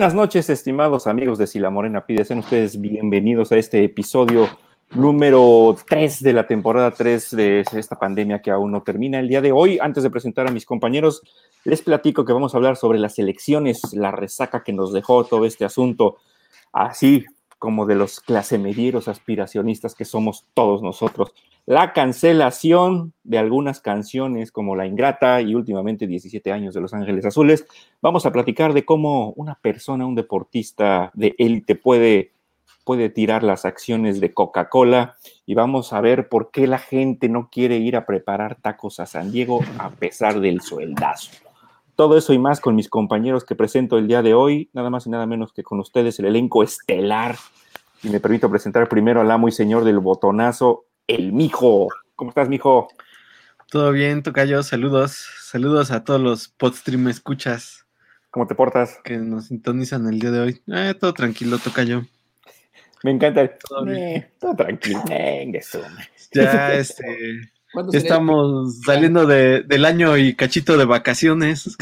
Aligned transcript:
Buenas 0.00 0.14
noches, 0.14 0.48
estimados 0.48 1.06
amigos 1.06 1.36
de 1.36 1.46
Sila 1.46 1.68
Morena 1.68 2.06
Pide. 2.06 2.24
Sean 2.24 2.38
ustedes 2.38 2.80
bienvenidos 2.80 3.52
a 3.52 3.58
este 3.58 3.84
episodio 3.84 4.48
número 4.94 5.76
3 5.86 6.22
de 6.22 6.32
la 6.32 6.46
temporada 6.46 6.90
3 6.92 7.30
de 7.32 7.64
esta 7.74 7.98
pandemia 7.98 8.40
que 8.40 8.50
aún 8.50 8.72
no 8.72 8.82
termina. 8.82 9.20
El 9.20 9.28
día 9.28 9.42
de 9.42 9.52
hoy, 9.52 9.78
antes 9.78 10.02
de 10.02 10.08
presentar 10.08 10.48
a 10.48 10.52
mis 10.52 10.64
compañeros, 10.64 11.20
les 11.64 11.82
platico 11.82 12.24
que 12.24 12.32
vamos 12.32 12.54
a 12.54 12.56
hablar 12.56 12.78
sobre 12.78 12.98
las 12.98 13.18
elecciones, 13.18 13.92
la 13.92 14.10
resaca 14.10 14.64
que 14.64 14.72
nos 14.72 14.94
dejó 14.94 15.24
todo 15.24 15.44
este 15.44 15.66
asunto, 15.66 16.16
así 16.72 17.26
como 17.58 17.84
de 17.84 17.96
los 17.96 18.20
clasemedieros 18.20 19.06
aspiracionistas 19.06 19.94
que 19.94 20.06
somos 20.06 20.46
todos 20.54 20.82
nosotros 20.82 21.34
la 21.70 21.92
cancelación 21.92 23.12
de 23.22 23.38
algunas 23.38 23.80
canciones 23.80 24.50
como 24.50 24.74
La 24.74 24.86
Ingrata 24.86 25.40
y 25.40 25.54
últimamente 25.54 26.08
17 26.08 26.50
años 26.50 26.74
de 26.74 26.80
Los 26.80 26.92
Ángeles 26.94 27.24
Azules. 27.24 27.64
Vamos 28.02 28.26
a 28.26 28.32
platicar 28.32 28.72
de 28.72 28.84
cómo 28.84 29.32
una 29.36 29.54
persona, 29.54 30.04
un 30.04 30.16
deportista 30.16 31.12
de 31.14 31.36
élite 31.38 31.76
puede, 31.76 32.32
puede 32.82 33.08
tirar 33.08 33.44
las 33.44 33.64
acciones 33.64 34.20
de 34.20 34.34
Coca-Cola 34.34 35.14
y 35.46 35.54
vamos 35.54 35.92
a 35.92 36.00
ver 36.00 36.28
por 36.28 36.50
qué 36.50 36.66
la 36.66 36.80
gente 36.80 37.28
no 37.28 37.50
quiere 37.52 37.76
ir 37.76 37.94
a 37.94 38.04
preparar 38.04 38.56
tacos 38.60 38.98
a 38.98 39.06
San 39.06 39.30
Diego 39.30 39.60
a 39.78 39.90
pesar 39.90 40.40
del 40.40 40.62
sueldazo. 40.62 41.30
Todo 41.94 42.18
eso 42.18 42.32
y 42.32 42.40
más 42.40 42.58
con 42.58 42.74
mis 42.74 42.88
compañeros 42.88 43.44
que 43.44 43.54
presento 43.54 43.96
el 43.96 44.08
día 44.08 44.22
de 44.22 44.34
hoy, 44.34 44.70
nada 44.72 44.90
más 44.90 45.06
y 45.06 45.10
nada 45.10 45.24
menos 45.24 45.52
que 45.52 45.62
con 45.62 45.78
ustedes 45.78 46.18
el 46.18 46.24
elenco 46.24 46.64
estelar. 46.64 47.36
Y 48.02 48.08
me 48.08 48.18
permito 48.18 48.50
presentar 48.50 48.88
primero 48.88 49.20
al 49.20 49.30
amo 49.30 49.46
y 49.46 49.52
señor 49.52 49.84
del 49.84 50.00
botonazo, 50.00 50.86
el 51.14 51.32
mijo. 51.32 51.88
¿Cómo 52.14 52.30
estás, 52.30 52.48
mijo? 52.48 52.88
Todo 53.70 53.92
bien, 53.92 54.22
Tocayo. 54.22 54.62
Saludos. 54.62 55.26
Saludos 55.42 55.90
a 55.90 56.04
todos 56.04 56.20
los 56.20 56.48
podstream 56.48 57.08
escuchas. 57.08 57.86
¿Cómo 58.30 58.46
te 58.46 58.54
portas? 58.54 58.98
Que 59.02 59.16
nos 59.18 59.46
sintonizan 59.46 60.06
el 60.06 60.20
día 60.20 60.30
de 60.30 60.40
hoy. 60.40 60.62
Eh, 60.68 60.94
todo 60.98 61.12
tranquilo, 61.12 61.58
Tocayo. 61.58 62.02
Me 63.02 63.10
encanta 63.10 63.40
el... 63.40 63.50
Todo, 63.58 63.88
eh, 63.88 64.32
todo 64.38 64.54
tranquilo. 64.54 65.02
ya, 66.32 66.74
este... 66.74 67.40
Estamos 67.92 68.80
saliendo 68.84 69.26
del 69.26 69.84
año 69.84 70.16
y 70.16 70.34
cachito 70.34 70.76
de 70.76 70.84
vacaciones. 70.84 71.76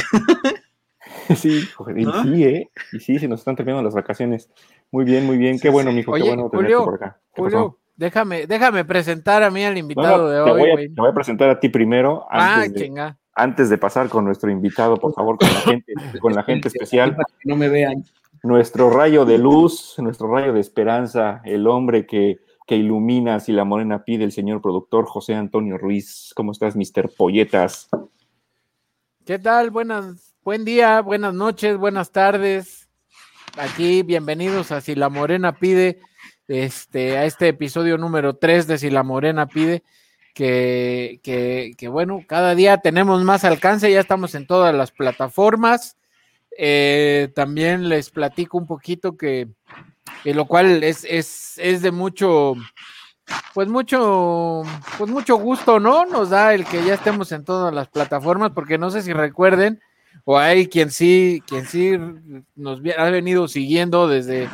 sí, 1.37 1.63
joder, 1.75 1.97
sí, 2.23 2.45
¿eh? 2.45 2.71
Y 2.93 3.01
sí, 3.01 3.19
se 3.19 3.27
nos 3.27 3.41
están 3.41 3.57
terminando 3.57 3.85
las 3.85 3.95
vacaciones. 3.95 4.51
Muy 4.91 5.07
bien, 5.07 5.25
muy 5.25 5.39
bien. 5.39 5.59
Qué 5.59 5.71
bueno, 5.71 5.91
mijo, 5.91 6.13
qué 6.13 6.23
bueno 6.23 6.51
tenerte 6.51 6.75
por 6.77 6.95
acá. 6.95 7.21
Julio, 7.31 7.79
Déjame, 7.99 8.47
déjame 8.47 8.85
presentar 8.85 9.43
a 9.43 9.51
mí 9.51 9.65
al 9.65 9.77
invitado 9.77 10.31
de 10.31 10.41
hoy. 10.41 10.71
Voy 10.71 10.89
te 10.95 11.01
voy 11.01 11.11
a 11.11 11.13
presentar 11.13 11.51
a 11.51 11.59
ti 11.59 11.69
primero. 11.69 12.29
Ah, 12.31 12.63
antes, 12.63 12.81
de, 12.81 13.15
antes 13.35 13.71
de 13.71 13.77
pasar 13.77 14.09
con 14.09 14.25
nuestro 14.25 14.53
invitado, 14.53 14.97
por 14.99 15.13
favor, 15.15 15.37
con 15.37 15.49
la 15.49 15.61
gente, 15.63 15.93
con 16.21 16.33
la 16.33 16.45
gente 16.45 16.69
especial. 16.69 17.17
no 17.45 17.57
me 17.57 17.69
vean. 17.69 18.05
Nuestro 18.45 18.89
rayo 18.89 19.25
de 19.25 19.39
luz, 19.39 19.97
nuestro 19.99 20.33
rayo 20.33 20.53
de 20.53 20.61
esperanza, 20.61 21.43
el 21.45 21.67
hombre 21.67 22.07
que, 22.07 22.39
que 22.69 22.77
ilumina 22.77 23.41
si 23.41 23.51
la 23.51 23.65
morena 23.65 24.05
pide 24.05 24.23
el 24.23 24.31
señor 24.31 24.63
productor 24.63 25.07
José 25.07 25.35
Antonio 25.35 25.77
Ruiz. 25.77 26.31
¿Cómo 26.37 26.53
estás, 26.53 26.77
Mr. 26.77 27.11
Polletas? 27.17 27.89
¿Qué 29.27 29.41
tal? 29.41 29.73
Buenas, 29.73 30.37
buen 30.45 30.65
día, 30.65 31.01
buenas 31.01 31.35
noches, 31.35 31.77
buenas 31.77 32.13
tardes. 32.13 32.89
Aquí, 33.57 34.05
bienvenidos 34.05 34.71
a 34.71 34.81
Si 34.81 34.95
la 34.95 35.09
Morena 35.09 35.59
pide 35.59 35.99
este, 36.49 37.19
a 37.19 37.25
este 37.25 37.49
episodio 37.49 37.99
número 37.99 38.37
3 38.37 38.67
de 38.67 38.79
Si 38.79 38.91
la 38.91 39.03
Morena 39.03 39.47
pide, 39.47 39.83
que, 40.35 41.21
que, 41.77 41.89
bueno, 41.89 42.23
cada 42.27 42.55
día 42.55 42.79
tenemos 42.79 43.23
más 43.25 43.45
alcance, 43.45 43.91
ya 43.91 44.01
estamos 44.01 44.35
en 44.35 44.47
todas 44.47 44.75
las 44.75 44.93
plataformas. 44.93 45.97
Eh, 46.57 47.31
también 47.35 47.89
les 47.89 48.11
platico 48.11 48.57
un 48.57 48.67
poquito 48.67 49.17
que, 49.17 49.49
lo 50.25 50.47
cual 50.47 50.83
es, 50.85 51.05
es, 51.09 51.59
es 51.59 51.83
de 51.83 51.91
mucho, 51.91 52.55
pues 53.53 53.69
mucho, 53.69 54.63
pues 54.97 55.11
mucho 55.11 55.37
gusto, 55.37 55.81
¿no? 55.81 56.07
Nos 56.07 56.31
da 56.31 56.55
el 56.55 56.65
que 56.65 56.85
ya 56.85 56.95
estemos 56.95 57.33
en 57.33 57.45
todas 57.45 57.75
las 57.75 57.89
plataformas, 57.89 58.53
porque 58.55 58.79
no 58.79 58.91
sé 58.91 59.03
si 59.03 59.13
recuerden, 59.13 59.81
o 60.25 60.39
hay 60.39 60.69
quien 60.69 60.91
sí, 60.91 61.43
quien 61.47 61.67
sí 61.67 61.99
nos 62.55 62.81
ha 62.97 63.05
venido 63.11 63.49
siguiendo 63.49 64.09
desde 64.09 64.49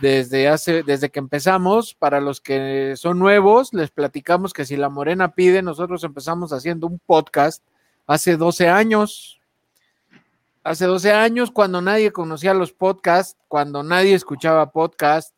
desde 0.00 0.48
hace, 0.48 0.82
desde 0.82 1.10
que 1.10 1.18
empezamos. 1.18 1.94
Para 1.94 2.20
los 2.20 2.40
que 2.40 2.94
son 2.96 3.18
nuevos, 3.18 3.72
les 3.72 3.90
platicamos 3.90 4.52
que 4.52 4.64
si 4.64 4.76
la 4.76 4.88
Morena 4.88 5.34
pide, 5.34 5.62
nosotros 5.62 6.02
empezamos 6.04 6.52
haciendo 6.52 6.86
un 6.86 6.98
podcast 6.98 7.62
hace 8.06 8.36
12 8.36 8.68
años. 8.68 9.40
Hace 10.62 10.86
12 10.86 11.12
años, 11.12 11.50
cuando 11.50 11.80
nadie 11.80 12.12
conocía 12.12 12.52
los 12.52 12.72
podcasts, 12.72 13.36
cuando 13.48 13.82
nadie 13.82 14.14
escuchaba 14.14 14.72
podcast, 14.72 15.34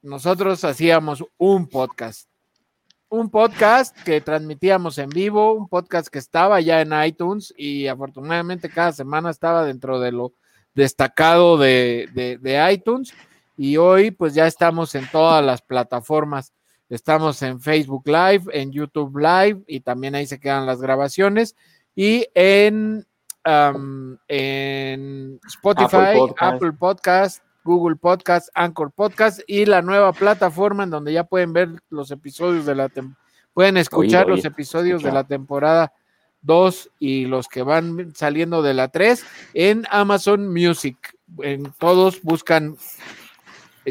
nosotros 0.00 0.64
hacíamos 0.64 1.24
un 1.36 1.66
podcast. 1.66 2.28
Un 3.10 3.30
podcast 3.30 3.96
que 4.02 4.20
transmitíamos 4.20 4.98
en 4.98 5.10
vivo, 5.10 5.52
un 5.52 5.68
podcast 5.68 6.08
que 6.08 6.18
estaba 6.18 6.60
ya 6.60 6.80
en 6.80 6.92
iTunes 7.04 7.54
y 7.56 7.86
afortunadamente 7.86 8.70
cada 8.70 8.92
semana 8.92 9.30
estaba 9.30 9.64
dentro 9.64 10.00
de 10.00 10.10
lo 10.10 10.32
destacado 10.74 11.56
de, 11.58 12.08
de, 12.12 12.38
de 12.38 12.72
iTunes 12.72 13.14
y 13.56 13.76
hoy 13.76 14.10
pues 14.10 14.34
ya 14.34 14.46
estamos 14.46 14.94
en 14.94 15.08
todas 15.10 15.44
las 15.44 15.62
plataformas. 15.62 16.52
Estamos 16.88 17.42
en 17.42 17.60
Facebook 17.60 18.06
Live, 18.06 18.44
en 18.52 18.70
YouTube 18.70 19.16
Live 19.16 19.64
y 19.66 19.80
también 19.80 20.14
ahí 20.14 20.26
se 20.26 20.38
quedan 20.38 20.66
las 20.66 20.80
grabaciones 20.80 21.56
y 21.94 22.26
en, 22.34 23.06
en 24.28 25.40
Spotify, 25.46 26.18
Apple 26.38 26.72
Podcast. 26.72 27.42
Google 27.64 27.96
Podcast, 27.96 28.50
Anchor 28.54 28.92
Podcast 28.92 29.40
y 29.46 29.64
la 29.64 29.80
nueva 29.80 30.12
plataforma 30.12 30.84
en 30.84 30.90
donde 30.90 31.14
ya 31.14 31.24
pueden 31.24 31.54
ver 31.54 31.70
los 31.88 32.10
episodios 32.10 32.66
de 32.66 32.74
la 32.74 32.90
pueden 33.54 33.78
escuchar 33.78 34.28
los 34.28 34.44
episodios 34.44 35.02
de 35.02 35.10
la 35.10 35.24
temporada 35.24 35.92
2 36.42 36.90
y 36.98 37.24
los 37.24 37.48
que 37.48 37.62
van 37.62 38.14
saliendo 38.14 38.60
de 38.60 38.74
la 38.74 38.88
3 38.88 39.24
en 39.54 39.86
Amazon 39.90 40.52
Music. 40.52 41.16
En 41.38 41.72
todos 41.78 42.20
buscan 42.20 42.76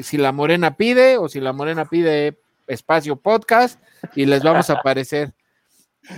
si 0.02 0.18
la 0.18 0.32
morena 0.32 0.76
pide 0.76 1.18
o 1.18 1.30
si 1.30 1.40
la 1.40 1.54
morena 1.54 1.86
pide 1.86 2.40
espacio 2.68 3.16
podcast 3.18 3.80
y 4.16 4.26
les 4.26 4.44
vamos 4.44 4.70
a 4.70 4.74
aparecer. 4.74 5.34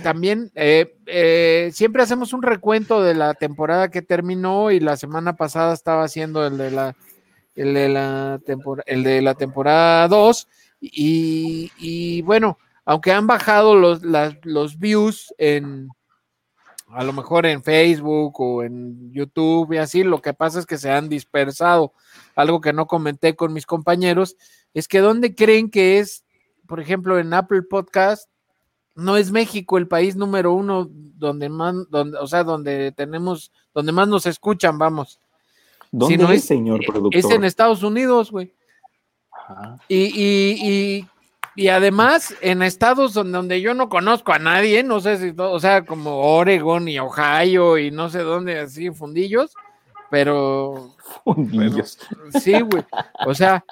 También 0.02 0.50
eh, 0.54 0.96
eh, 1.06 1.70
siempre 1.72 2.02
hacemos 2.02 2.32
un 2.32 2.42
recuento 2.42 3.02
de 3.02 3.14
la 3.14 3.34
temporada 3.34 3.88
que 3.88 4.02
terminó 4.02 4.70
y 4.70 4.80
la 4.80 4.96
semana 4.96 5.36
pasada 5.36 5.74
estaba 5.74 6.04
haciendo 6.04 6.44
el 6.44 6.58
de 6.58 6.70
la, 6.72 6.96
el 7.54 7.74
de 7.74 7.88
la, 7.88 8.40
el 8.86 9.04
de 9.04 9.22
la 9.22 9.34
temporada 9.34 10.08
2 10.08 10.48
y, 10.80 11.70
y, 11.78 12.22
bueno, 12.22 12.58
aunque 12.84 13.12
han 13.12 13.26
bajado 13.26 13.76
los, 13.76 14.02
los 14.42 14.78
views 14.78 15.32
en, 15.38 15.88
a 16.88 17.04
lo 17.04 17.12
mejor 17.12 17.46
en 17.46 17.62
Facebook 17.62 18.40
o 18.40 18.62
en 18.62 19.12
YouTube 19.12 19.72
y 19.72 19.78
así, 19.78 20.04
lo 20.04 20.22
que 20.22 20.34
pasa 20.34 20.58
es 20.58 20.66
que 20.66 20.78
se 20.78 20.90
han 20.90 21.08
dispersado. 21.08 21.92
Algo 22.34 22.60
que 22.60 22.72
no 22.72 22.86
comenté 22.86 23.34
con 23.34 23.52
mis 23.52 23.66
compañeros 23.66 24.36
es 24.72 24.88
que 24.88 25.00
¿dónde 25.00 25.34
creen 25.34 25.70
que 25.70 25.98
es, 25.98 26.24
por 26.66 26.80
ejemplo, 26.80 27.18
en 27.18 27.32
Apple 27.34 27.62
Podcast? 27.62 28.30
No 28.94 29.16
es 29.16 29.30
México 29.30 29.78
el 29.78 29.88
país 29.88 30.16
número 30.16 30.52
uno 30.52 30.88
donde 30.90 31.48
más, 31.48 31.74
donde, 31.90 32.18
o 32.18 32.26
sea, 32.26 32.44
donde 32.44 32.92
tenemos, 32.92 33.52
donde 33.74 33.92
más 33.92 34.08
nos 34.08 34.26
escuchan, 34.26 34.78
vamos. 34.78 35.20
¿Dónde 35.90 36.34
es, 36.34 36.44
señor 36.44 36.80
productor? 36.86 37.18
Es 37.18 37.30
en 37.30 37.44
Estados 37.44 37.82
Unidos, 37.82 38.30
güey. 38.30 38.52
Y, 39.88 39.96
y, 39.96 40.68
y 40.68 41.08
y 41.56 41.68
además, 41.68 42.34
en 42.42 42.62
estados 42.62 43.14
donde, 43.14 43.60
yo 43.60 43.72
no 43.72 43.88
conozco 43.88 44.32
a 44.32 44.38
nadie, 44.38 44.82
no 44.82 45.00
sé 45.00 45.16
si, 45.16 45.34
o 45.36 45.58
sea, 45.58 45.84
como 45.84 46.36
Oregon 46.36 46.86
y 46.86 46.98
Ohio 46.98 47.78
y 47.78 47.90
no 47.90 48.10
sé 48.10 48.18
dónde, 48.20 48.58
así, 48.58 48.90
fundillos, 48.90 49.54
pero. 50.10 50.94
Fundillos. 51.24 51.98
sí, 52.40 52.60
güey. 52.60 52.84
O 53.26 53.34
sea, 53.34 53.64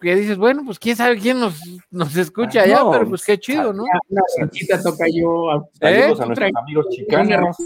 que 0.00 0.16
dices, 0.16 0.36
bueno, 0.36 0.62
pues 0.66 0.78
quién 0.78 0.96
sabe 0.96 1.16
quién 1.18 1.40
nos, 1.40 1.54
nos 1.90 2.16
escucha 2.16 2.62
allá, 2.62 2.80
no, 2.80 2.90
pero 2.90 3.08
pues 3.08 3.24
qué 3.24 3.38
chido, 3.38 3.72
¿no? 3.72 3.84
Una 3.84 4.82
toca 4.82 5.06
yo. 5.10 5.70
Saludos 5.80 6.20
¿Eh? 6.20 6.22
a 6.22 6.26
nuestros 6.26 6.52
amigos 6.56 6.86
chicanos. 6.90 7.56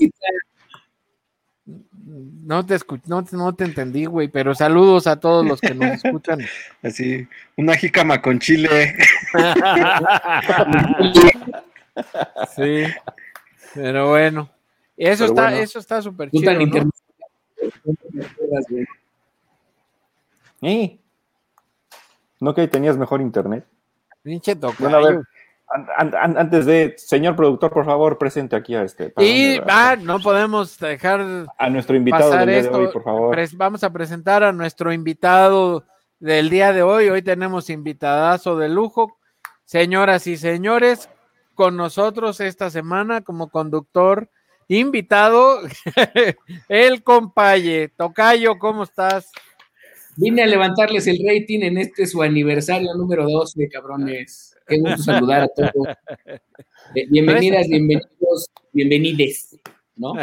No 2.19 2.65
te 2.67 2.75
escu- 2.76 3.00
no, 3.06 3.25
te- 3.25 3.37
no 3.37 3.55
te 3.55 3.65
entendí, 3.65 4.05
güey, 4.06 4.29
pero 4.29 4.55
saludos 4.55 5.06
a 5.06 5.19
todos 5.20 5.44
los 5.47 5.61
que 5.61 5.75
nos 5.75 6.03
escuchan. 6.05 6.41
Así, 6.82 7.26
una 7.56 7.75
jícama 7.76 8.20
con 8.23 8.38
chile. 8.38 8.94
sí, 12.56 12.85
pero 13.75 14.09
bueno. 14.11 14.50
Eso 14.97 15.25
Pero 15.25 15.26
está, 15.26 15.43
bueno. 15.43 15.56
eso 15.59 15.79
está 15.79 16.03
súper 16.03 16.31
chido, 16.31 16.53
¿no? 16.53 16.91
¿Eh? 20.62 20.99
¿No 22.41 22.55
que 22.55 22.67
tenías 22.69 22.97
mejor 22.97 23.21
internet? 23.21 23.64
Pinche 24.23 24.55
Bueno, 24.55 24.97
a 24.97 25.00
ver, 25.00 25.14
tocayo. 25.17 25.23
An- 25.70 25.87
an- 25.97 26.15
an- 26.15 26.38
antes 26.38 26.67
de, 26.67 26.94
señor 26.97 27.37
productor, 27.37 27.70
por 27.70 27.85
favor, 27.85 28.19
presente 28.19 28.56
aquí 28.56 28.75
a 28.75 28.82
este. 28.82 29.12
Y 29.19 29.59
ah, 29.69 29.97
no 30.00 30.19
podemos 30.20 30.79
dejar 30.79 31.47
a 31.59 31.70
nuestro 31.70 31.97
invitado 31.97 32.31
pasar 32.31 32.47
del 32.47 32.62
día 32.62 32.70
de 32.70 32.76
hoy, 32.76 32.88
por 32.93 33.03
favor. 33.05 33.37
Pres- 33.37 33.56
vamos 33.56 33.85
a 33.85 33.93
presentar 33.93 34.43
a 34.43 34.53
nuestro 34.53 34.93
invitado 34.93 35.85
del 36.19 36.50
día 36.50 36.73
de 36.73 36.82
hoy. 36.82 37.09
Hoy 37.09 37.23
tenemos 37.23 37.70
invitadazo 37.70 38.56
de 38.56 38.69
lujo. 38.69 39.19
Señoras 39.65 40.26
y 40.26 40.37
señores, 40.38 41.11
con 41.55 41.76
nosotros 41.76 42.41
esta 42.41 42.71
semana 42.71 43.21
como 43.21 43.50
conductor 43.50 44.31
invitado, 44.69 45.61
el 46.69 47.03
compaye. 47.03 47.88
Tocayo, 47.97 48.59
¿cómo 48.59 48.85
estás? 48.85 49.31
Vine 50.17 50.43
a 50.43 50.47
levantarles 50.47 51.06
el 51.06 51.19
rating 51.25 51.61
en 51.62 51.79
este 51.79 52.06
su 52.06 52.23
aniversario 52.23 52.93
número 52.94 53.25
12, 53.29 53.69
cabrones. 53.69 54.48
Qué 54.69 54.79
gusto 54.79 55.03
saludar 55.03 55.43
a 55.43 55.49
todos. 55.49 55.88
Eh, 56.94 57.06
bienvenidas, 57.11 57.67
bienvenidos, 57.69 58.50
bienvenides, 58.73 59.59
¿no? 59.97 60.15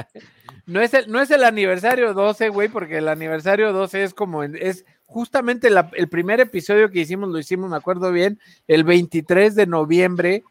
No 0.68 0.82
es 0.82 0.94
el, 0.94 1.12
no 1.12 1.22
es 1.22 1.30
el 1.32 1.44
aniversario 1.44 2.14
12, 2.14 2.50
güey, 2.50 2.70
porque 2.70 2.98
el 2.98 3.08
aniversario 3.08 3.74
12 3.74 4.04
es 4.04 4.14
como, 4.14 4.44
en- 4.44 4.58
es 4.60 4.86
justamente 5.06 5.70
la- 5.70 5.90
el 5.94 6.08
primer 6.10 6.40
episodio 6.40 6.90
que 6.90 7.02
hicimos, 7.02 7.30
lo 7.30 7.38
hicimos, 7.40 7.70
me 7.70 7.78
acuerdo 7.78 8.12
bien, 8.12 8.40
el 8.68 8.84
23 8.84 9.56
de 9.56 9.68
noviembre 9.68 10.44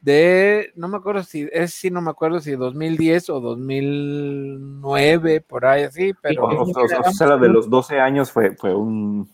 de, 0.00 0.72
no 0.76 0.88
me 0.88 0.96
acuerdo 0.96 1.22
si, 1.22 1.48
es 1.52 1.74
si 1.74 1.90
no 1.90 2.00
me 2.00 2.10
acuerdo 2.10 2.40
si 2.40 2.52
2010 2.52 3.28
o 3.30 3.40
2009, 3.40 5.40
por 5.42 5.66
ahí 5.66 5.82
así, 5.84 6.10
O, 6.10 6.14
pero 6.22 6.44
o- 6.44 6.62
o- 6.62 6.84
o 6.84 7.12
sea, 7.12 7.26
la 7.26 7.36
de 7.36 7.48
los 7.48 7.68
12 7.70 8.00
años 8.00 8.30
fue, 8.32 8.56
fue 8.56 8.74
un 8.74 9.28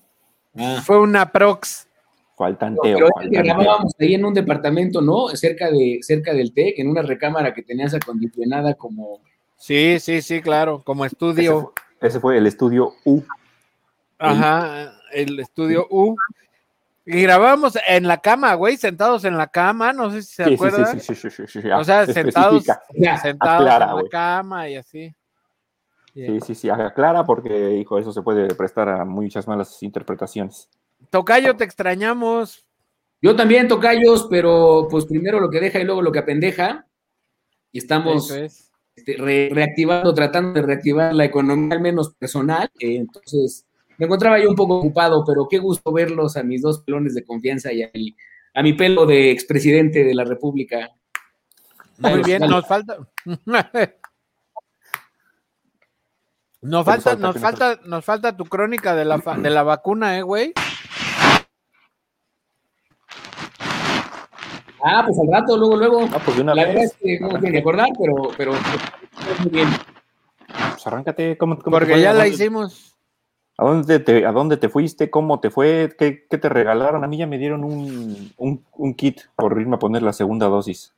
fue 0.84 0.98
una 0.98 1.30
prox. 1.32 1.88
Fue 2.36 2.46
al 2.48 2.52
no, 2.52 2.58
tanteo. 2.58 2.98
pero 2.98 3.08
tanteo. 3.18 3.42
grabábamos 3.42 3.94
ahí 3.98 4.14
en 4.14 4.24
un 4.24 4.34
departamento, 4.34 5.00
¿no? 5.00 5.28
Cerca 5.28 5.70
de 5.70 5.98
cerca 6.02 6.32
del 6.34 6.52
TEC, 6.52 6.78
en 6.78 6.88
una 6.90 7.02
recámara 7.02 7.54
que 7.54 7.62
tenías 7.62 7.94
acondicionada 7.94 8.74
como 8.74 9.20
Sí, 9.56 9.98
sí, 10.00 10.20
sí, 10.20 10.42
claro, 10.42 10.82
como 10.84 11.04
Ese 11.06 11.14
estudio. 11.14 11.72
fue, 11.98 12.08
ese 12.08 12.20
fue 12.20 12.36
el 12.38 12.46
estudio 12.46 12.92
U. 13.04 13.22
Ajá, 14.18 14.92
el 15.12 15.40
estudio 15.40 15.86
U. 15.90 16.14
Y 17.06 17.22
grabamos 17.22 17.78
en 17.86 18.06
la 18.08 18.18
cama, 18.18 18.54
güey, 18.54 18.76
sentados 18.76 19.24
en 19.24 19.36
la 19.38 19.46
cama, 19.46 19.92
no 19.92 20.10
sé 20.10 20.22
si 20.22 20.34
se 20.34 20.44
Sí, 20.44 20.54
acuerdan. 20.54 21.00
sí, 21.00 21.00
sí, 21.00 21.14
sí, 21.14 21.30
sí, 21.30 21.46
sí, 21.46 21.62
sí, 21.62 21.70
O 21.70 21.84
sea, 21.84 22.02
especifica. 22.02 22.34
sentados, 22.34 22.66
Ya, 22.94 23.16
sentados 23.16 23.60
aclara, 23.62 23.90
en 23.92 23.96
la 23.96 24.10
cama 24.10 24.68
y 24.68 24.76
así. 24.76 25.14
Sí, 26.12 26.40
sí, 26.40 26.54
sí, 26.54 26.68
aclara 26.70 27.24
porque, 27.24 27.74
hijo, 27.76 27.98
eso 27.98 28.12
se 28.12 28.22
puede 28.22 28.54
prestar 28.54 28.88
a 28.88 29.04
muchas 29.04 29.46
malas 29.46 29.82
interpretaciones. 29.82 30.68
Tocayo, 31.10 31.56
te 31.56 31.64
extrañamos. 31.64 32.66
Yo 33.22 33.34
también, 33.34 33.66
tocayos, 33.68 34.26
pero 34.30 34.86
pues 34.90 35.06
primero 35.06 35.40
lo 35.40 35.50
que 35.50 35.60
deja 35.60 35.80
y 35.80 35.84
luego 35.84 36.02
lo 36.02 36.12
que 36.12 36.18
apendeja. 36.20 36.86
Y 37.72 37.78
estamos 37.78 38.30
es. 38.30 38.70
este, 38.94 39.16
re- 39.16 39.48
reactivando, 39.52 40.12
tratando 40.14 40.52
de 40.60 40.62
reactivar 40.66 41.14
la 41.14 41.24
economía, 41.24 41.74
al 41.74 41.80
menos 41.80 42.14
personal. 42.14 42.70
eh, 42.78 42.96
entonces, 42.96 43.66
me 43.98 44.06
encontraba 44.06 44.38
yo 44.38 44.48
un 44.50 44.54
poco 44.56 44.76
ocupado, 44.78 45.24
pero 45.26 45.46
qué 45.48 45.58
gusto 45.58 45.90
verlos 45.92 46.36
a 46.36 46.42
mis 46.42 46.62
dos 46.62 46.80
pelones 46.82 47.14
de 47.14 47.24
confianza 47.24 47.72
y 47.72 47.82
a 47.82 47.90
mi, 47.94 48.14
a 48.54 48.62
mi 48.62 48.74
pelo 48.74 49.06
de 49.06 49.30
expresidente 49.30 50.04
de 50.04 50.14
la 50.14 50.24
República. 50.24 50.90
Muy 51.98 52.22
bien, 52.22 52.42
nos 52.42 52.66
falta. 52.66 52.98
Nos 56.62 56.84
¿Qué 56.84 56.90
falta, 56.90 57.16
nos 57.16 57.38
falta? 57.38 57.68
nos 57.68 57.78
¿Qué 57.78 57.88
nos 57.88 58.04
falta, 58.04 58.36
tu 58.36 58.44
crónica 58.44 58.96
de 58.96 59.04
la, 59.04 59.18
de 59.18 59.50
la 59.50 59.62
vacuna, 59.62 60.18
eh, 60.18 60.22
güey. 60.22 60.52
Ah, 64.88 65.02
pues 65.04 65.18
al 65.18 65.26
rato, 65.26 65.56
luego, 65.56 65.76
luego. 65.76 66.00
Ah, 66.12 66.20
pues 66.24 66.36
de 66.36 66.42
una 66.44 66.54
La 66.54 66.64
verdad 66.66 66.84
es 66.84 66.94
que 67.02 67.18
no 67.18 67.28
me 67.30 67.40
quiero 67.40 67.54
recordar, 67.56 67.88
pero, 67.98 68.14
pero 68.38 68.52
muy 69.40 69.50
bien. 69.50 69.68
pues 70.46 70.86
arráncate. 70.86 71.36
¿cómo, 71.36 71.58
cómo 71.58 71.76
Porque 71.76 72.00
ya 72.00 72.10
¿A 72.10 72.14
la 72.14 72.28
hicimos. 72.28 72.94
¿A 73.58 73.64
dónde, 73.64 73.98
te, 73.98 74.24
¿A 74.24 74.30
dónde 74.30 74.58
te 74.58 74.68
fuiste? 74.68 75.10
¿Cómo 75.10 75.40
te 75.40 75.50
fue? 75.50 75.96
¿Qué, 75.98 76.26
qué 76.30 76.38
te 76.38 76.48
regalaron? 76.48 77.02
A 77.02 77.08
mí 77.08 77.16
ya 77.16 77.26
me 77.26 77.36
dieron 77.36 77.64
un, 77.64 78.32
un, 78.36 78.64
un 78.76 78.94
kit 78.94 79.22
por 79.34 79.60
irme 79.60 79.74
a 79.74 79.78
poner 79.80 80.02
la 80.02 80.12
segunda 80.12 80.46
dosis. 80.46 80.94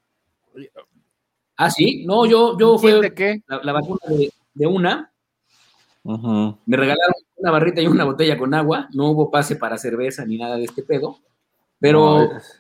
Ah, 1.57 1.71
sí, 1.71 2.05
no, 2.05 2.27
yo, 2.27 2.59
yo 2.59 2.73
¿Un 2.75 2.81
kit 2.81 2.91
fue 2.91 3.01
de 3.01 3.15
qué? 3.15 3.43
la, 3.47 3.61
la 3.63 3.73
vacuna 3.73 4.01
de, 4.09 4.31
de 4.53 4.67
una, 4.67 5.11
Ujú. 6.03 6.59
me 6.67 6.77
regalaron 6.77 7.15
una 7.37 7.51
barrita 7.53 7.81
y 7.81 7.87
una 7.87 8.05
botella 8.05 8.37
con 8.37 8.53
agua, 8.53 8.89
no 8.93 9.11
hubo 9.13 9.31
pase 9.31 9.57
para 9.57 9.79
cerveza 9.79 10.27
ni 10.27 10.37
nada 10.37 10.57
de 10.57 10.65
este 10.65 10.83
pedo, 10.83 11.19
pero 11.81 12.01
No, 12.29 12.37
es- 12.37 12.58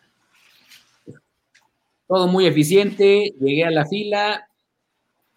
todo 2.09 2.27
muy 2.27 2.47
eficiente, 2.47 3.35
llegué 3.39 3.65
a 3.65 3.71
la 3.71 3.87
fila, 3.87 4.49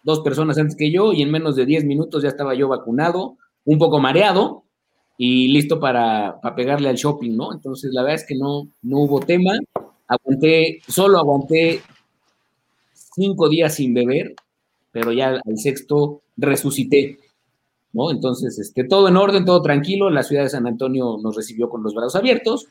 dos 0.02 0.20
personas 0.20 0.58
antes 0.58 0.74
que 0.74 0.90
yo 0.90 1.12
y 1.12 1.22
en 1.22 1.30
menos 1.30 1.54
de 1.54 1.66
10 1.66 1.84
minutos 1.84 2.22
ya 2.22 2.30
estaba 2.30 2.54
yo 2.54 2.68
vacunado, 2.68 3.36
un 3.64 3.78
poco 3.78 4.00
mareado 4.00 4.64
y 5.18 5.48
listo 5.48 5.78
para, 5.78 6.40
para 6.40 6.56
pegarle 6.56 6.88
al 6.88 6.96
shopping, 6.96 7.36
¿no? 7.36 7.52
Entonces 7.52 7.92
la 7.92 8.02
verdad 8.02 8.22
es 8.22 8.26
que 8.26 8.34
no, 8.34 8.68
no 8.82 8.98
hubo 9.00 9.20
tema, 9.20 9.52
aguanté, 10.08 10.80
solo 10.88 11.18
aguanté 11.18 11.82
cinco 12.94 13.48
días 13.48 13.74
sin 13.74 13.94
beber, 13.94 14.34
pero 14.90 15.12
ya 15.12 15.40
al 15.44 15.58
sexto 15.58 16.22
resucité, 16.36 17.18
¿no? 17.92 18.10
Entonces, 18.10 18.58
este, 18.58 18.84
todo 18.84 19.08
en 19.08 19.16
orden, 19.16 19.44
todo 19.44 19.60
tranquilo, 19.62 20.10
la 20.10 20.22
ciudad 20.22 20.44
de 20.44 20.48
San 20.48 20.66
Antonio 20.66 21.18
nos 21.22 21.36
recibió 21.36 21.68
con 21.68 21.82
los 21.82 21.94
brazos 21.94 22.16
abiertos, 22.16 22.66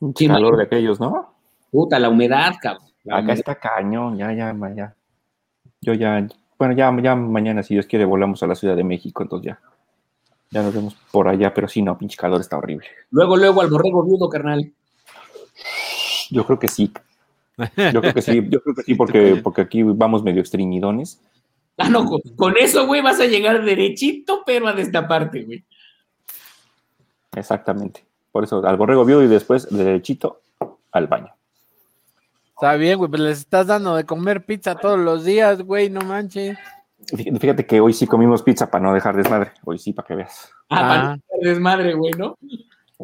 un 0.00 0.12
calor 0.12 0.56
de 0.56 0.64
aquellos, 0.64 1.00
¿no? 1.00 1.34
puta, 1.74 1.98
la 1.98 2.08
humedad, 2.08 2.52
cabrón. 2.62 2.93
La 3.04 3.18
Acá 3.18 3.32
está 3.34 3.54
cañón, 3.54 4.16
ya, 4.16 4.32
ya, 4.32 4.54
ya. 4.74 4.94
Yo 5.80 5.92
ya, 5.92 6.26
bueno, 6.58 6.74
ya, 6.74 6.94
ya 7.02 7.14
mañana, 7.14 7.62
si 7.62 7.74
Dios 7.74 7.86
quiere, 7.86 8.04
volamos 8.04 8.42
a 8.42 8.46
la 8.46 8.54
Ciudad 8.54 8.76
de 8.76 8.84
México, 8.84 9.22
entonces 9.22 9.52
ya. 9.52 9.60
Ya 10.50 10.62
nos 10.62 10.74
vemos 10.74 10.94
por 11.10 11.28
allá, 11.28 11.52
pero 11.52 11.68
sí, 11.68 11.82
no, 11.82 11.98
pinche 11.98 12.16
calor 12.16 12.40
está 12.40 12.56
horrible. 12.56 12.86
Luego, 13.10 13.36
luego 13.36 13.60
al 13.60 13.70
borrego 13.70 14.04
viudo, 14.04 14.28
carnal. 14.28 14.72
Yo 16.30 16.46
creo 16.46 16.58
que 16.58 16.68
sí. 16.68 16.92
Yo 17.92 18.00
creo 18.00 18.14
que 18.14 18.22
sí, 18.22 18.46
yo 18.48 18.62
creo 18.62 18.74
que 18.74 18.82
sí, 18.82 18.94
porque, 18.96 19.40
porque 19.42 19.62
aquí 19.62 19.82
vamos 19.82 20.22
medio 20.22 20.42
estreñidones. 20.42 21.20
Ah, 21.76 21.88
no, 21.88 22.04
con, 22.04 22.20
con 22.36 22.56
eso, 22.56 22.86
güey, 22.86 23.02
vas 23.02 23.20
a 23.20 23.26
llegar 23.26 23.64
derechito, 23.64 24.42
pero 24.46 24.68
a 24.68 24.72
destaparte, 24.72 25.42
güey. 25.42 25.64
Exactamente. 27.34 28.04
Por 28.30 28.44
eso, 28.44 28.64
al 28.64 28.76
borrego 28.76 29.04
viudo 29.04 29.22
y 29.24 29.28
después, 29.28 29.68
derechito, 29.70 30.40
al 30.92 31.08
baño. 31.08 31.34
Está 32.56 32.74
bien, 32.76 32.98
güey, 32.98 33.10
pues 33.10 33.20
les 33.22 33.38
estás 33.40 33.66
dando 33.66 33.96
de 33.96 34.04
comer 34.04 34.44
pizza 34.46 34.74
todos 34.76 34.98
los 34.98 35.24
días, 35.24 35.62
güey, 35.62 35.90
no 35.90 36.00
manches. 36.02 36.56
Fí- 37.06 37.38
Fíjate 37.38 37.66
que 37.66 37.80
hoy 37.80 37.92
sí 37.92 38.06
comimos 38.06 38.42
pizza 38.42 38.70
para 38.70 38.84
no 38.84 38.94
dejar 38.94 39.16
desmadre. 39.16 39.52
Hoy 39.64 39.78
sí, 39.78 39.92
para 39.92 40.06
que 40.06 40.14
veas. 40.14 40.50
Ah, 40.70 40.78
Ah. 40.78 40.88
para 40.88 41.02
no 41.08 41.14
estar 41.14 41.38
desmadre, 41.42 41.94
güey, 41.94 42.12
¿no? 42.16 42.36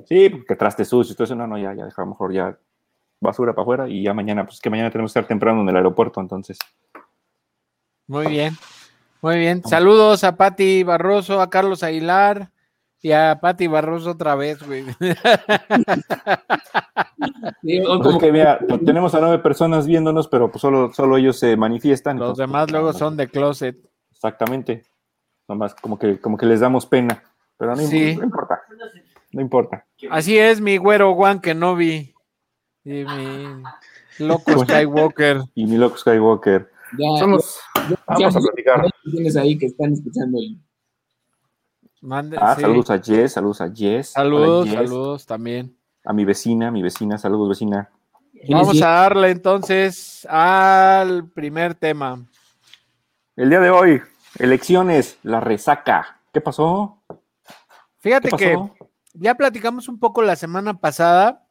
Sí, 0.06 0.30
porque 0.30 0.54
traste 0.56 0.84
sucio, 0.84 1.14
todo 1.14 1.24
eso, 1.24 1.34
no, 1.34 1.46
no, 1.46 1.58
ya, 1.58 1.74
ya, 1.74 1.84
deja 1.84 2.04
mejor 2.06 2.32
ya 2.32 2.56
basura 3.20 3.52
para 3.52 3.62
afuera 3.64 3.88
y 3.88 4.02
ya 4.04 4.14
mañana, 4.14 4.46
pues 4.46 4.60
que 4.60 4.70
mañana 4.70 4.90
tenemos 4.90 5.12
que 5.12 5.18
estar 5.18 5.28
temprano 5.28 5.60
en 5.62 5.68
el 5.68 5.76
aeropuerto, 5.76 6.20
entonces. 6.20 6.56
Muy 8.06 8.26
bien, 8.28 8.56
muy 9.20 9.38
bien. 9.38 9.62
Saludos 9.64 10.24
a 10.24 10.36
Pati 10.36 10.84
Barroso, 10.84 11.40
a 11.40 11.50
Carlos 11.50 11.82
Aguilar 11.82 12.50
y 13.02 13.12
a 13.12 13.38
Pati 13.40 13.66
Barroso 13.66 14.10
otra 14.12 14.34
vez, 14.34 14.62
güey. 14.66 14.84
Pues 17.62 18.18
que 18.18 18.32
mira, 18.32 18.58
pues, 18.66 18.84
tenemos 18.84 19.14
a 19.14 19.20
nueve 19.20 19.38
personas 19.38 19.86
viéndonos, 19.86 20.28
pero 20.28 20.50
pues 20.50 20.60
solo, 20.62 20.92
solo 20.92 21.16
ellos 21.16 21.38
se 21.38 21.56
manifiestan. 21.56 22.18
Los 22.18 22.30
entonces, 22.30 22.46
demás 22.46 22.64
pues, 22.64 22.72
luego 22.72 22.92
son 22.92 23.16
de 23.16 23.28
closet. 23.28 23.76
Exactamente. 24.10 24.84
Nomás 25.48 25.74
como 25.74 25.98
que, 25.98 26.20
como 26.20 26.36
que 26.36 26.46
les 26.46 26.60
damos 26.60 26.86
pena. 26.86 27.22
Pero 27.56 27.72
no, 27.76 27.82
Sí. 27.82 28.16
no 28.16 28.24
importa. 28.24 28.62
No 29.32 29.40
importa. 29.40 29.86
Así 30.10 30.38
es, 30.38 30.60
mi 30.60 30.76
güero 30.78 31.14
Juan 31.14 31.40
que 31.40 31.54
no 31.54 31.76
vi. 31.76 32.14
Y 32.84 33.04
mi 33.04 33.62
loco 34.18 34.58
Skywalker. 34.64 35.42
Y 35.54 35.66
mi 35.66 35.76
loco 35.76 35.98
Skywalker. 35.98 36.70
ya, 36.98 37.08
Somos, 37.18 37.60
ya- 37.88 37.96
vamos 38.06 38.36
a 38.36 38.40
platicar. 38.40 38.84
ya 38.84 38.90
tienes 39.10 39.36
ahí 39.36 39.58
que 39.58 39.66
están 39.66 39.92
escuchando 39.92 40.38
el. 40.38 40.58
Mande, 42.00 42.38
Ah, 42.40 42.54
sí. 42.56 42.62
saludos 42.62 42.90
a 42.90 42.98
Jess, 42.98 43.32
saludos 43.34 43.60
a 43.60 43.70
Jess. 43.74 44.10
Saludos, 44.12 44.66
Jess. 44.66 44.74
saludos 44.74 45.26
también. 45.26 45.76
a 46.04 46.12
mi 46.14 46.24
vecina, 46.24 46.70
mi 46.70 46.82
vecina, 46.82 47.18
saludos 47.18 47.48
vecina. 47.50 47.90
Vamos 48.48 48.80
a 48.80 48.88
darle 48.88 49.30
entonces 49.30 50.26
al 50.30 51.28
primer 51.28 51.74
tema. 51.74 52.24
El 53.36 53.50
día 53.50 53.60
de 53.60 53.70
hoy, 53.70 54.00
elecciones, 54.38 55.18
la 55.22 55.40
resaca. 55.40 56.20
¿Qué 56.32 56.40
pasó? 56.40 57.02
Fíjate 57.98 58.30
que 58.30 58.56
ya 59.12 59.34
platicamos 59.34 59.88
un 59.88 59.98
poco 59.98 60.22
la 60.22 60.36
semana 60.36 60.78
pasada. 60.80 61.44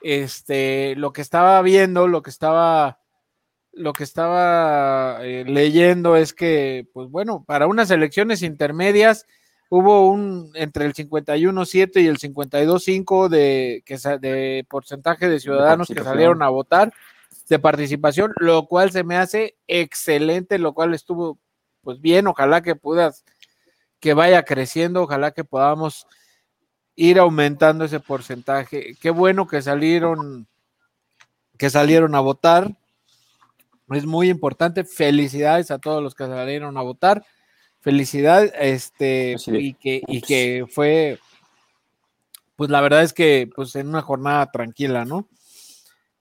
Este, 0.00 0.96
lo 0.96 1.12
que 1.12 1.20
estaba 1.22 1.62
viendo, 1.62 2.08
lo 2.08 2.22
que 2.22 2.30
estaba, 2.30 2.98
lo 3.72 3.92
que 3.92 4.04
estaba 4.04 5.18
eh, 5.22 5.44
leyendo 5.46 6.16
es 6.16 6.32
que, 6.32 6.86
pues 6.92 7.08
bueno, 7.08 7.44
para 7.46 7.66
unas 7.66 7.90
elecciones 7.90 8.42
intermedias 8.42 9.26
hubo 9.70 10.10
un 10.10 10.50
entre 10.54 10.84
el 10.84 10.94
51.7 10.94 12.02
y 12.02 12.06
el 12.06 12.18
52.5 12.18 13.28
de, 13.28 13.82
que, 13.86 13.96
de 14.20 14.66
porcentaje 14.68 15.28
de 15.28 15.40
ciudadanos 15.40 15.88
que 15.88 16.04
salieron 16.04 16.42
a 16.42 16.50
votar 16.50 16.92
de 17.48 17.58
participación, 17.58 18.32
lo 18.36 18.66
cual 18.66 18.92
se 18.92 19.04
me 19.04 19.16
hace 19.16 19.56
excelente, 19.66 20.58
lo 20.58 20.74
cual 20.74 20.94
estuvo 20.94 21.38
pues 21.82 22.00
bien, 22.00 22.26
ojalá 22.26 22.62
que 22.62 22.76
puedas 22.76 23.24
que 24.00 24.14
vaya 24.14 24.42
creciendo, 24.42 25.02
ojalá 25.02 25.30
que 25.30 25.44
podamos 25.44 26.06
ir 26.96 27.18
aumentando 27.18 27.84
ese 27.84 28.00
porcentaje. 28.00 28.96
Qué 29.00 29.10
bueno 29.10 29.46
que 29.46 29.62
salieron, 29.62 30.48
que 31.56 31.70
salieron 31.70 32.14
a 32.14 32.20
votar. 32.20 32.76
Es 33.88 34.06
muy 34.06 34.30
importante. 34.30 34.84
Felicidades 34.84 35.70
a 35.70 35.78
todos 35.78 36.02
los 36.02 36.14
que 36.14 36.26
salieron 36.26 36.76
a 36.76 36.82
votar. 36.82 37.24
Felicidades, 37.80 38.52
este, 38.58 39.36
y 39.48 39.74
que, 39.74 40.02
y 40.06 40.20
que 40.20 40.66
fue, 40.70 41.18
pues 42.54 42.70
la 42.70 42.80
verdad 42.80 43.02
es 43.02 43.12
que, 43.12 43.50
pues 43.52 43.74
en 43.74 43.88
una 43.88 44.02
jornada 44.02 44.50
tranquila, 44.52 45.04
¿no? 45.04 45.28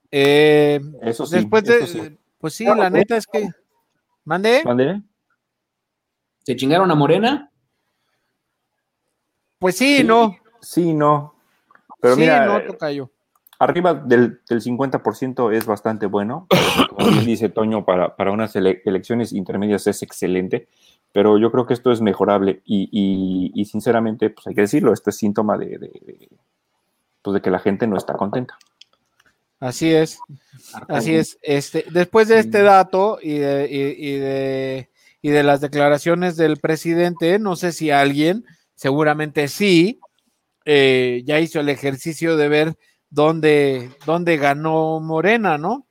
Eh, 0.10 0.82
eso 1.04 1.28
sí. 1.28 1.36
Después 1.36 1.64
de, 1.64 2.18
pues 2.40 2.56
sí, 2.56 2.66
la 2.66 2.90
neta 2.90 3.16
es 3.16 3.28
que, 3.28 3.48
mande. 4.26 4.64
¿Mande? 4.66 5.04
¿Se 6.44 6.56
chingaron 6.56 6.90
a 6.90 6.96
Morena? 6.96 7.52
Pues 9.60 9.78
sí, 9.78 10.04
no. 10.04 10.36
Sí, 10.62 10.96
no. 10.96 11.36
Pero 12.00 12.16
sí, 12.16 12.22
mira, 12.22 12.48
no, 12.48 12.66
tocayo. 12.66 13.11
Arriba 13.64 13.94
del, 13.94 14.40
del 14.50 14.62
50% 14.62 15.52
es 15.56 15.66
bastante 15.66 16.08
bueno. 16.08 16.48
Como 16.90 17.10
bien 17.12 17.26
dice 17.26 17.50
Toño, 17.50 17.86
para, 17.86 18.16
para 18.16 18.32
unas 18.32 18.56
ele- 18.56 18.82
elecciones 18.86 19.34
intermedias 19.34 19.86
es 19.88 20.02
excelente, 20.02 20.68
pero 21.14 21.38
yo 21.38 21.52
creo 21.52 21.66
que 21.66 21.74
esto 21.74 21.92
es 21.92 22.02
mejorable 22.02 22.62
y, 22.66 22.90
y- 22.92 23.52
y 23.54 23.66
sinceramente, 23.66 24.30
pues 24.32 24.48
hay 24.48 24.56
que 24.56 24.62
decirlo, 24.62 24.94
esto 24.94 25.10
es 25.12 25.18
síntoma 25.18 25.58
de, 25.58 25.66
de- 25.78 25.78
de, 25.78 26.30
pues 27.22 27.36
de 27.36 27.42
que 27.42 27.52
la 27.52 27.60
gente 27.60 27.86
no 27.88 27.98
está 27.98 28.14
contenta. 28.14 28.58
Así 29.60 29.94
es, 29.94 30.18
así 30.90 31.14
es. 31.14 31.38
Este, 31.44 31.86
después 31.92 32.28
de 32.28 32.40
este 32.40 32.64
dato 32.64 33.20
y 33.22 33.38
de, 33.38 33.68
y, 33.70 34.08
y 34.08 34.18
de, 34.18 34.90
y 35.22 35.30
de 35.30 35.44
las 35.44 35.62
declaraciones 35.62 36.36
del 36.36 36.58
presidente, 36.58 37.38
no 37.38 37.56
sé 37.56 37.72
si 37.72 37.92
alguien, 37.92 38.44
seguramente 38.74 39.48
sí, 39.48 40.00
eh, 40.66 41.22
ya 41.26 41.40
hizo 41.40 41.60
el 41.60 41.70
ejercicio 41.70 42.38
de 42.38 42.48
ver 42.50 42.76
dónde, 43.12 43.92
dónde 44.08 44.38
ganó 44.38 45.00
Morena, 45.00 45.58
¿no? 45.60 45.86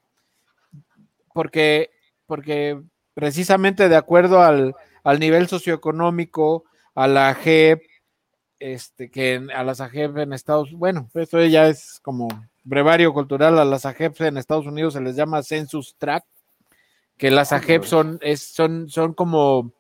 Porque, 1.32 1.90
porque 2.26 2.80
precisamente 3.14 3.88
de 3.88 3.96
acuerdo 3.96 4.42
al, 4.42 4.74
al 5.04 5.20
nivel 5.20 5.46
socioeconómico, 5.46 6.64
a 6.94 7.06
la 7.06 7.32
JEP, 7.34 7.82
este, 8.58 9.10
que 9.10 9.34
en- 9.34 9.50
a 9.52 9.62
las 9.64 9.80
AGEP 9.80 10.18
en 10.18 10.32
Estados 10.34 10.72
bueno, 10.72 11.08
esto 11.14 11.42
ya 11.44 11.68
es 11.68 11.98
como 12.02 12.28
brevario 12.64 13.12
cultural, 13.14 13.58
a 13.58 13.64
las 13.64 13.86
AGEP 13.86 14.20
en 14.22 14.36
Estados 14.36 14.66
Unidos 14.66 14.92
se 14.94 15.00
les 15.00 15.16
llama 15.16 15.42
Census 15.42 15.94
Tract, 15.96 16.26
que 17.16 17.30
las 17.30 17.52
AGEP 17.52 17.84
son, 17.84 18.18
es, 18.22 18.42
son, 18.42 18.88
son 18.90 19.14
como 19.14 19.72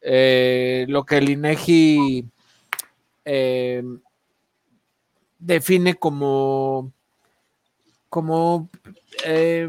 eh, 0.00 0.86
lo 0.88 1.04
que 1.04 1.18
el 1.18 1.28
INEGI 1.28 2.24
eh, 3.24 3.82
define 5.38 5.94
como, 5.94 6.92
como, 8.08 8.68
eh, 9.24 9.68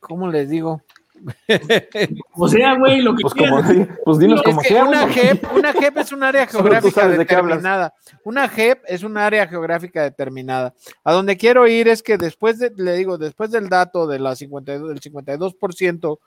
¿cómo 0.00 0.28
les 0.28 0.48
digo? 0.50 0.82
O 2.34 2.46
sea, 2.48 2.74
güey, 2.76 3.00
lo 3.00 3.16
que 3.16 3.22
Pues, 3.22 3.34
quieras. 3.34 3.66
como, 3.66 3.86
pues 4.04 4.18
dinos 4.18 4.42
que 4.42 4.52
sea. 4.68 4.84
una. 4.84 5.08
JEP, 5.08 5.44
una 5.56 5.72
JEP 5.72 5.96
es 5.96 6.12
un 6.12 6.22
área 6.22 6.46
geográfica 6.46 7.08
de 7.08 7.18
determinada. 7.18 7.94
Una 8.22 8.48
JEP 8.48 8.82
es 8.86 9.02
un 9.02 9.16
área 9.16 9.48
geográfica 9.48 10.02
determinada. 10.02 10.74
A 11.04 11.12
donde 11.14 11.36
quiero 11.38 11.66
ir 11.66 11.88
es 11.88 12.02
que 12.02 12.18
después 12.18 12.58
de, 12.58 12.70
le 12.76 12.92
digo, 12.96 13.16
después 13.18 13.50
del 13.50 13.68
dato 13.70 14.06
de 14.06 14.18
la 14.18 14.36
52, 14.36 14.88
del 14.90 15.00
52% 15.00 16.18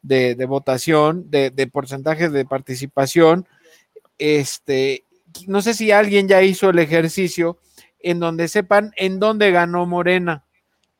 de, 0.00 0.34
de 0.34 0.46
votación, 0.46 1.30
de, 1.30 1.50
de 1.50 1.66
porcentaje 1.66 2.30
de 2.30 2.44
participación, 2.46 3.46
este, 4.16 5.04
no 5.46 5.60
sé 5.60 5.74
si 5.74 5.92
alguien 5.92 6.26
ya 6.26 6.42
hizo 6.42 6.70
el 6.70 6.78
ejercicio 6.78 7.58
en 8.00 8.20
donde 8.20 8.48
sepan 8.48 8.92
en 8.96 9.18
dónde 9.18 9.50
ganó 9.50 9.86
Morena, 9.86 10.44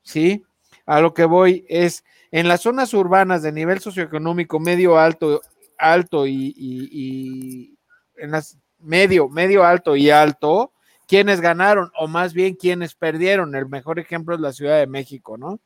¿sí? 0.03 0.45
A 0.87 1.01
lo 1.01 1.15
que 1.15 1.25
voy 1.25 1.65
es 1.69 2.05
en 2.31 2.49
las 2.49 2.63
zonas 2.63 2.93
urbanas 2.95 3.43
de 3.43 3.53
nivel 3.53 3.81
socioeconómico 3.81 4.61
medio 4.61 4.99
alto, 4.99 5.41
alto 5.79 6.27
y, 6.27 7.77
en 8.17 8.31
las 8.31 8.59
medio, 8.79 9.29
medio 9.29 9.65
alto 9.65 9.97
y 9.97 10.11
alto, 10.11 10.73
quienes 11.07 11.41
ganaron 11.41 11.91
o 11.99 12.07
más 12.07 12.35
bien 12.35 12.55
quienes 12.55 12.95
perdieron. 12.95 13.55
El 13.55 13.67
mejor 13.67 13.99
ejemplo 13.99 14.35
es 14.35 14.41
la 14.41 14.53
Ciudad 14.53 14.79
de 14.79 14.87
México, 14.87 15.39
¿no? 15.39 15.61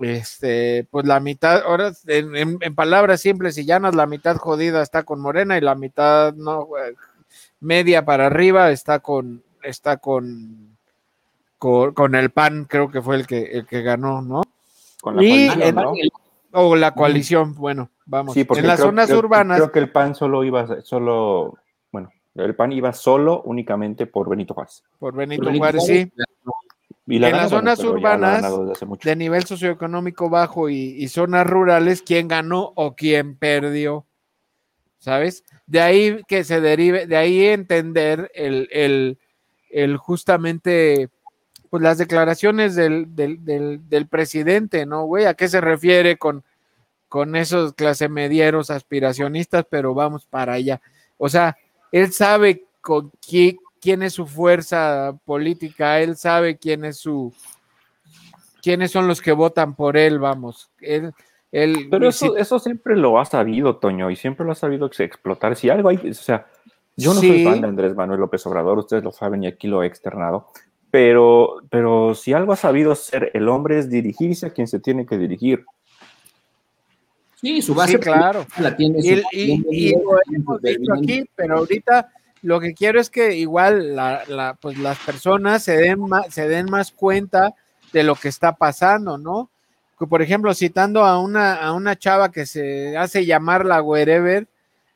Este, 0.00 0.86
pues 0.90 1.06
la 1.06 1.20
mitad, 1.20 1.62
ahora 1.62 1.92
en, 2.06 2.58
en- 2.60 2.74
palabras 2.74 3.22
simples 3.22 3.56
y 3.56 3.64
llanas, 3.64 3.94
la 3.94 4.06
mitad 4.06 4.36
jodida 4.36 4.82
está 4.82 5.04
con 5.04 5.20
Morena 5.20 5.56
y 5.56 5.62
la 5.62 5.74
mitad 5.74 6.34
no 6.34 6.68
media 7.60 8.04
para 8.04 8.26
arriba 8.26 8.70
está 8.70 8.98
con 9.00 9.42
está 9.66 9.98
con 9.98 10.76
con, 11.58 11.94
con 11.94 12.14
el 12.14 12.30
PAN, 12.30 12.66
creo 12.68 12.90
que 12.90 13.00
fue 13.00 13.16
el 13.16 13.26
que 13.26 13.42
el 13.44 13.66
que 13.66 13.82
ganó, 13.82 14.20
¿no? 14.22 14.42
Con 15.00 15.16
la 15.16 15.22
Y 15.24 15.46
coalición, 15.48 15.62
en- 15.62 15.74
¿no? 15.74 15.92
O 16.52 16.76
la 16.76 16.92
coalición, 16.94 17.54
bueno, 17.54 17.90
vamos. 18.06 18.34
Sí, 18.34 18.44
porque 18.44 18.60
en 18.60 18.66
las 18.66 18.76
creo- 18.76 18.88
zonas 18.88 19.06
creo- 19.08 19.18
urbanas, 19.18 19.58
Creo 19.58 19.72
que 19.72 19.78
el 19.78 19.90
PAN 19.90 20.14
solo 20.14 20.44
iba, 20.44 20.80
solo, 20.82 21.54
bueno, 21.92 22.10
el 22.34 22.54
PAN 22.54 22.72
iba 22.72 22.92
solo 22.92 23.42
únicamente 23.42 24.06
por 24.06 24.28
Benito 24.28 24.54
Juárez. 24.54 24.82
por 24.98 25.14
Benito 25.14 25.44
Benito 25.44 25.58
Juárez, 25.62 25.84
sí. 25.86 26.12
Y 27.08 27.18
la 27.20 27.28
En 27.30 27.36
las 27.36 27.50
zonas 27.50 27.78
urbanas 27.84 28.44
de 29.02 29.16
nivel 29.16 29.44
socioeconómico 29.44 30.28
bajo 30.28 30.68
y, 30.68 30.74
y 30.98 31.08
zonas 31.08 31.46
rurales, 31.46 32.02
quién 32.02 32.26
ganó 32.26 32.72
o 32.74 32.94
quién 32.96 33.36
perdió, 33.36 34.04
¿sabes? 34.98 35.44
De 35.66 35.80
ahí 35.80 36.20
que 36.26 36.42
se 36.42 36.60
derive, 36.60 37.06
de 37.06 37.16
ahí 37.16 37.46
entender 37.46 38.30
el, 38.34 38.68
el, 38.72 39.18
el 39.82 39.96
justamente, 39.98 41.10
pues 41.68 41.82
las 41.82 41.98
declaraciones 41.98 42.74
del, 42.74 43.14
del, 43.14 43.44
del, 43.44 43.88
del 43.88 44.06
presidente, 44.06 44.86
¿no, 44.86 45.04
güey? 45.04 45.26
¿A 45.26 45.34
qué 45.34 45.48
se 45.48 45.60
refiere 45.60 46.16
con, 46.16 46.42
con 47.08 47.36
esos 47.36 47.74
clase 47.74 48.08
medieros 48.08 48.70
aspiracionistas, 48.70 49.66
pero 49.68 49.92
vamos 49.92 50.24
para 50.24 50.54
allá? 50.54 50.80
O 51.18 51.28
sea, 51.28 51.56
él 51.92 52.12
sabe 52.12 52.64
con 52.80 53.10
qui- 53.12 53.58
quién 53.80 54.02
es 54.02 54.14
su 54.14 54.26
fuerza 54.26 55.14
política, 55.24 56.00
él 56.00 56.16
sabe 56.16 56.56
quién 56.56 56.84
es 56.86 56.96
su, 56.96 57.34
quiénes 58.62 58.90
son 58.90 59.06
los 59.06 59.20
que 59.20 59.32
votan 59.32 59.74
por 59.74 59.96
él, 59.96 60.18
vamos. 60.18 60.70
Él, 60.80 61.12
él, 61.52 61.88
Pero 61.90 62.08
eso, 62.08 62.32
si- 62.34 62.40
eso 62.40 62.58
siempre 62.58 62.96
lo 62.96 63.18
ha 63.20 63.24
sabido, 63.24 63.76
Toño, 63.76 64.10
y 64.10 64.16
siempre 64.16 64.44
lo 64.46 64.52
ha 64.52 64.56
sabido 64.56 64.86
ex- 64.86 65.00
explotar. 65.00 65.54
Si 65.56 65.68
algo 65.70 65.88
hay, 65.90 65.96
o 65.96 66.14
sea, 66.14 66.46
yo 66.96 67.14
no 67.14 67.20
soy 67.20 67.44
fan 67.44 67.60
de 67.60 67.68
Andrés 67.68 67.94
Manuel 67.94 68.20
López 68.20 68.44
Obrador, 68.46 68.78
ustedes 68.78 69.04
lo 69.04 69.12
saben 69.12 69.44
y 69.44 69.46
aquí 69.46 69.66
lo 69.68 69.82
he 69.82 69.86
externado, 69.86 70.48
pero, 70.90 71.56
pero 71.70 72.14
si 72.14 72.32
algo 72.32 72.52
ha 72.52 72.56
sabido 72.56 72.94
ser 72.94 73.30
el 73.34 73.48
hombre 73.48 73.78
es 73.78 73.90
dirigirse 73.90 74.46
a 74.46 74.50
quien 74.50 74.66
se 74.66 74.80
tiene 74.80 75.04
que 75.06 75.18
dirigir. 75.18 75.64
Sí, 77.40 77.60
su 77.60 77.74
base 77.74 77.92
sí, 77.92 77.98
claro. 77.98 78.46
la 78.58 78.74
tiene. 78.76 78.98
Y, 79.00 79.16
su- 79.16 79.22
y- 79.32 79.64
y 79.70 79.92
lo 79.92 80.18
hemos 80.34 80.62
dicho 80.62 80.92
aquí, 80.94 81.24
pero 81.34 81.58
ahorita 81.58 82.10
lo 82.42 82.60
que 82.60 82.72
quiero 82.74 82.98
es 82.98 83.10
que 83.10 83.34
igual 83.36 83.94
la, 83.94 84.22
la- 84.26 84.54
pues 84.54 84.78
las 84.78 84.98
personas 85.00 85.62
se 85.62 85.76
den, 85.76 86.00
más, 86.00 86.32
se 86.32 86.48
den 86.48 86.66
más 86.70 86.92
cuenta 86.92 87.54
de 87.92 88.02
lo 88.02 88.14
que 88.14 88.28
está 88.28 88.52
pasando, 88.54 89.18
¿no? 89.18 89.50
Que, 89.98 90.06
Por 90.06 90.22
ejemplo, 90.22 90.54
citando 90.54 91.04
a 91.04 91.18
una, 91.20 91.56
a 91.56 91.72
una 91.72 91.96
chava 91.96 92.30
que 92.32 92.46
se 92.46 92.96
hace 92.96 93.26
llamar 93.26 93.66
la 93.66 93.82
wherever 93.82 94.46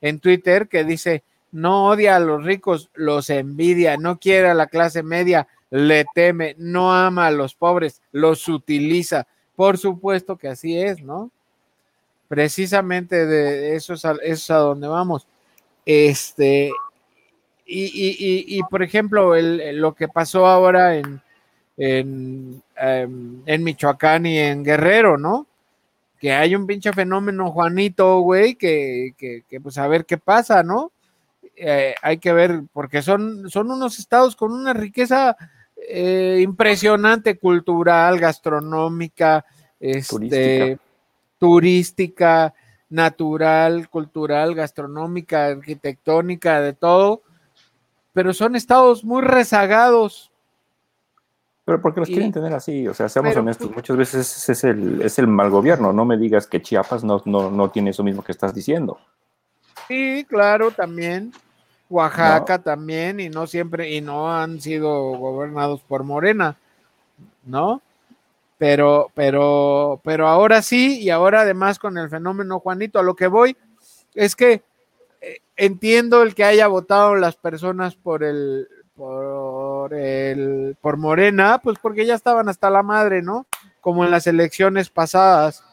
en 0.01 0.19
Twitter, 0.19 0.67
que 0.67 0.83
dice, 0.83 1.23
no 1.51 1.87
odia 1.87 2.15
a 2.15 2.19
los 2.19 2.43
ricos, 2.43 2.89
los 2.93 3.29
envidia, 3.29 3.97
no 3.97 4.19
quiere 4.19 4.49
a 4.49 4.53
la 4.53 4.67
clase 4.67 5.03
media, 5.03 5.47
le 5.69 6.05
teme, 6.13 6.55
no 6.57 6.93
ama 6.93 7.27
a 7.27 7.31
los 7.31 7.55
pobres, 7.55 8.01
los 8.11 8.47
utiliza. 8.47 9.27
Por 9.55 9.77
supuesto 9.77 10.37
que 10.37 10.49
así 10.49 10.77
es, 10.77 11.01
¿no? 11.01 11.31
Precisamente 12.27 13.25
de 13.25 13.75
eso 13.75 13.93
es 13.93 14.05
a, 14.05 14.11
eso 14.11 14.21
es 14.23 14.51
a 14.51 14.57
donde 14.57 14.87
vamos. 14.87 15.27
Este, 15.85 16.71
y, 17.65 17.83
y, 17.83 18.09
y, 18.19 18.57
y, 18.57 18.63
por 18.63 18.83
ejemplo, 18.83 19.35
el, 19.35 19.77
lo 19.77 19.93
que 19.93 20.07
pasó 20.07 20.45
ahora 20.45 20.97
en, 20.97 21.21
en, 21.77 22.61
em, 22.75 23.41
en 23.45 23.63
Michoacán 23.63 24.25
y 24.25 24.37
en 24.39 24.63
Guerrero, 24.63 25.17
¿no? 25.17 25.47
Que 26.19 26.33
hay 26.33 26.55
un 26.55 26.67
pinche 26.67 26.93
fenómeno, 26.93 27.51
Juanito, 27.51 28.19
güey, 28.19 28.55
que, 28.55 29.13
que, 29.17 29.43
que 29.49 29.59
pues 29.59 29.77
a 29.77 29.87
ver 29.87 30.05
qué 30.05 30.17
pasa, 30.17 30.63
¿no? 30.63 30.91
Eh, 31.63 31.93
hay 32.01 32.17
que 32.17 32.33
ver, 32.33 32.63
porque 32.73 33.03
son, 33.03 33.47
son 33.47 33.69
unos 33.69 33.99
estados 33.99 34.35
con 34.35 34.51
una 34.51 34.73
riqueza 34.73 35.37
eh, 35.87 36.39
impresionante, 36.41 37.37
cultural, 37.37 38.19
gastronómica, 38.19 39.45
este, 39.79 40.09
Turística. 40.09 40.81
turística, 41.37 42.53
natural, 42.89 43.89
cultural, 43.89 44.55
gastronómica, 44.55 45.45
arquitectónica, 45.47 46.61
de 46.61 46.73
todo, 46.73 47.21
pero 48.11 48.33
son 48.33 48.55
estados 48.55 49.03
muy 49.03 49.21
rezagados. 49.21 50.31
Pero 51.63 51.79
porque 51.79 51.99
los 51.99 52.09
Y- 52.09 52.13
quieren 52.13 52.31
tener 52.31 52.53
así, 52.53 52.87
o 52.87 52.93
sea, 52.95 53.07
seamos 53.07 53.33
pero, 53.33 53.41
honestos, 53.41 53.67
pues- 53.67 53.75
muchas 53.77 53.97
veces 53.97 54.49
es 54.49 54.63
el, 54.63 54.99
es 55.03 55.19
el 55.19 55.27
mal 55.27 55.51
gobierno, 55.51 55.93
no 55.93 56.05
me 56.05 56.17
digas 56.17 56.47
que 56.47 56.59
Chiapas 56.59 57.03
no, 57.03 57.21
no, 57.25 57.51
no 57.51 57.69
tiene 57.69 57.91
eso 57.91 58.03
mismo 58.03 58.23
que 58.23 58.31
estás 58.31 58.55
diciendo. 58.55 58.97
Sí, 59.87 60.25
claro, 60.27 60.71
también. 60.71 61.31
Oaxaca 61.91 62.59
también, 62.59 63.19
y 63.19 63.29
no 63.29 63.45
siempre, 63.45 63.91
y 63.91 64.01
no 64.01 64.33
han 64.33 64.61
sido 64.61 65.11
gobernados 65.17 65.81
por 65.81 66.03
Morena, 66.03 66.57
¿no? 67.45 67.81
Pero, 68.57 69.11
pero, 69.13 69.99
pero 70.03 70.27
ahora 70.27 70.61
sí, 70.61 70.99
y 70.99 71.09
ahora 71.09 71.41
además 71.41 71.79
con 71.79 71.97
el 71.97 72.09
fenómeno 72.09 72.59
Juanito, 72.59 72.99
a 72.99 73.03
lo 73.03 73.15
que 73.15 73.27
voy 73.27 73.57
es 74.13 74.35
que 74.35 74.61
eh, 75.21 75.39
entiendo 75.55 76.21
el 76.21 76.35
que 76.35 76.43
haya 76.43 76.67
votado 76.67 77.15
las 77.15 77.35
personas 77.35 77.95
por 77.95 78.23
el, 78.23 78.67
por 78.95 79.93
el, 79.93 80.77
por 80.79 80.97
Morena, 80.97 81.59
pues 81.61 81.77
porque 81.81 82.05
ya 82.05 82.15
estaban 82.15 82.49
hasta 82.49 82.69
la 82.69 82.83
madre, 82.83 83.21
¿no? 83.21 83.47
Como 83.81 84.05
en 84.05 84.11
las 84.11 84.27
elecciones 84.27 84.89
pasadas, 84.89 85.63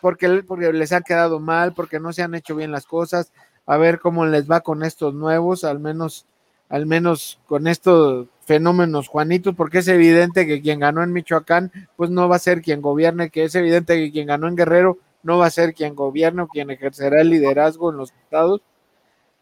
porque, 0.00 0.42
porque 0.46 0.72
les 0.72 0.92
ha 0.92 1.00
quedado 1.00 1.38
mal, 1.38 1.74
porque 1.74 2.00
no 2.00 2.12
se 2.12 2.22
han 2.22 2.34
hecho 2.34 2.56
bien 2.56 2.72
las 2.72 2.86
cosas, 2.86 3.32
a 3.66 3.76
ver 3.76 3.98
cómo 3.98 4.26
les 4.26 4.50
va 4.50 4.60
con 4.60 4.82
estos 4.82 5.14
nuevos, 5.14 5.64
al 5.64 5.80
menos, 5.80 6.26
al 6.68 6.86
menos 6.86 7.40
con 7.46 7.66
estos 7.66 8.28
fenómenos 8.44 9.08
Juanitos, 9.08 9.54
porque 9.54 9.78
es 9.78 9.88
evidente 9.88 10.46
que 10.46 10.60
quien 10.60 10.80
ganó 10.80 11.02
en 11.02 11.12
Michoacán, 11.12 11.72
pues 11.96 12.10
no 12.10 12.28
va 12.28 12.36
a 12.36 12.40
ser 12.40 12.60
quien 12.62 12.82
gobierne, 12.82 13.30
que 13.30 13.44
es 13.44 13.54
evidente 13.54 13.96
que 13.96 14.12
quien 14.12 14.26
ganó 14.26 14.48
en 14.48 14.56
Guerrero 14.56 14.98
no 15.22 15.38
va 15.38 15.46
a 15.46 15.50
ser 15.50 15.72
quien 15.72 15.94
gobierne 15.94 16.42
o 16.42 16.48
quien 16.48 16.70
ejercerá 16.70 17.22
el 17.22 17.30
liderazgo 17.30 17.90
en 17.90 17.96
los 17.96 18.12
estados. 18.12 18.60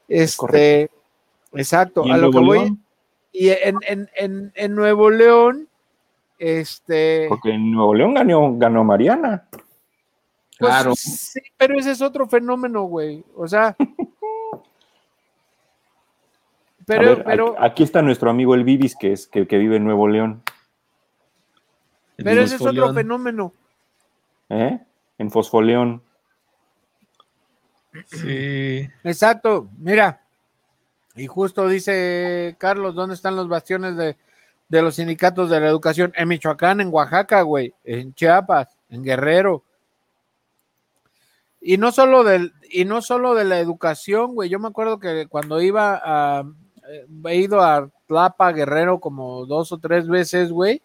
Este, 0.08 0.36
correcto. 0.36 0.96
exacto, 1.54 2.02
¿Y 2.06 2.10
a 2.10 2.16
lo 2.16 2.30
que 2.30 2.38
voy. 2.38 2.58
León? 2.58 2.84
Y 3.32 3.48
en, 3.48 3.78
en, 3.88 4.10
en, 4.14 4.52
en 4.54 4.74
Nuevo 4.74 5.10
León, 5.10 5.68
este. 6.38 7.26
Porque 7.28 7.50
en 7.50 7.72
Nuevo 7.72 7.94
León 7.94 8.14
ganó, 8.14 8.56
ganó 8.56 8.84
Mariana. 8.84 9.48
Pues, 9.50 9.62
Claro. 10.58 10.94
Sí, 10.94 11.40
pero 11.56 11.76
ese 11.76 11.90
es 11.90 12.02
otro 12.02 12.28
fenómeno, 12.28 12.84
güey. 12.84 13.24
O 13.34 13.48
sea. 13.48 13.76
Pero, 16.86 17.02
A 17.02 17.14
ver, 17.14 17.24
pero, 17.24 17.56
aquí, 17.58 17.82
está 17.82 18.02
nuestro 18.02 18.30
amigo 18.30 18.54
el 18.54 18.64
Bibis, 18.64 18.96
que, 18.96 19.12
es, 19.12 19.26
que, 19.26 19.46
que 19.46 19.58
vive 19.58 19.76
en 19.76 19.84
Nuevo 19.84 20.08
León, 20.08 20.42
pero 22.16 22.42
ese 22.42 22.56
es 22.56 22.62
otro 22.62 22.92
fenómeno. 22.92 23.52
¿eh? 24.48 24.80
en 25.18 25.30
Fosfoleón. 25.30 26.02
Sí. 28.06 28.88
Exacto, 29.04 29.68
mira. 29.78 30.22
Y 31.14 31.26
justo 31.26 31.68
dice 31.68 32.56
Carlos, 32.58 32.94
¿dónde 32.94 33.14
están 33.14 33.36
los 33.36 33.48
bastiones 33.48 33.96
de, 33.96 34.16
de 34.68 34.82
los 34.82 34.96
sindicatos 34.96 35.50
de 35.50 35.60
la 35.60 35.68
educación? 35.68 36.12
En 36.16 36.28
Michoacán, 36.28 36.80
en 36.80 36.92
Oaxaca, 36.92 37.42
güey, 37.42 37.74
en 37.84 38.14
Chiapas, 38.14 38.76
en 38.88 39.04
Guerrero. 39.04 39.64
Y 41.60 41.76
no 41.76 41.92
solo 41.92 42.24
del, 42.24 42.54
y 42.70 42.84
no 42.84 43.02
solo 43.02 43.34
de 43.34 43.44
la 43.44 43.60
educación, 43.60 44.34
güey. 44.34 44.48
Yo 44.48 44.58
me 44.58 44.68
acuerdo 44.68 44.98
que 44.98 45.26
cuando 45.28 45.60
iba 45.60 46.00
a 46.02 46.44
he 47.26 47.36
ido 47.36 47.60
a 47.60 47.88
Tlapa, 48.06 48.52
Guerrero, 48.52 49.00
como 49.00 49.46
dos 49.46 49.72
o 49.72 49.78
tres 49.78 50.06
veces, 50.06 50.50
güey. 50.50 50.82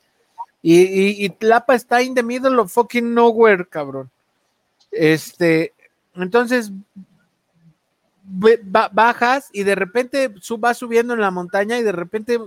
Y, 0.61 1.23
y, 1.23 1.29
Tlapa 1.29 1.75
está 1.75 2.01
in 2.01 2.15
the 2.15 2.23
middle 2.23 2.59
of 2.59 2.71
fucking 2.71 3.13
nowhere, 3.13 3.65
cabrón. 3.67 4.09
Este, 4.91 5.73
entonces 6.15 6.71
bajas 8.91 9.49
y 9.53 9.63
de 9.63 9.75
repente 9.75 10.33
vas 10.59 10.77
subiendo 10.77 11.13
en 11.13 11.21
la 11.21 11.31
montaña 11.31 11.77
y 11.77 11.83
de 11.83 11.93
repente 11.93 12.39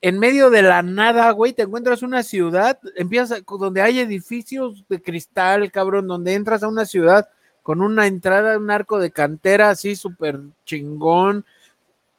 en 0.00 0.18
medio 0.18 0.50
de 0.50 0.62
la 0.62 0.82
nada, 0.82 1.30
güey, 1.30 1.54
te 1.54 1.62
encuentras 1.62 2.02
una 2.02 2.22
ciudad, 2.22 2.78
empiezas 2.94 3.42
donde 3.46 3.80
hay 3.80 4.00
edificios 4.00 4.84
de 4.88 5.00
cristal, 5.00 5.70
cabrón, 5.72 6.06
donde 6.06 6.34
entras 6.34 6.62
a 6.62 6.68
una 6.68 6.84
ciudad 6.84 7.28
con 7.62 7.80
una 7.80 8.06
entrada, 8.06 8.58
un 8.58 8.70
arco 8.70 8.98
de 8.98 9.10
cantera 9.10 9.70
así 9.70 9.96
súper 9.96 10.40
chingón, 10.66 11.46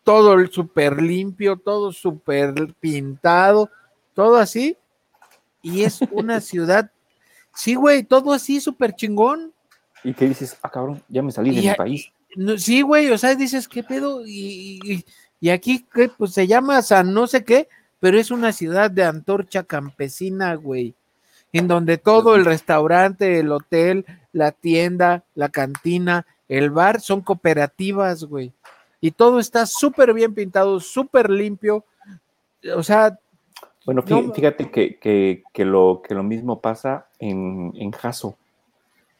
todo 0.05 0.35
el 0.35 0.49
súper 0.51 1.01
limpio, 1.01 1.57
todo 1.57 1.91
súper 1.91 2.53
pintado, 2.79 3.69
todo 4.13 4.37
así. 4.37 4.77
Y 5.61 5.83
es 5.83 5.99
una 6.11 6.39
ciudad, 6.41 6.89
sí, 7.53 7.75
güey, 7.75 8.03
todo 8.03 8.31
así 8.31 8.61
súper 8.61 8.95
chingón. 8.95 9.51
Y 10.03 10.13
que 10.13 10.27
dices, 10.29 10.55
ah, 10.61 10.69
cabrón, 10.69 11.01
ya 11.09 11.21
me 11.21 11.31
salí 11.33 11.53
de 11.53 11.61
mi 11.71 11.75
país. 11.75 12.11
No, 12.37 12.57
sí, 12.57 12.81
güey, 12.83 13.09
o 13.11 13.17
sea, 13.17 13.33
dices, 13.35 13.67
¿qué 13.67 13.83
pedo? 13.83 14.25
Y, 14.25 14.79
y- 14.83 15.05
y 15.41 15.49
aquí, 15.49 15.85
¿qué? 15.93 16.09
Pues 16.09 16.31
se 16.33 16.47
llama 16.47 16.81
San 16.81 17.13
no 17.13 17.27
sé 17.27 17.43
qué, 17.43 17.67
pero 17.99 18.17
es 18.17 18.31
una 18.31 18.51
ciudad 18.53 18.89
de 18.89 19.03
antorcha 19.03 19.63
campesina, 19.63 20.55
güey, 20.55 20.95
en 21.51 21.67
donde 21.67 21.97
todo 21.97 22.35
el 22.35 22.45
restaurante, 22.45 23.39
el 23.39 23.51
hotel, 23.51 24.05
la 24.31 24.51
tienda, 24.51 25.23
la 25.35 25.49
cantina, 25.49 26.25
el 26.47 26.69
bar 26.69 27.01
son 27.01 27.21
cooperativas, 27.21 28.23
güey. 28.23 28.53
Y 29.05 29.11
todo 29.11 29.37
está 29.39 29.67
súper 29.67 30.15
bien 30.15 30.33
pintado, 30.33 30.79
súper 30.79 31.29
limpio. 31.29 31.85
O 32.75 32.81
sea, 32.81 33.19
Bueno, 33.85 34.01
fí- 34.01 34.25
No, 34.25 34.33
fíjate 34.33 34.71
que, 34.71 34.97
que, 34.97 35.43
que 35.53 35.63
lo, 35.63 36.01
que 36.03 36.15
lo 36.15 36.23
mismo 36.23 36.59
pasa 36.59 37.05
en, 37.19 37.71
en 37.75 37.91
Jaso, 37.91 38.35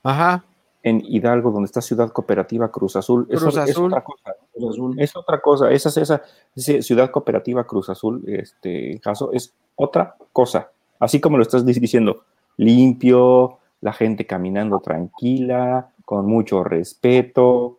ajá, 0.01 0.43
en 0.81 1.03
Hidalgo, 1.05 1.51
donde 1.51 1.67
está 1.67 1.81
Ciudad 1.81 2.09
Cooperativa 2.11 2.71
Cruz 2.71 2.95
Azul. 2.95 3.27
Es, 3.29 3.39
Cruz 3.39 3.57
es 3.57 3.69
Azul. 3.69 3.91
otra 3.93 4.03
cosa. 4.03 4.33
Cruz 4.53 4.73
Azul. 4.73 4.95
Es 4.99 5.15
otra 5.15 5.39
cosa. 5.39 5.69
Esa, 5.71 5.89
esa, 6.01 6.23
esa 6.55 6.81
Ciudad 6.81 7.11
Cooperativa 7.11 7.63
Cruz 7.67 7.89
Azul, 7.89 8.23
este 8.25 8.99
Jaso, 9.03 9.31
es 9.33 9.53
otra 9.75 10.15
cosa. 10.33 10.71
Así 10.99 11.21
como 11.21 11.37
lo 11.37 11.43
estás 11.43 11.63
dic- 11.63 11.79
diciendo, 11.79 12.23
limpio, 12.57 13.59
la 13.81 13.93
gente 13.93 14.25
caminando 14.25 14.79
tranquila, 14.79 15.89
con 16.05 16.25
mucho 16.25 16.63
respeto, 16.63 17.77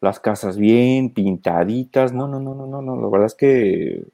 las 0.00 0.20
casas 0.20 0.56
bien 0.56 1.12
pintaditas. 1.12 2.12
No, 2.12 2.28
no, 2.28 2.40
no, 2.40 2.54
no, 2.54 2.66
no, 2.66 2.82
no. 2.82 2.96
La 2.96 3.08
verdad 3.08 3.26
es 3.26 3.34
que 3.34 4.04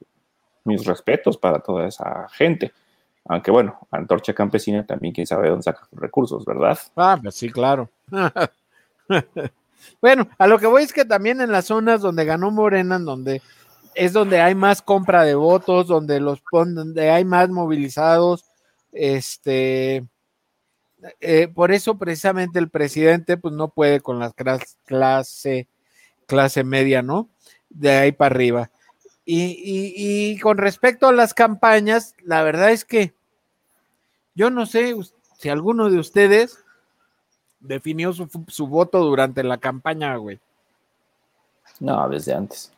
mis 0.64 0.84
respetos 0.84 1.36
para 1.36 1.60
toda 1.60 1.86
esa 1.86 2.28
gente. 2.30 2.72
Aunque 3.24 3.50
bueno, 3.50 3.78
Antorcha 3.90 4.34
Campesina 4.34 4.84
también, 4.84 5.14
quién 5.14 5.26
sabe 5.26 5.44
de 5.44 5.50
dónde 5.50 5.62
saca 5.62 5.86
recursos, 5.92 6.44
¿verdad? 6.44 6.78
Ah, 6.96 7.18
pues 7.22 7.34
sí, 7.36 7.50
claro. 7.50 7.88
bueno, 10.00 10.28
a 10.38 10.46
lo 10.46 10.58
que 10.58 10.66
voy 10.66 10.82
es 10.82 10.92
que 10.92 11.04
también 11.04 11.40
en 11.40 11.52
las 11.52 11.66
zonas 11.66 12.00
donde 12.00 12.24
ganó 12.24 12.50
Morena, 12.50 12.96
en 12.96 13.04
donde 13.04 13.42
es 13.94 14.12
donde 14.12 14.40
hay 14.40 14.54
más 14.54 14.82
compra 14.82 15.24
de 15.24 15.34
votos, 15.34 15.86
donde 15.86 16.18
los 16.18 16.42
donde 16.50 17.10
hay 17.10 17.24
más 17.24 17.48
movilizados, 17.50 18.44
este, 18.92 20.04
eh, 21.20 21.48
por 21.48 21.72
eso 21.72 21.98
precisamente 21.98 22.58
el 22.58 22.68
presidente 22.70 23.36
pues 23.36 23.54
no 23.54 23.68
puede 23.68 24.00
con 24.00 24.18
la 24.18 24.30
clas- 24.32 24.76
clase 24.84 25.68
clase 26.26 26.64
media, 26.64 27.02
¿no? 27.02 27.28
De 27.68 27.90
ahí 27.90 28.12
para 28.12 28.34
arriba. 28.34 28.70
Y, 29.24 29.42
y- 29.42 30.32
y 30.32 30.38
con 30.38 30.56
respecto 30.58 31.06
a 31.08 31.12
las 31.12 31.34
campañas, 31.34 32.14
la 32.22 32.42
verdad 32.42 32.70
es 32.70 32.84
que 32.84 33.14
yo 34.34 34.48
no 34.50 34.64
sé 34.66 34.94
si 35.38 35.48
alguno 35.48 35.90
de 35.90 35.98
ustedes 35.98 36.58
definió 37.60 38.12
su, 38.12 38.28
su 38.48 38.66
voto 38.66 39.00
durante 39.00 39.42
la 39.44 39.58
campaña, 39.58 40.16
güey. 40.16 40.40
No, 41.80 42.08
desde 42.08 42.34
antes. 42.34 42.72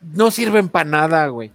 No 0.00 0.30
sirven 0.30 0.68
para 0.68 0.88
nada, 0.88 1.26
güey. 1.28 1.52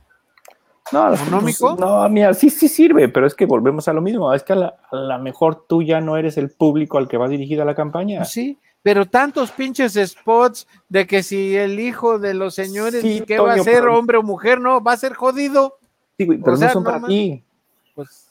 No, 0.91 1.13
¿Económico? 1.13 1.75
No, 1.79 2.07
mira, 2.09 2.33
sí, 2.33 2.49
sí 2.49 2.67
sirve, 2.67 3.09
pero 3.09 3.27
es 3.27 3.35
que 3.35 3.45
volvemos 3.45 3.87
a 3.87 3.93
lo 3.93 4.01
mismo. 4.01 4.33
Es 4.33 4.43
que 4.43 4.53
a 4.53 4.55
la, 4.55 4.75
a 4.91 4.95
la 4.95 5.17
mejor 5.17 5.65
tú 5.67 5.83
ya 5.83 6.01
no 6.01 6.17
eres 6.17 6.37
el 6.37 6.49
público 6.49 6.97
al 6.97 7.07
que 7.07 7.17
va 7.17 7.27
dirigida 7.27 7.63
la 7.65 7.75
campaña. 7.75 8.19
Pues 8.19 8.29
sí, 8.31 8.57
pero 8.81 9.05
tantos 9.05 9.51
pinches 9.51 9.93
spots 9.93 10.67
de 10.87 11.05
que 11.05 11.21
si 11.21 11.55
el 11.55 11.79
hijo 11.79 12.17
de 12.17 12.33
los 12.33 12.55
señores, 12.55 13.01
Sí, 13.01 13.23
¿qué 13.27 13.37
va 13.39 13.53
a 13.53 13.57
ser, 13.59 13.65
pero- 13.81 13.97
hombre 13.99 14.17
o 14.17 14.23
mujer? 14.23 14.59
No, 14.59 14.81
va 14.81 14.93
a 14.93 14.97
ser 14.97 15.13
jodido. 15.13 15.77
Sí, 16.17 16.25
güey, 16.25 16.39
pero 16.39 16.53
o 16.53 16.57
sea, 16.57 16.67
no 16.69 16.73
son 16.73 16.83
no 16.83 16.89
para 16.89 16.99
man- 17.01 17.09
ti. 17.09 17.43
Pues 17.95 18.28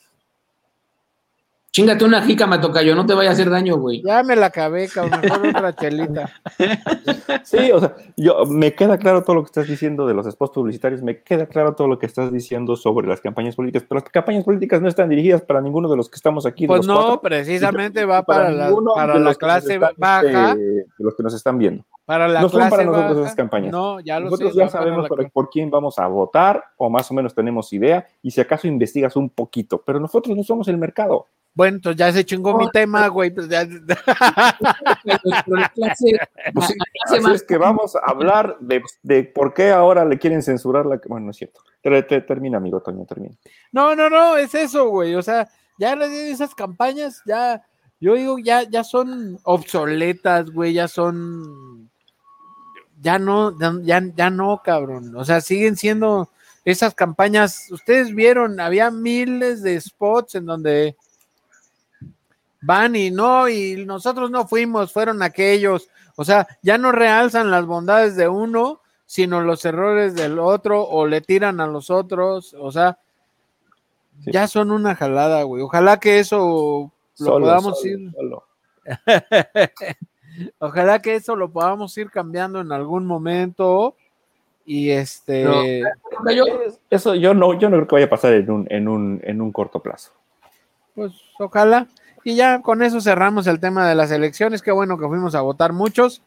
Chingate 1.70 2.02
una 2.04 2.22
jícama, 2.22 2.60
tocayo, 2.60 2.94
no 2.96 3.04
te 3.04 3.12
vaya 3.12 3.28
a 3.30 3.32
hacer 3.34 3.50
daño, 3.50 3.76
güey. 3.76 4.02
Ya 4.02 4.22
me 4.22 4.34
la 4.34 4.46
acabé, 4.46 4.88
cabrón. 4.88 5.20
Mejor 5.20 5.46
otra 5.48 5.76
chelita. 5.76 6.30
Sí, 7.44 7.70
o 7.72 7.78
sea, 7.78 7.94
yo, 8.16 8.46
me 8.46 8.74
queda 8.74 8.96
claro 8.96 9.22
todo 9.22 9.36
lo 9.36 9.42
que 9.42 9.48
estás 9.48 9.68
diciendo 9.68 10.06
de 10.06 10.14
los 10.14 10.26
spots 10.26 10.54
publicitarios, 10.54 11.02
me 11.02 11.22
queda 11.22 11.46
claro 11.46 11.74
todo 11.74 11.86
lo 11.86 11.98
que 11.98 12.06
estás 12.06 12.32
diciendo 12.32 12.74
sobre 12.74 13.06
las 13.06 13.20
campañas 13.20 13.54
políticas, 13.54 13.86
pero 13.88 14.00
las 14.00 14.10
campañas 14.10 14.44
políticas 14.44 14.80
no 14.80 14.88
están 14.88 15.10
dirigidas 15.10 15.42
para 15.42 15.60
ninguno 15.60 15.90
de 15.90 15.96
los 15.98 16.08
que 16.08 16.16
estamos 16.16 16.46
aquí. 16.46 16.64
de 16.64 16.68
Pues 16.68 16.78
los 16.78 16.86
no, 16.86 16.94
cuatro, 16.94 17.20
precisamente 17.20 18.04
va 18.06 18.22
para 18.22 18.50
la, 18.50 18.70
para 18.94 19.18
la 19.18 19.34
clase 19.34 19.74
están, 19.74 19.92
baja. 19.98 20.50
este, 20.52 20.58
de 20.64 20.86
los 20.98 21.14
que 21.14 21.22
nos 21.22 21.34
están 21.34 21.58
viendo. 21.58 21.84
Para 22.06 22.26
la 22.28 22.40
no 22.40 22.48
son 22.48 22.60
clase 22.60 22.70
para 22.70 22.84
nosotros 22.84 23.10
baja. 23.10 23.20
esas 23.24 23.34
campañas. 23.36 23.72
No, 23.72 24.00
ya 24.00 24.18
lo 24.18 24.26
Nosotros 24.30 24.52
sé. 24.54 24.58
ya 24.58 24.68
sabemos 24.68 25.06
por 25.32 25.50
quién 25.50 25.70
vamos 25.70 25.98
a 25.98 26.06
votar, 26.06 26.64
o 26.78 26.88
más 26.88 27.10
o 27.10 27.14
menos 27.14 27.34
tenemos 27.34 27.70
idea, 27.74 28.06
y 28.22 28.30
si 28.30 28.40
acaso 28.40 28.66
investigas 28.66 29.14
un 29.16 29.28
poquito, 29.28 29.82
pero 29.84 30.00
nosotros 30.00 30.34
no 30.34 30.42
somos 30.42 30.66
el 30.68 30.78
mercado. 30.78 31.26
Bueno, 31.58 31.78
entonces 31.78 31.98
ya 31.98 32.12
se 32.12 32.24
chingó 32.24 32.56
mi 32.56 32.66
No. 32.66 32.70
tema, 32.70 33.08
güey. 33.08 33.30
pues 33.34 33.48
ya- 33.48 33.66
clase, 33.66 33.82
Pues 36.54 36.68
sí, 36.68 36.74
la 36.78 36.86
clase 36.94 37.16
Así 37.16 37.20
más- 37.20 37.34
es 37.34 37.42
que 37.42 37.58
vamos 37.58 37.96
a 37.96 38.00
hablar 38.06 38.56
de, 38.60 38.80
de 39.02 39.24
por 39.24 39.52
qué 39.54 39.72
ahora 39.72 40.04
le 40.04 40.20
quieren 40.20 40.40
censurar 40.40 40.86
la... 40.86 41.00
Bueno, 41.08 41.24
no 41.26 41.30
es 41.32 41.36
cierto. 41.38 41.58
Te- 41.82 42.04
te- 42.04 42.20
termina, 42.20 42.58
amigo 42.58 42.80
Toño, 42.80 43.04
termina. 43.06 43.34
No, 43.72 43.96
no, 43.96 44.08
no, 44.08 44.36
es 44.36 44.54
eso, 44.54 44.88
güey. 44.88 45.16
O 45.16 45.22
sea, 45.22 45.48
ya 45.80 45.94
esas 45.94 46.54
campañas, 46.54 47.22
ya, 47.26 47.66
yo 47.98 48.14
digo, 48.14 48.38
ya, 48.38 48.62
ya 48.62 48.84
son 48.84 49.40
obsoletas, 49.42 50.52
güey, 50.52 50.74
ya 50.74 50.86
son, 50.86 51.90
ya 53.00 53.18
no, 53.18 53.52
ya, 53.82 54.00
ya 54.14 54.30
no, 54.30 54.62
cabrón. 54.64 55.16
O 55.16 55.24
sea, 55.24 55.40
siguen 55.40 55.74
siendo 55.74 56.30
esas 56.64 56.94
campañas. 56.94 57.66
Ustedes 57.72 58.14
vieron, 58.14 58.60
había 58.60 58.92
miles 58.92 59.64
de 59.64 59.80
spots 59.80 60.36
en 60.36 60.46
donde 60.46 60.96
van 62.60 62.96
y 62.96 63.10
no, 63.10 63.48
y 63.48 63.84
nosotros 63.86 64.30
no 64.30 64.46
fuimos, 64.48 64.92
fueron 64.92 65.22
aquellos. 65.22 65.88
O 66.16 66.24
sea, 66.24 66.46
ya 66.62 66.78
no 66.78 66.92
realzan 66.92 67.50
las 67.50 67.64
bondades 67.66 68.16
de 68.16 68.28
uno, 68.28 68.80
sino 69.06 69.40
los 69.40 69.64
errores 69.64 70.14
del 70.14 70.38
otro, 70.38 70.82
o 70.84 71.06
le 71.06 71.20
tiran 71.20 71.60
a 71.60 71.66
los 71.66 71.90
otros. 71.90 72.54
O 72.58 72.70
sea, 72.72 72.98
Sí. 74.24 74.32
ya 74.32 74.48
son 74.48 74.72
una 74.72 74.96
jalada, 74.96 75.44
güey. 75.44 75.62
Ojalá 75.62 76.00
que 76.00 76.18
eso 76.18 76.90
lo 77.20 77.24
Solo, 77.24 77.46
podamos 77.46 77.78
solo, 77.80 77.92
ir, 77.92 78.12
solo. 78.12 78.44
ojalá 80.58 81.00
que 81.00 81.14
eso 81.14 81.36
lo 81.36 81.50
podamos 81.50 81.96
ir 81.98 82.10
cambiando 82.10 82.60
en 82.60 82.72
algún 82.72 83.06
momento. 83.06 83.94
Y 84.66 84.90
este, 84.90 85.44
No. 85.44 85.62
Eso 86.90 87.14
yo 87.14 87.32
no, 87.32 87.58
yo 87.58 87.70
no 87.70 87.76
creo 87.76 87.86
que 87.88 87.94
vaya 87.94 88.06
a 88.06 88.10
pasar 88.10 88.32
en 88.34 88.50
un, 88.50 88.66
en 88.70 88.88
un, 88.88 89.20
en 89.24 89.40
un 89.40 89.52
corto 89.52 89.80
plazo. 89.80 90.10
pues 90.94 91.12
ojalá. 91.38 91.86
Y 92.24 92.36
ya 92.36 92.60
con 92.62 92.82
eso 92.82 93.00
cerramos 93.00 93.46
el 93.46 93.60
tema 93.60 93.88
de 93.88 93.94
las 93.94 94.10
elecciones. 94.10 94.62
Qué 94.62 94.70
bueno 94.70 94.98
que 94.98 95.06
fuimos 95.06 95.34
a 95.34 95.40
votar 95.40 95.72
muchos. 95.72 96.22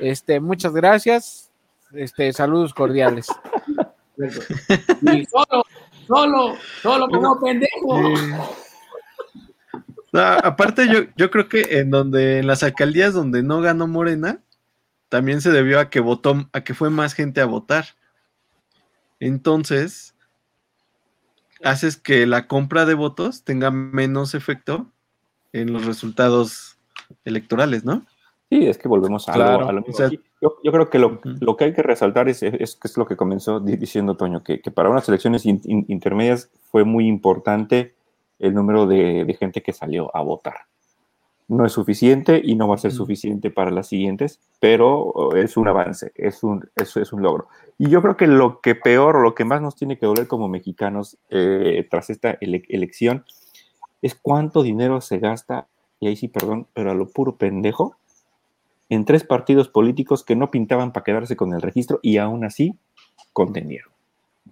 Este, 0.00 0.40
muchas 0.40 0.72
gracias. 0.72 1.50
Este, 1.92 2.32
saludos 2.32 2.74
cordiales. 2.74 3.26
y 5.02 5.24
solo, 5.26 5.64
solo, 6.06 6.56
solo 6.82 7.08
como 7.08 7.40
pendejo. 7.40 8.00
No, 10.12 10.20
aparte, 10.20 10.88
yo, 10.88 11.00
yo 11.16 11.30
creo 11.30 11.48
que 11.48 11.78
en 11.78 11.90
donde, 11.90 12.38
en 12.38 12.46
las 12.46 12.62
alcaldías 12.62 13.14
donde 13.14 13.42
no 13.42 13.60
ganó 13.60 13.86
Morena, 13.86 14.40
también 15.08 15.40
se 15.40 15.50
debió 15.50 15.78
a 15.78 15.90
que 15.90 16.00
votó, 16.00 16.48
a 16.52 16.62
que 16.62 16.74
fue 16.74 16.90
más 16.90 17.14
gente 17.14 17.40
a 17.40 17.46
votar. 17.46 17.86
Entonces, 19.20 20.14
haces 21.62 21.96
que 21.96 22.26
la 22.26 22.46
compra 22.46 22.84
de 22.84 22.94
votos 22.94 23.44
tenga 23.44 23.70
menos 23.70 24.34
efecto 24.34 24.92
en 25.60 25.72
los 25.72 25.84
resultados 25.86 26.78
electorales, 27.24 27.84
¿no? 27.84 28.04
Sí, 28.48 28.66
es 28.66 28.78
que 28.78 28.86
volvemos 28.88 29.28
a, 29.28 29.32
Claro, 29.32 29.60
lo, 29.62 29.68
a 29.68 29.72
lo 29.72 29.80
mismo. 29.80 29.94
o 29.94 29.96
sea- 29.96 30.10
yo, 30.40 30.56
yo 30.62 30.70
creo 30.72 30.88
que 30.90 30.98
lo, 30.98 31.14
Ujú. 31.14 31.30
lo 31.40 31.56
que 31.56 31.64
hay 31.64 31.72
que 31.72 31.82
resaltar 31.82 32.28
es, 32.28 32.42
es, 32.42 32.76
que 32.76 32.86
es 32.88 32.96
lo 32.96 33.06
que 33.06 33.16
comenzó 33.16 33.58
di- 33.58 33.76
diciendo 33.76 34.16
Toño, 34.16 34.44
que, 34.44 34.60
que 34.60 34.70
para 34.70 34.90
unas 34.90 35.08
elecciones 35.08 35.46
in- 35.46 35.62
in- 35.64 35.84
intermedias 35.88 36.50
fue 36.70 36.84
muy 36.84 37.06
importante 37.08 37.94
el 38.38 38.54
número 38.54 38.86
de, 38.86 39.24
de 39.24 39.34
gente 39.34 39.62
que 39.62 39.72
salió 39.72 40.14
a 40.14 40.20
votar. 40.22 40.54
No 41.48 41.64
es 41.64 41.72
suficiente 41.72 42.40
y 42.44 42.54
no 42.54 42.68
va 42.68 42.74
a 42.74 42.78
ser 42.78 42.90
Ujú. 42.90 42.98
suficiente 42.98 43.50
para 43.50 43.70
las 43.70 43.88
siguientes, 43.88 44.40
pero 44.60 45.34
es 45.34 45.56
un 45.56 45.68
avance, 45.68 46.12
es 46.16 46.42
un, 46.44 46.68
es, 46.76 46.96
es 46.96 47.12
un 47.12 47.22
logro. 47.22 47.48
Y 47.78 47.88
yo 47.88 48.02
creo 48.02 48.16
que 48.16 48.26
lo 48.26 48.60
que 48.60 48.74
peor 48.74 49.16
o 49.16 49.20
lo 49.22 49.34
que 49.34 49.44
más 49.44 49.62
nos 49.62 49.74
tiene 49.74 49.96
que 49.98 50.06
doler 50.06 50.26
como 50.28 50.48
mexicanos 50.48 51.16
eh, 51.30 51.86
tras 51.90 52.10
esta 52.10 52.32
ele- 52.40 52.64
elección 52.68 53.24
es 54.02 54.14
cuánto 54.14 54.62
dinero 54.62 55.00
se 55.00 55.18
gasta, 55.18 55.66
y 56.00 56.08
ahí 56.08 56.16
sí, 56.16 56.28
perdón, 56.28 56.66
pero 56.74 56.90
a 56.90 56.94
lo 56.94 57.08
puro 57.08 57.36
pendejo, 57.36 57.96
en 58.88 59.04
tres 59.04 59.24
partidos 59.24 59.68
políticos 59.68 60.24
que 60.24 60.36
no 60.36 60.50
pintaban 60.50 60.92
para 60.92 61.04
quedarse 61.04 61.36
con 61.36 61.52
el 61.52 61.62
registro 61.62 61.98
y 62.02 62.18
aún 62.18 62.44
así 62.44 62.74
contendieron. 63.32 63.90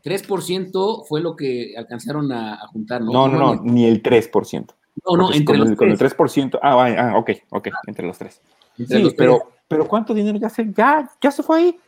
3% 0.03 1.07
fue 1.07 1.21
lo 1.21 1.37
que 1.37 1.75
alcanzaron 1.77 2.31
a, 2.33 2.55
a 2.55 2.67
juntar, 2.67 3.01
¿no? 3.01 3.13
No, 3.13 3.29
no, 3.29 3.55
no, 3.55 3.63
ni 3.63 3.87
el 3.87 4.03
3%. 4.03 4.75
No, 5.07 5.17
no, 5.17 5.33
entre 5.33 5.45
con, 5.45 5.59
los 5.59 5.71
el, 5.71 5.77
con 5.77 5.91
el 5.91 5.99
tres. 5.99 6.17
3%. 6.17 6.59
Ah, 6.63 6.75
vaya, 6.75 7.11
ah, 7.11 7.19
ok, 7.19 7.31
ok, 7.51 7.69
entre 7.87 8.07
los 8.07 8.19
tres. 8.19 8.41
Entre 8.79 8.97
Sí, 8.97 9.03
los 9.03 9.15
pero, 9.15 9.39
tres. 9.39 9.55
pero 9.69 9.89
¿cuánto 9.89 10.15
dinero 10.15 10.39
ya 10.39 10.49
se, 10.49 10.71
ya, 10.73 11.11
ya 11.21 11.31
se 11.31 11.43
fue 11.43 11.59
ahí? 11.59 11.79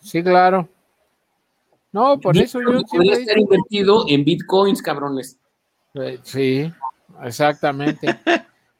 Sí, 0.00 0.22
claro. 0.22 0.68
No, 1.92 2.18
por 2.20 2.36
eso 2.36 2.60
yo 2.60 2.82
podría 2.82 3.14
estar 3.14 3.38
invertido 3.38 4.04
en 4.08 4.24
bitcoins, 4.24 4.80
cabrones. 4.80 5.38
Eh, 5.94 6.18
Sí, 6.22 6.72
exactamente. 7.22 8.20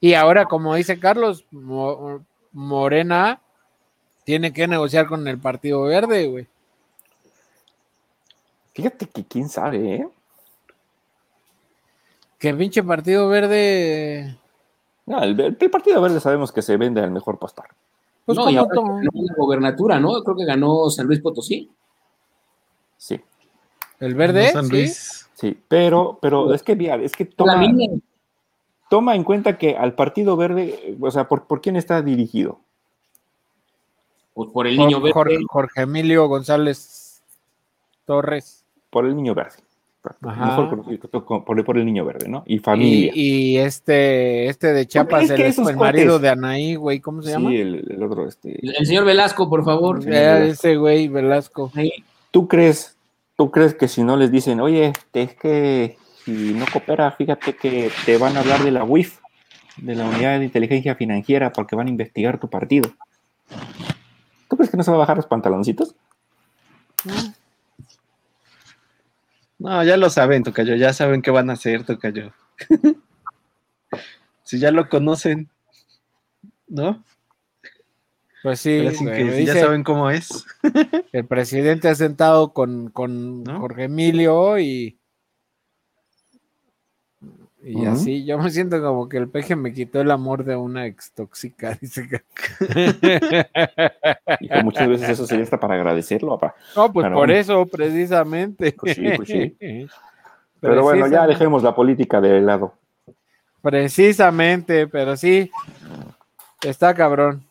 Y 0.00 0.14
ahora, 0.14 0.44
como 0.46 0.74
dice 0.74 0.98
Carlos, 0.98 1.44
Mo- 1.50 2.24
Morena 2.52 3.40
tiene 4.24 4.52
que 4.52 4.66
negociar 4.68 5.06
con 5.06 5.26
el 5.28 5.38
Partido 5.38 5.82
Verde, 5.82 6.26
güey. 6.26 6.46
Fíjate 8.74 9.06
que 9.08 9.24
quién 9.24 9.48
sabe, 9.48 9.94
¿eh? 9.96 10.08
Que 12.38 12.54
pinche 12.54 12.82
Partido 12.82 13.28
Verde, 13.28 14.38
No, 15.04 15.22
el, 15.22 15.38
el 15.38 15.70
Partido 15.70 16.00
Verde 16.00 16.20
sabemos 16.20 16.52
que 16.52 16.62
se 16.62 16.76
vende 16.78 17.02
al 17.02 17.10
mejor 17.10 17.38
postor. 17.38 17.66
pues 18.24 18.38
no, 18.38 18.48
y 18.48 18.56
ahora 18.56 18.74
la 18.76 19.34
gobernatura, 19.36 20.00
¿no? 20.00 20.22
Creo 20.22 20.36
que 20.36 20.44
ganó 20.46 20.88
San 20.88 21.06
Luis 21.06 21.20
Potosí. 21.20 21.70
Sí, 22.96 23.20
el 23.98 24.14
Verde, 24.14 24.52
San 24.52 24.66
¿sí? 24.66 24.70
Luis. 24.72 24.96
sí, 24.96 25.19
pero, 25.68 26.18
pero 26.20 26.52
es 26.54 26.62
que, 26.62 26.76
mira, 26.76 26.96
es 26.96 27.12
que 27.12 27.24
toma, 27.24 27.62
toma 28.88 29.14
en 29.14 29.24
cuenta 29.24 29.58
que 29.58 29.76
al 29.76 29.94
Partido 29.94 30.36
Verde, 30.36 30.96
o 31.00 31.10
sea, 31.10 31.28
¿por, 31.28 31.46
por 31.46 31.60
quién 31.60 31.76
está 31.76 32.02
dirigido? 32.02 32.60
pues 34.34 34.50
por 34.50 34.66
el 34.66 34.76
niño 34.76 35.00
verde. 35.00 35.12
Jorge, 35.12 35.38
Jorge 35.46 35.82
Emilio 35.82 36.26
González 36.26 37.22
Torres. 38.06 38.64
Por 38.88 39.04
el 39.04 39.14
niño 39.14 39.34
verde. 39.34 39.56
Mejor 40.20 41.44
por, 41.44 41.64
por 41.64 41.78
el 41.78 41.84
niño 41.84 42.06
verde, 42.06 42.26
¿no? 42.26 42.42
Y 42.46 42.58
familia. 42.58 43.12
Y, 43.14 43.52
y 43.52 43.58
este, 43.58 44.46
este 44.46 44.72
de 44.72 44.86
Chiapas, 44.86 45.28
es 45.28 45.58
el, 45.58 45.76
marido 45.76 46.18
de 46.18 46.30
Anaí, 46.30 46.74
güey, 46.74 47.00
¿cómo 47.00 47.20
se 47.20 47.32
llama? 47.32 47.50
Sí, 47.50 47.56
el, 47.56 47.84
el 47.86 48.02
otro, 48.02 48.26
este. 48.26 48.58
El 48.62 48.86
señor 48.86 49.04
Velasco, 49.04 49.50
por 49.50 49.62
favor. 49.62 50.00
Ese 50.08 50.76
güey, 50.76 51.08
Velasco. 51.08 51.70
¿Tú 52.30 52.48
crees, 52.48 52.96
tú 53.40 53.50
crees 53.50 53.74
que 53.74 53.88
si 53.88 54.04
no 54.04 54.18
les 54.18 54.30
dicen, 54.30 54.60
oye, 54.60 54.88
este, 54.88 55.22
es 55.22 55.34
que 55.34 55.96
si 56.26 56.52
no 56.52 56.66
coopera, 56.70 57.10
fíjate 57.10 57.56
que 57.56 57.90
te 58.04 58.18
van 58.18 58.36
a 58.36 58.40
hablar 58.40 58.62
de 58.62 58.70
la 58.70 58.84
UIF, 58.84 59.18
de 59.78 59.94
la 59.94 60.04
Unidad 60.04 60.38
de 60.38 60.44
Inteligencia 60.44 60.94
Financiera, 60.94 61.50
porque 61.50 61.74
van 61.74 61.86
a 61.86 61.90
investigar 61.90 62.38
tu 62.38 62.50
partido? 62.50 62.90
¿Tú 64.46 64.56
crees 64.58 64.70
que 64.70 64.76
no 64.76 64.82
se 64.82 64.90
va 64.90 64.98
a 64.98 65.00
bajar 65.00 65.16
los 65.16 65.24
pantaloncitos? 65.24 65.94
No, 69.58 69.84
ya 69.84 69.96
lo 69.96 70.10
saben, 70.10 70.42
Tocayo, 70.42 70.74
ya 70.76 70.92
saben 70.92 71.22
qué 71.22 71.30
van 71.30 71.48
a 71.48 71.54
hacer, 71.54 71.86
Tocayo. 71.86 72.34
si 74.42 74.58
ya 74.58 74.70
lo 74.70 74.90
conocen, 74.90 75.48
¿no? 76.68 77.02
Pues 78.42 78.60
sí, 78.60 78.86
que 78.98 79.44
ya 79.44 79.54
saben 79.54 79.84
cómo 79.84 80.10
es. 80.10 80.46
el 81.12 81.26
presidente 81.26 81.88
ha 81.88 81.94
sentado 81.94 82.52
con, 82.52 82.88
con 82.90 83.44
¿No? 83.44 83.60
Jorge 83.60 83.84
Emilio 83.84 84.58
y, 84.58 84.98
y 87.62 87.84
así. 87.84 88.24
Yo 88.24 88.38
me 88.38 88.50
siento 88.50 88.80
como 88.80 89.08
que 89.08 89.18
el 89.18 89.28
peje 89.28 89.56
me 89.56 89.74
quitó 89.74 90.00
el 90.00 90.10
amor 90.10 90.44
de 90.44 90.56
una 90.56 90.86
ex 90.86 91.12
tóxica. 91.12 91.76
Dice 91.80 92.08
que... 92.08 92.22
Y 94.40 94.48
que 94.48 94.62
muchas 94.62 94.88
veces 94.88 95.10
eso 95.10 95.26
sería 95.26 95.44
hasta 95.44 95.60
para 95.60 95.74
agradecerlo, 95.74 96.38
papá. 96.38 96.54
No, 96.74 96.90
pues 96.90 97.04
Pero 97.04 97.16
por 97.16 97.30
eso, 97.30 97.66
precisamente. 97.66 98.72
Pues 98.72 98.96
sí, 98.96 99.04
pues 99.16 99.28
sí. 99.28 99.56
Pero 100.60 100.82
bueno, 100.82 101.06
ya 101.08 101.26
dejemos 101.26 101.62
la 101.62 101.74
política 101.74 102.20
de 102.20 102.40
lado. 102.40 102.72
Precisamente, 103.60 104.86
pero 104.86 105.16
sí, 105.16 105.50
está 106.62 106.94
cabrón. 106.94 107.49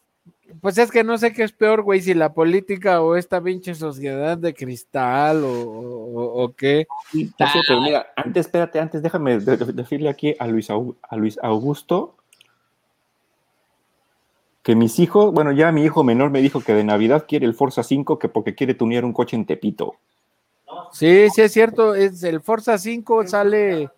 Pues 0.61 0.77
es 0.77 0.91
que 0.91 1.03
no 1.03 1.17
sé 1.17 1.31
qué 1.33 1.43
es 1.43 1.51
peor, 1.51 1.81
güey, 1.83 2.01
si 2.01 2.13
la 2.13 2.33
política 2.33 3.01
o 3.01 3.15
esta 3.15 3.41
pinche 3.41 3.75
sociedad 3.75 4.37
de 4.37 4.53
cristal 4.53 5.43
o, 5.43 5.51
o- 5.51 6.43
o 6.43 6.53
qué. 6.53 6.87
No 7.13 7.47
sé, 7.47 7.59
pero 7.67 7.81
mira, 7.81 8.07
antes, 8.15 8.45
espérate, 8.45 8.79
antes 8.79 9.01
déjame 9.01 9.39
de- 9.39 9.57
de- 9.57 9.73
decirle 9.73 10.09
aquí 10.09 10.35
a 10.39 10.47
Luis, 10.47 10.69
a 10.69 11.15
Luis 11.15 11.39
Augusto 11.41 12.15
que 14.63 14.75
mis 14.75 14.99
hijos, 14.99 15.33
bueno, 15.33 15.51
ya 15.51 15.71
mi 15.71 15.83
hijo 15.83 16.03
menor 16.03 16.29
me 16.31 16.41
dijo 16.41 16.61
que 16.61 16.73
de 16.73 16.83
Navidad 16.83 17.25
quiere 17.27 17.45
el 17.45 17.53
Forza 17.53 17.81
5 17.81 18.19
que 18.19 18.27
porque 18.29 18.55
quiere 18.55 18.73
tunear 18.73 19.05
un 19.05 19.13
coche 19.13 19.35
en 19.35 19.45
Tepito. 19.45 19.95
Sí, 20.91 21.29
sí 21.33 21.41
es 21.41 21.51
cierto, 21.53 21.95
es 21.95 22.21
el 22.23 22.41
Forza 22.41 22.77
5 22.77 23.25
sale, 23.25 23.89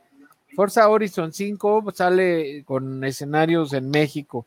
Forza 0.56 0.88
Horizon 0.90 1.34
5 1.34 1.84
sale 1.94 2.64
con 2.66 3.04
escenarios 3.04 3.74
en 3.74 3.90
México. 3.90 4.46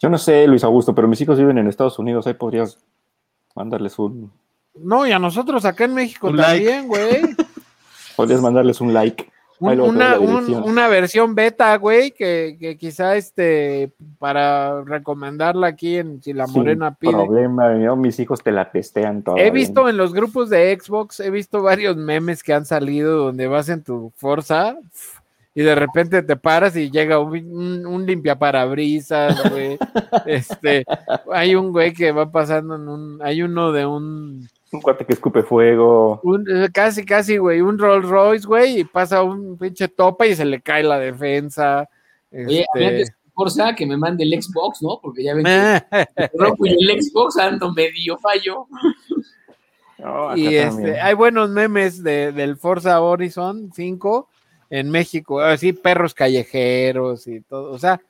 Yo 0.00 0.08
no 0.10 0.18
sé, 0.18 0.46
Luis 0.46 0.62
Augusto, 0.64 0.94
pero 0.94 1.08
mis 1.08 1.20
hijos 1.20 1.38
viven 1.38 1.58
en 1.58 1.68
Estados 1.68 1.98
Unidos, 1.98 2.26
ahí 2.26 2.34
podrías 2.34 2.78
mandarles 3.54 3.98
un, 3.98 4.30
No, 4.74 5.06
y 5.06 5.12
a 5.12 5.18
nosotros 5.18 5.64
acá 5.64 5.84
en 5.84 5.94
México 5.94 6.28
Un 6.28 6.36
también, 6.36 6.86
güey. 6.88 7.22
podrías 8.16 8.40
mandarles 8.42 8.80
un 8.80 8.92
like. 8.92 9.30
Un- 9.58 9.80
una, 9.80 10.18
un- 10.18 10.50
una 10.68 10.86
versión 10.86 11.34
beta, 11.34 11.74
güey, 11.78 12.10
que, 12.10 12.58
que 12.60 12.76
quizá 12.76 13.16
este, 13.16 13.90
para 14.18 14.82
recomendarla 14.84 15.68
aquí 15.68 15.96
en 15.96 16.22
Si 16.22 16.34
la 16.34 16.46
Sin 16.46 16.58
Morena 16.58 16.94
pide. 16.94 17.12
problema, 17.12 17.74
yo, 17.82 17.96
mis 17.96 18.20
hijos 18.20 18.42
te 18.42 18.52
la 18.52 18.70
testean 18.70 19.22
todo. 19.22 19.38
He 19.38 19.50
visto 19.50 19.88
en 19.88 19.96
los 19.96 20.12
grupos 20.12 20.50
de 20.50 20.78
Xbox, 20.78 21.20
he 21.20 21.30
visto 21.30 21.62
varios 21.62 21.96
memes 21.96 22.42
que 22.42 22.52
han 22.52 22.66
salido 22.66 23.16
donde 23.16 23.46
vas 23.46 23.70
en 23.70 23.82
tu 23.82 24.12
Forza 24.16 24.76
y 25.56 25.62
de 25.62 25.74
repente 25.74 26.22
te 26.22 26.36
paras 26.36 26.76
y 26.76 26.90
llega 26.90 27.18
un, 27.18 27.34
un, 27.52 27.86
un 27.86 28.06
limpiaparabrisas, 28.06 29.50
güey. 29.50 29.78
Este, 30.26 30.84
hay 31.32 31.54
un 31.56 31.72
güey 31.72 31.92
que 31.92 32.12
va 32.12 32.30
pasando 32.30 32.76
en 32.76 32.88
un, 32.88 33.18
hay 33.22 33.42
uno 33.42 33.72
de 33.72 33.86
un, 33.86 34.48
Un 34.72 34.80
cuate 34.82 35.04
que 35.06 35.14
escupe 35.14 35.42
fuego. 35.42 36.20
un- 36.22 36.44
eh, 36.48 36.68
casi, 36.72 37.04
casi, 37.04 37.38
güey, 37.38 37.60
un 37.60 37.78
Rolls 37.78 38.08
Royce, 38.08 38.46
güey, 38.46 38.80
y 38.80 38.84
pasa 38.84 39.22
un 39.22 39.56
pinche 39.56 39.88
topa 39.88 40.26
y 40.26 40.34
se 40.36 40.44
le 40.44 40.60
cae 40.60 40.82
la 40.82 40.98
defensa. 40.98 41.88
Oye, 42.32 42.60
Este, 42.72 42.86
antes 42.86 43.12
Forza 43.34 43.74
que 43.74 43.86
me 43.86 43.96
mande 43.98 44.24
el 44.24 44.42
Xbox, 44.42 44.80
¿no? 44.82 44.98
Porque 45.02 45.22
ya 45.22 45.34
ven 45.34 45.44
que 45.44 46.28
rompo 46.38 46.66
y 46.66 46.70
el 46.72 47.02
Xbox 47.02 47.36
ando 47.38 47.72
medio 47.72 48.16
fallo. 48.18 48.66
No, 49.98 50.36
y 50.36 50.44
también. 50.44 50.68
este, 50.68 51.00
hay 51.00 51.14
buenos 51.14 51.50
memes 51.50 52.02
de, 52.02 52.32
del 52.32 52.56
Forza 52.56 53.00
Horizon 53.00 53.70
5 53.74 54.28
en 54.70 54.90
México, 54.90 55.40
así 55.40 55.72
perros 55.72 56.14
callejeros 56.14 57.26
y 57.26 57.40
todo, 57.40 57.72
o 57.72 57.78
sea, 57.78 58.00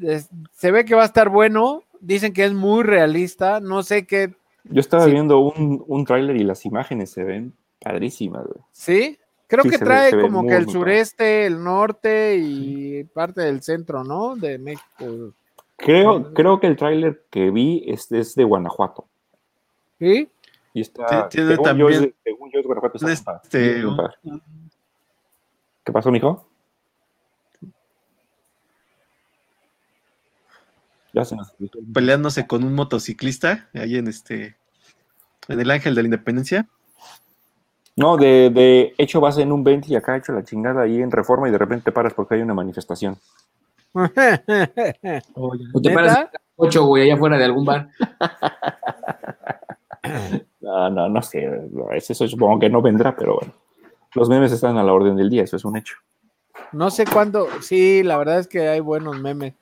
es- 0.00 0.28
se 0.52 0.70
ve 0.70 0.84
que 0.84 0.94
va 0.94 1.02
a 1.02 1.06
estar 1.06 1.28
bueno, 1.28 1.82
dicen 2.00 2.32
que 2.32 2.44
es 2.44 2.52
muy 2.52 2.82
realista, 2.82 3.60
no 3.60 3.82
sé 3.82 4.06
qué, 4.06 4.34
Yo 4.64 4.80
estaba 4.80 5.04
sí. 5.04 5.12
viendo 5.12 5.38
un, 5.38 5.84
un 5.86 6.04
tráiler 6.04 6.36
y 6.36 6.44
las 6.44 6.64
imágenes 6.66 7.10
se 7.10 7.22
ven 7.24 7.52
padrísimas, 7.80 8.44
güey. 8.46 8.64
¿sí? 8.72 9.18
Creo 9.48 9.62
Sí, 9.62 9.70
que 9.70 9.78
trae 9.78 10.12
ve 10.12 10.22
como 10.22 10.42
muy, 10.42 10.50
que 10.50 10.56
el 10.56 10.68
sureste, 10.68 11.46
el 11.46 11.62
norte 11.62 12.36
y 12.36 13.04
parte 13.04 13.42
del 13.42 13.62
centro, 13.62 14.02
¿no? 14.02 14.34
De 14.34 14.58
México. 14.58 15.32
Creo, 15.76 16.34
creo 16.34 16.58
que 16.58 16.66
el 16.66 16.74
tráiler 16.76 17.22
que 17.30 17.50
vi 17.52 17.84
es, 17.86 18.10
es 18.10 18.34
de 18.34 18.42
Guanajuato. 18.42 19.04
¿Sí? 20.00 20.28
Y 20.74 20.80
está, 20.80 21.28
Tiene 21.28 21.50
según, 21.50 21.56
yo, 21.58 21.62
también- 21.62 22.00
de- 22.02 22.14
según 22.24 22.50
yo 22.52 22.58
es 22.58 22.66
Guanajuato. 22.66 23.06
está 23.08 23.40
Este. 23.44 23.82
¿Qué 25.86 25.92
pasó, 25.92 26.10
mijo? 26.10 26.44
Ya 31.14 31.24
se 31.24 31.36
nos 31.36 31.54
peleándose 31.94 32.46
con 32.48 32.64
un 32.64 32.74
motociclista 32.74 33.70
ahí 33.72 33.96
en 33.96 34.08
este 34.08 34.56
en 35.48 35.60
el 35.60 35.70
Ángel 35.70 35.94
de 35.94 36.02
la 36.02 36.06
Independencia. 36.08 36.68
No, 37.94 38.16
de, 38.16 38.50
de 38.50 38.94
hecho 38.98 39.20
vas 39.20 39.38
en 39.38 39.52
un 39.52 39.62
20 39.62 39.88
y 39.88 39.94
acá 39.94 40.16
hecho 40.16 40.32
la 40.32 40.44
chingada 40.44 40.82
ahí 40.82 41.00
en 41.00 41.10
reforma 41.10 41.48
y 41.48 41.52
de 41.52 41.58
repente 41.58 41.84
te 41.84 41.92
paras 41.92 42.12
porque 42.12 42.34
hay 42.34 42.42
una 42.42 42.52
manifestación. 42.52 43.16
O 43.92 45.80
te 45.80 45.94
paras 45.94 46.28
ocho, 46.56 46.84
güey, 46.84 47.04
allá 47.04 47.14
afuera 47.14 47.38
de 47.38 47.44
algún 47.44 47.64
bar. 47.64 47.88
No, 50.60 50.90
no, 50.90 51.08
no 51.08 51.22
sé. 51.22 51.48
Eso 51.92 52.26
supongo 52.26 52.58
que 52.58 52.68
no 52.68 52.82
vendrá, 52.82 53.14
pero 53.16 53.36
bueno. 53.36 53.52
Los 54.16 54.28
memes 54.28 54.52
están 54.52 54.76
a 54.78 54.82
la 54.82 54.92
orden 54.92 55.16
del 55.16 55.30
día, 55.30 55.42
eso 55.44 55.56
es 55.56 55.64
un 55.64 55.76
hecho. 55.76 55.96
No 56.72 56.90
sé 56.90 57.04
cuándo, 57.06 57.48
sí, 57.60 58.02
la 58.02 58.16
verdad 58.16 58.40
es 58.40 58.48
que 58.48 58.68
hay 58.68 58.80
buenos 58.80 59.20
memes. 59.20 59.54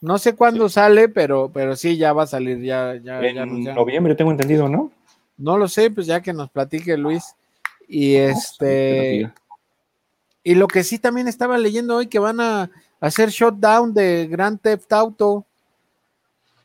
No 0.00 0.18
sé 0.18 0.34
cuándo 0.34 0.68
sale, 0.68 1.08
pero, 1.08 1.50
pero 1.52 1.74
sí, 1.76 1.96
ya 1.96 2.12
va 2.12 2.22
a 2.24 2.26
salir, 2.26 2.60
ya, 2.60 2.94
ya, 2.94 3.20
ya 3.20 3.28
En 3.28 3.38
anunciaron. 3.38 3.76
noviembre 3.76 4.14
tengo 4.14 4.30
entendido, 4.30 4.68
¿no? 4.68 4.90
No 5.36 5.58
lo 5.58 5.68
sé, 5.68 5.90
pues 5.90 6.06
ya 6.06 6.20
que 6.20 6.32
nos 6.32 6.50
platique 6.50 6.96
Luis. 6.96 7.34
Y 7.88 8.12
que 8.12 8.28
este, 8.30 9.32
y 10.42 10.54
lo 10.54 10.68
que 10.68 10.84
sí 10.84 10.98
también 10.98 11.28
estaba 11.28 11.58
leyendo 11.58 11.96
hoy 11.96 12.06
que 12.06 12.18
van 12.18 12.40
a 12.40 12.70
hacer 13.00 13.30
shutdown 13.30 13.92
de 13.92 14.26
Grand 14.30 14.60
Theft 14.60 14.92
Auto. 14.92 15.44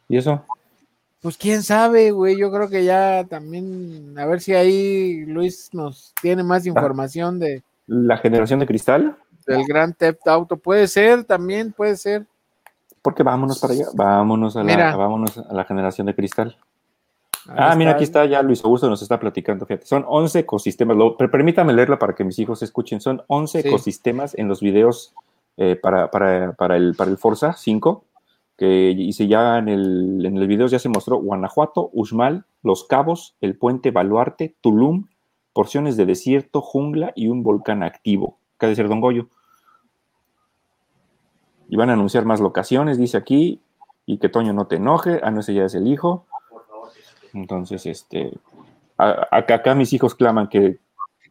¿Y 0.07 0.17
eso? 0.17 0.45
Pues 1.21 1.37
quién 1.37 1.61
sabe, 1.63 2.11
güey. 2.11 2.37
Yo 2.37 2.51
creo 2.51 2.67
que 2.69 2.83
ya 2.83 3.25
también, 3.29 4.15
a 4.17 4.25
ver 4.25 4.41
si 4.41 4.53
ahí 4.55 5.23
Luis 5.25 5.69
nos 5.73 6.13
tiene 6.21 6.43
más 6.43 6.65
información 6.65 7.39
de 7.39 7.61
¿La 7.87 8.17
generación 8.17 8.59
de 8.59 8.65
cristal? 8.65 9.15
del 9.45 9.63
Grand 9.65 9.95
Theft 9.95 10.27
Auto. 10.27 10.57
Puede 10.57 10.87
ser, 10.87 11.23
también 11.23 11.73
puede 11.73 11.95
ser. 11.97 12.25
Porque 13.01 13.23
vámonos 13.23 13.59
para 13.59 13.73
allá. 13.73 13.85
Vámonos 13.93 14.55
a 14.55 14.63
la, 14.63 14.95
vámonos 14.95 15.37
a 15.37 15.53
la 15.53 15.63
generación 15.65 16.07
de 16.07 16.15
cristal. 16.15 16.57
Ahí 17.47 17.55
Ah, 17.57 17.75
mira, 17.75 17.91
aquí 17.91 18.03
está 18.03 18.25
ya 18.25 18.41
Luis 18.43 18.63
Augusto 18.63 18.87
nos 18.89 19.01
está 19.01 19.19
platicando, 19.19 19.65
fíjate. 19.65 19.85
Son 19.87 20.05
11 20.07 20.39
ecosistemas. 20.39 20.95
Lo- 20.95 21.17
per- 21.17 21.31
permítame 21.31 21.73
leerla 21.73 21.97
para 21.97 22.13
que 22.13 22.23
mis 22.23 22.37
hijos 22.39 22.61
escuchen. 22.61 23.01
Son 23.01 23.23
11 23.27 23.61
Sí. 23.63 23.67
ecosistemas 23.67 24.35
en 24.37 24.47
los 24.47 24.59
videos 24.61 25.13
eh, 25.57 25.75
para, 25.75 26.09
para, 26.11 26.53
para, 26.53 26.77
el, 26.77 26.93
para 26.95 27.09
el 27.11 27.17
Forza 27.17 27.53
5. 27.53 28.05
Que 28.61 28.91
hice 28.91 29.25
ya 29.27 29.57
en 29.57 29.69
el, 29.69 30.23
en 30.23 30.37
el 30.37 30.45
video 30.45 30.67
ya 30.67 30.77
se 30.77 30.87
mostró 30.87 31.17
Guanajuato, 31.17 31.89
Uxmal, 31.93 32.45
Los 32.61 32.83
Cabos, 32.83 33.35
el 33.41 33.57
puente 33.57 33.89
Baluarte, 33.89 34.55
Tulum, 34.61 35.07
porciones 35.51 35.97
de 35.97 36.05
desierto, 36.05 36.61
jungla 36.61 37.11
y 37.15 37.27
un 37.27 37.41
volcán 37.41 37.81
activo. 37.81 38.37
Acá 38.57 38.67
de 38.67 38.75
ser 38.75 38.87
Don 38.87 39.01
Goyo. 39.01 39.29
Y 41.69 41.75
van 41.75 41.89
a 41.89 41.93
anunciar 41.93 42.23
más 42.25 42.39
locaciones, 42.39 42.99
dice 42.99 43.17
aquí, 43.17 43.61
y 44.05 44.19
que 44.19 44.29
Toño 44.29 44.53
no 44.53 44.67
te 44.67 44.75
enoje. 44.75 45.21
Ah, 45.23 45.31
no, 45.31 45.39
ese 45.39 45.55
ya 45.55 45.65
es 45.65 45.73
el 45.73 45.87
hijo. 45.87 46.27
Entonces, 47.33 47.83
este, 47.87 48.31
acá, 48.95 49.55
acá 49.55 49.73
mis 49.73 49.91
hijos 49.91 50.13
claman 50.13 50.49
que 50.49 50.77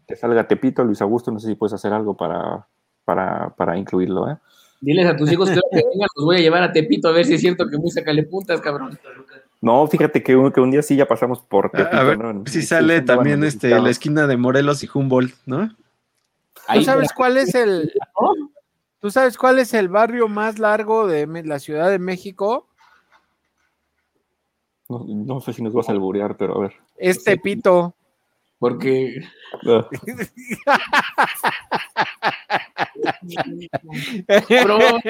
te 0.04 0.16
salga 0.16 0.48
Tepito, 0.48 0.82
Luis 0.82 1.00
Augusto, 1.00 1.30
no 1.30 1.38
sé 1.38 1.46
si 1.46 1.54
puedes 1.54 1.74
hacer 1.74 1.92
algo 1.92 2.16
para, 2.16 2.66
para, 3.04 3.50
para 3.50 3.78
incluirlo, 3.78 4.28
¿eh? 4.28 4.38
Diles 4.80 5.06
a 5.06 5.16
tus 5.16 5.30
hijos 5.30 5.50
que, 5.50 5.60
los 6.16 6.24
voy 6.24 6.36
a 6.36 6.40
llevar 6.40 6.62
a 6.62 6.72
Tepito 6.72 7.08
a 7.08 7.12
ver 7.12 7.26
si 7.26 7.34
es 7.34 7.40
cierto 7.40 7.68
que 7.68 7.76
muy 7.76 7.90
sacale 7.90 8.22
puntas, 8.22 8.60
cabrón. 8.60 8.98
No, 9.60 9.86
fíjate 9.86 10.22
que 10.22 10.36
un, 10.36 10.50
que 10.50 10.60
un 10.60 10.70
día 10.70 10.82
sí 10.82 10.96
ya 10.96 11.06
pasamos 11.06 11.40
por 11.40 11.70
Tepito, 11.70 11.96
A 11.96 12.02
ver 12.02 12.18
¿no? 12.18 12.46
si 12.46 12.62
Sí, 12.62 12.66
sale 12.66 13.00
sí, 13.00 13.04
también 13.04 13.44
este 13.44 13.68
la 13.68 13.90
esquina 13.90 14.26
de 14.26 14.38
Morelos 14.38 14.82
y 14.82 14.88
Humboldt, 14.92 15.34
¿no? 15.44 15.76
¿Tú 16.72 16.82
sabes 16.82 17.12
cuál 17.12 17.36
es 17.36 17.54
el 17.54 17.92
¿Tú 19.00 19.10
sabes 19.10 19.38
cuál 19.38 19.58
es 19.58 19.72
el 19.72 19.88
barrio 19.88 20.28
más 20.28 20.58
largo 20.58 21.06
de 21.06 21.26
la 21.44 21.58
Ciudad 21.58 21.90
de 21.90 21.98
México? 21.98 22.68
No, 24.88 25.04
no 25.08 25.40
sé 25.40 25.52
si 25.52 25.62
nos 25.62 25.72
vas 25.72 25.88
a 25.88 25.92
alburear, 25.92 26.36
pero 26.36 26.56
a 26.56 26.60
ver. 26.60 26.74
Es 26.96 27.24
Tepito. 27.24 27.94
porque 28.58 29.22
Ah, 29.66 29.88
Cabrón. 34.48 35.00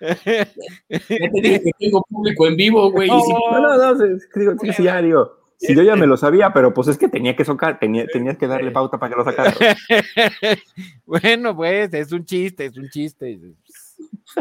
ya 0.00 0.14
te 0.18 1.40
dije 1.40 1.60
que 1.62 1.70
tengo 1.78 2.02
público 2.08 2.46
en 2.46 2.56
vivo, 2.56 2.90
güey. 2.90 3.08
y 3.08 3.20
si- 3.20 3.32
No, 3.32 3.60
no, 3.60 3.94
no, 3.94 4.04
digo, 4.34 4.54
sí, 4.60 4.72
sí, 4.72 4.82
ya 4.82 5.00
digo. 5.02 5.36
Si 5.58 5.74
yo 5.74 5.82
ya 5.82 5.94
me 5.94 6.06
lo 6.06 6.16
sabía, 6.16 6.54
pero 6.54 6.72
pues 6.72 6.88
es 6.88 6.96
que 6.96 7.08
tenía 7.08 7.36
que 7.36 7.44
sacar, 7.44 7.78
tenía, 7.78 8.06
tenías 8.06 8.38
que 8.38 8.46
darle 8.46 8.70
pauta 8.70 8.98
para 8.98 9.10
que 9.12 9.18
lo 9.18 9.24
sacara. 9.24 9.54
bueno, 11.04 11.54
pues 11.54 11.92
es 11.92 12.12
un 12.12 12.24
chiste, 12.24 12.64
es 12.66 12.76
un 12.78 12.88
chiste. 12.88 13.38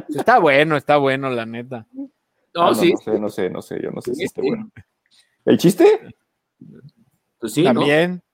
Está 0.08 0.40
bueno, 0.40 0.78
está 0.78 0.96
bueno, 0.96 1.30
la 1.30 1.46
neta. 1.46 1.86
No, 1.94 2.10
Ah, 2.56 2.74
sí, 2.74 2.94
No 2.94 2.98
sé, 3.00 3.20
no 3.20 3.30
sé, 3.30 3.50
no 3.50 3.62
sé, 3.62 3.82
yo 3.82 3.92
no 3.92 4.02
sé 4.02 4.16
si 4.16 4.24
esté 4.24 4.42
bueno. 4.42 4.72
¿El 5.46 5.58
chiste? 5.58 6.16
pues 7.38 7.54
sí, 7.54 7.64
¿no? 7.64 7.74
También. 7.74 8.22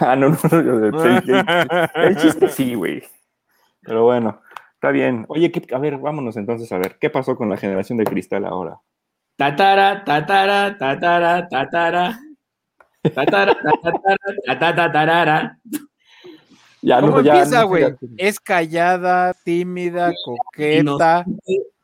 Ah, 0.00 0.16
no, 0.16 0.30
no, 0.30 0.36
no. 0.50 0.90
yo- 0.90 1.04
El, 1.04 1.30
el- 1.30 1.90
el 1.94 2.16
chiste 2.16 2.48
sí, 2.48 2.74
güey. 2.74 3.04
Pero 3.86 4.04
bueno, 4.04 4.40
está 4.74 4.90
bien. 4.90 5.24
Oye, 5.28 5.50
¿qué- 5.52 5.74
a 5.74 5.78
ver, 5.78 5.98
vámonos 5.98 6.36
entonces 6.36 6.70
a 6.72 6.78
ver, 6.78 6.96
¿qué 7.00 7.10
pasó 7.10 7.36
con 7.36 7.48
la 7.48 7.56
generación 7.56 7.98
de 7.98 8.04
cristal 8.04 8.44
ahora? 8.44 8.80
Tatara, 9.36 10.02
tatara, 10.04 10.76
tatara, 10.78 11.48
tatara. 11.48 12.18
Tatara, 13.14 13.56
tatara, 14.46 14.92
tatara. 14.92 15.58
Ya, 16.82 17.00
¿Cómo 17.00 17.16
no, 17.16 17.22
ya, 17.22 17.32
empieza, 17.32 17.60
no, 17.62 17.68
güey? 17.68 17.82
ya- 17.82 17.96
Es 18.16 18.40
callada, 18.40 19.34
tímida, 19.44 20.12
coqueta, 20.24 21.24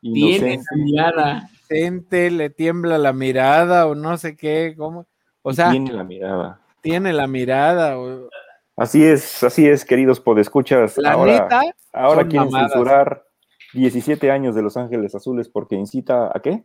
Tiene 0.01 0.55
esa 0.55 0.75
mirada. 0.75 1.49
inocente, 1.69 2.29
le 2.31 2.49
tiembla 2.49 2.97
la 2.97 3.13
mirada 3.13 3.87
o 3.87 3.95
no 3.95 4.17
sé 4.17 4.35
qué, 4.35 4.73
¿cómo? 4.77 5.07
O 5.41 5.53
sea, 5.53 5.69
tiene 5.71 5.93
la 5.93 6.03
mirada. 6.03 6.59
tiene 6.81 7.13
la 7.13 7.27
mirada. 7.27 7.97
o- 7.99 8.29
Así 8.75 9.03
es, 9.05 9.43
así 9.43 9.67
es, 9.67 9.85
queridos 9.85 10.19
podescuchas. 10.19 10.97
La 10.97 11.11
ahora, 11.13 11.31
neta, 11.43 11.61
ahora 11.93 12.21
son 12.21 12.29
quieren 12.29 12.49
mamadas. 12.49 12.71
censurar 12.71 13.27
17 13.73 14.31
años 14.31 14.55
de 14.55 14.61
Los 14.63 14.77
Ángeles 14.77 15.13
Azules 15.13 15.47
porque 15.49 15.75
incita 15.75 16.31
a 16.35 16.39
qué? 16.41 16.63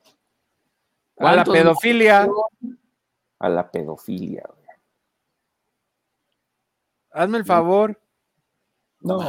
a 1.18 1.25
la 1.25 1.44
¿Cuántos 1.44 1.55
pedofilia. 1.55 2.29
A 3.40 3.49
la 3.49 3.71
pedofilia. 3.71 4.44
güey. 4.47 4.68
Hazme 7.12 7.38
el 7.38 7.44
favor. 7.44 8.01
No. 9.01 9.21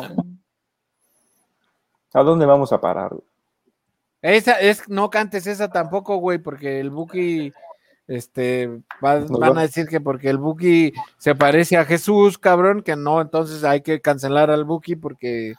¿A 2.13 2.23
dónde 2.23 2.45
vamos 2.45 2.71
a 2.71 2.79
parar? 2.81 3.09
güey? 3.11 3.23
Esa 4.21 4.59
es, 4.59 4.87
no 4.89 5.09
cantes 5.09 5.47
esa 5.47 5.69
tampoco, 5.69 6.17
güey, 6.17 6.39
porque 6.39 6.79
el 6.79 6.89
Buki, 6.89 7.51
este, 8.09 8.67
va- 9.03 9.19
van 9.19 9.55
va- 9.55 9.59
a 9.59 9.61
decir 9.61 9.87
que 9.87 10.01
porque 10.01 10.29
el 10.29 10.37
Buki 10.39 10.91
se 11.17 11.35
parece 11.35 11.77
a 11.77 11.85
Jesús, 11.85 12.37
cabrón, 12.37 12.81
que 12.81 12.95
no, 12.95 13.21
entonces 13.21 13.63
hay 13.63 13.81
que 13.81 14.01
cancelar 14.01 14.49
al 14.49 14.65
Buki 14.65 14.95
porque 14.95 15.53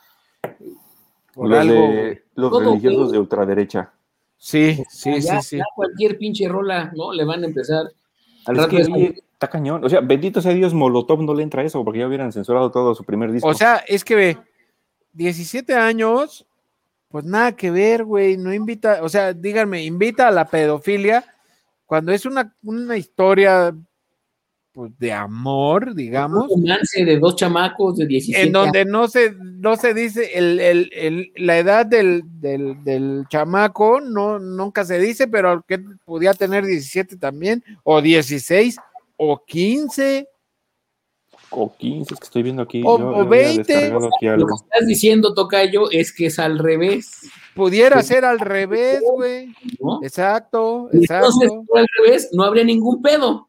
por 1.34 1.48
Los, 1.48 1.58
algo. 1.60 1.74
de- 1.74 2.24
los 2.34 2.52
religiosos 2.62 3.12
de 3.12 3.18
ultraderecha. 3.18 3.92
Sí, 4.36 4.82
sí, 4.88 5.20
ya, 5.20 5.40
sí, 5.40 5.48
sí. 5.50 5.56
ya 5.58 5.64
cualquier 5.76 6.18
pinche 6.18 6.48
rola, 6.48 6.92
¿no? 6.96 7.12
Le 7.12 7.24
van 7.24 7.44
a 7.44 7.46
empezar. 7.46 7.86
Al 8.46 8.56
Es 8.56 8.62
rato 8.64 8.76
que, 8.76 9.14
está 9.32 9.48
cañón. 9.48 9.84
O 9.84 9.88
sea, 9.88 10.00
bendito 10.00 10.40
sea 10.42 10.52
Dios, 10.52 10.74
Molotov 10.74 11.22
no 11.22 11.34
le 11.34 11.42
entra 11.42 11.62
eso 11.62 11.84
porque 11.84 12.00
ya 12.00 12.06
hubieran 12.08 12.32
censurado 12.32 12.70
todo 12.70 12.94
su 12.94 13.04
primer 13.04 13.30
disco. 13.32 13.46
O 13.48 13.54
sea, 13.54 13.76
es 13.86 14.02
que 14.04 14.14
ve, 14.14 14.38
17 15.12 15.74
años, 15.74 16.46
pues 17.08 17.24
nada 17.24 17.52
que 17.52 17.70
ver, 17.70 18.04
güey, 18.04 18.36
no 18.38 18.52
invita, 18.54 19.00
o 19.02 19.08
sea, 19.08 19.34
díganme, 19.34 19.84
invita 19.84 20.28
a 20.28 20.30
la 20.30 20.46
pedofilia 20.46 21.24
cuando 21.90 22.12
es 22.12 22.24
una, 22.24 22.55
una 22.62 22.96
historia 22.96 23.74
pues, 24.72 24.96
de 24.96 25.12
amor, 25.12 25.92
digamos, 25.92 26.46
un 26.48 26.62
romance 26.62 27.05
de 27.05 27.18
dos 27.18 27.35
chamacos 27.35 27.96
de 27.96 28.07
17 28.07 28.46
en 28.46 28.53
donde 28.53 28.85
no 28.85 29.09
se, 29.09 29.35
no 29.40 29.74
se 29.76 29.92
dice 29.92 30.38
el, 30.38 30.61
el- 30.61 30.90
el- 30.92 31.33
la 31.35 31.59
edad 31.59 31.85
del, 31.85 32.22
del, 32.24 32.85
del 32.85 33.24
chamaco, 33.29 34.00
no, 34.00 34.38
nunca 34.38 34.85
se 34.85 35.00
dice, 35.00 35.26
pero 35.26 35.64
que 35.66 35.81
podía 36.05 36.33
tener 36.33 36.64
17 36.64 37.16
también, 37.16 37.64
o 37.83 38.00
16, 38.00 38.76
o 39.16 39.44
15, 39.44 40.29
O 41.50 41.74
15, 41.76 42.14
es 42.14 42.20
que 42.20 42.24
estoy 42.26 42.44
viendo 42.44 42.62
aquí. 42.62 42.83
O- 42.87 43.00
yo- 43.00 43.09
o 43.09 43.12
yo 43.16 43.20
había 43.22 43.48
20. 43.48 43.62
descargado 43.72 44.07
aquí 44.14 44.26
Lo 44.26 44.33
algo. 44.35 44.46
que 44.46 44.55
estás 44.55 44.87
diciendo, 44.87 45.35
Tocayo, 45.35 45.90
es 45.90 46.12
que 46.12 46.26
es 46.26 46.38
al 46.38 46.61
revés, 46.61 47.29
pudiera 47.54 48.02
ser 48.02 48.24
al 48.24 48.38
revés, 48.38 49.02
güey. 49.14 49.54
¿no? 49.80 50.00
Exacto, 50.02 50.88
Y 50.92 50.98
entonces, 50.98 51.42
exacto. 51.42 51.64
por 51.66 51.78
al 51.78 51.88
revés, 51.98 52.30
no 52.32 52.44
habría 52.44 52.64
ningún 52.64 53.02
pedo. 53.02 53.48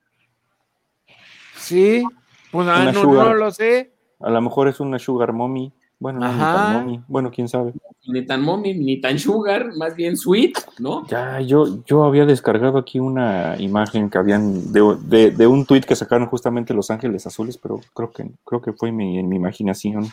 Sí, 1.55 2.03
pues 2.51 2.67
ah, 2.67 2.91
no, 2.91 3.03
no 3.03 3.33
lo 3.33 3.51
sé. 3.51 3.93
A 4.19 4.29
lo 4.29 4.41
mejor 4.41 4.67
es 4.67 4.79
una 4.79 4.99
sugar 4.99 5.33
mommy. 5.33 5.71
Bueno, 5.99 6.19
no, 6.19 6.31
ni 6.31 6.39
tan 6.39 6.73
mommy. 6.73 7.01
Bueno, 7.07 7.31
quién 7.31 7.47
sabe. 7.47 7.73
Ni 8.07 8.25
tan 8.25 8.41
mommy, 8.41 8.73
ni 8.73 8.99
tan 8.99 9.19
sugar, 9.19 9.75
más 9.77 9.95
bien 9.95 10.17
sweet, 10.17 10.53
¿no? 10.79 11.05
Ya, 11.07 11.39
yo, 11.41 11.83
yo 11.85 12.03
había 12.03 12.25
descargado 12.25 12.79
aquí 12.79 12.99
una 12.99 13.55
imagen 13.59 14.09
que 14.09 14.17
habían 14.17 14.73
de, 14.73 14.97
de, 15.03 15.29
de 15.29 15.47
un 15.47 15.65
tuit 15.67 15.85
que 15.85 15.95
sacaron 15.95 16.27
justamente 16.27 16.73
Los 16.73 16.89
Ángeles 16.89 17.27
Azules, 17.27 17.59
pero 17.59 17.79
creo 17.93 18.11
que 18.11 18.31
creo 18.43 18.61
que 18.61 18.73
fue 18.73 18.91
mi, 18.91 19.19
en 19.19 19.29
mi 19.29 19.35
imaginación. 19.35 20.07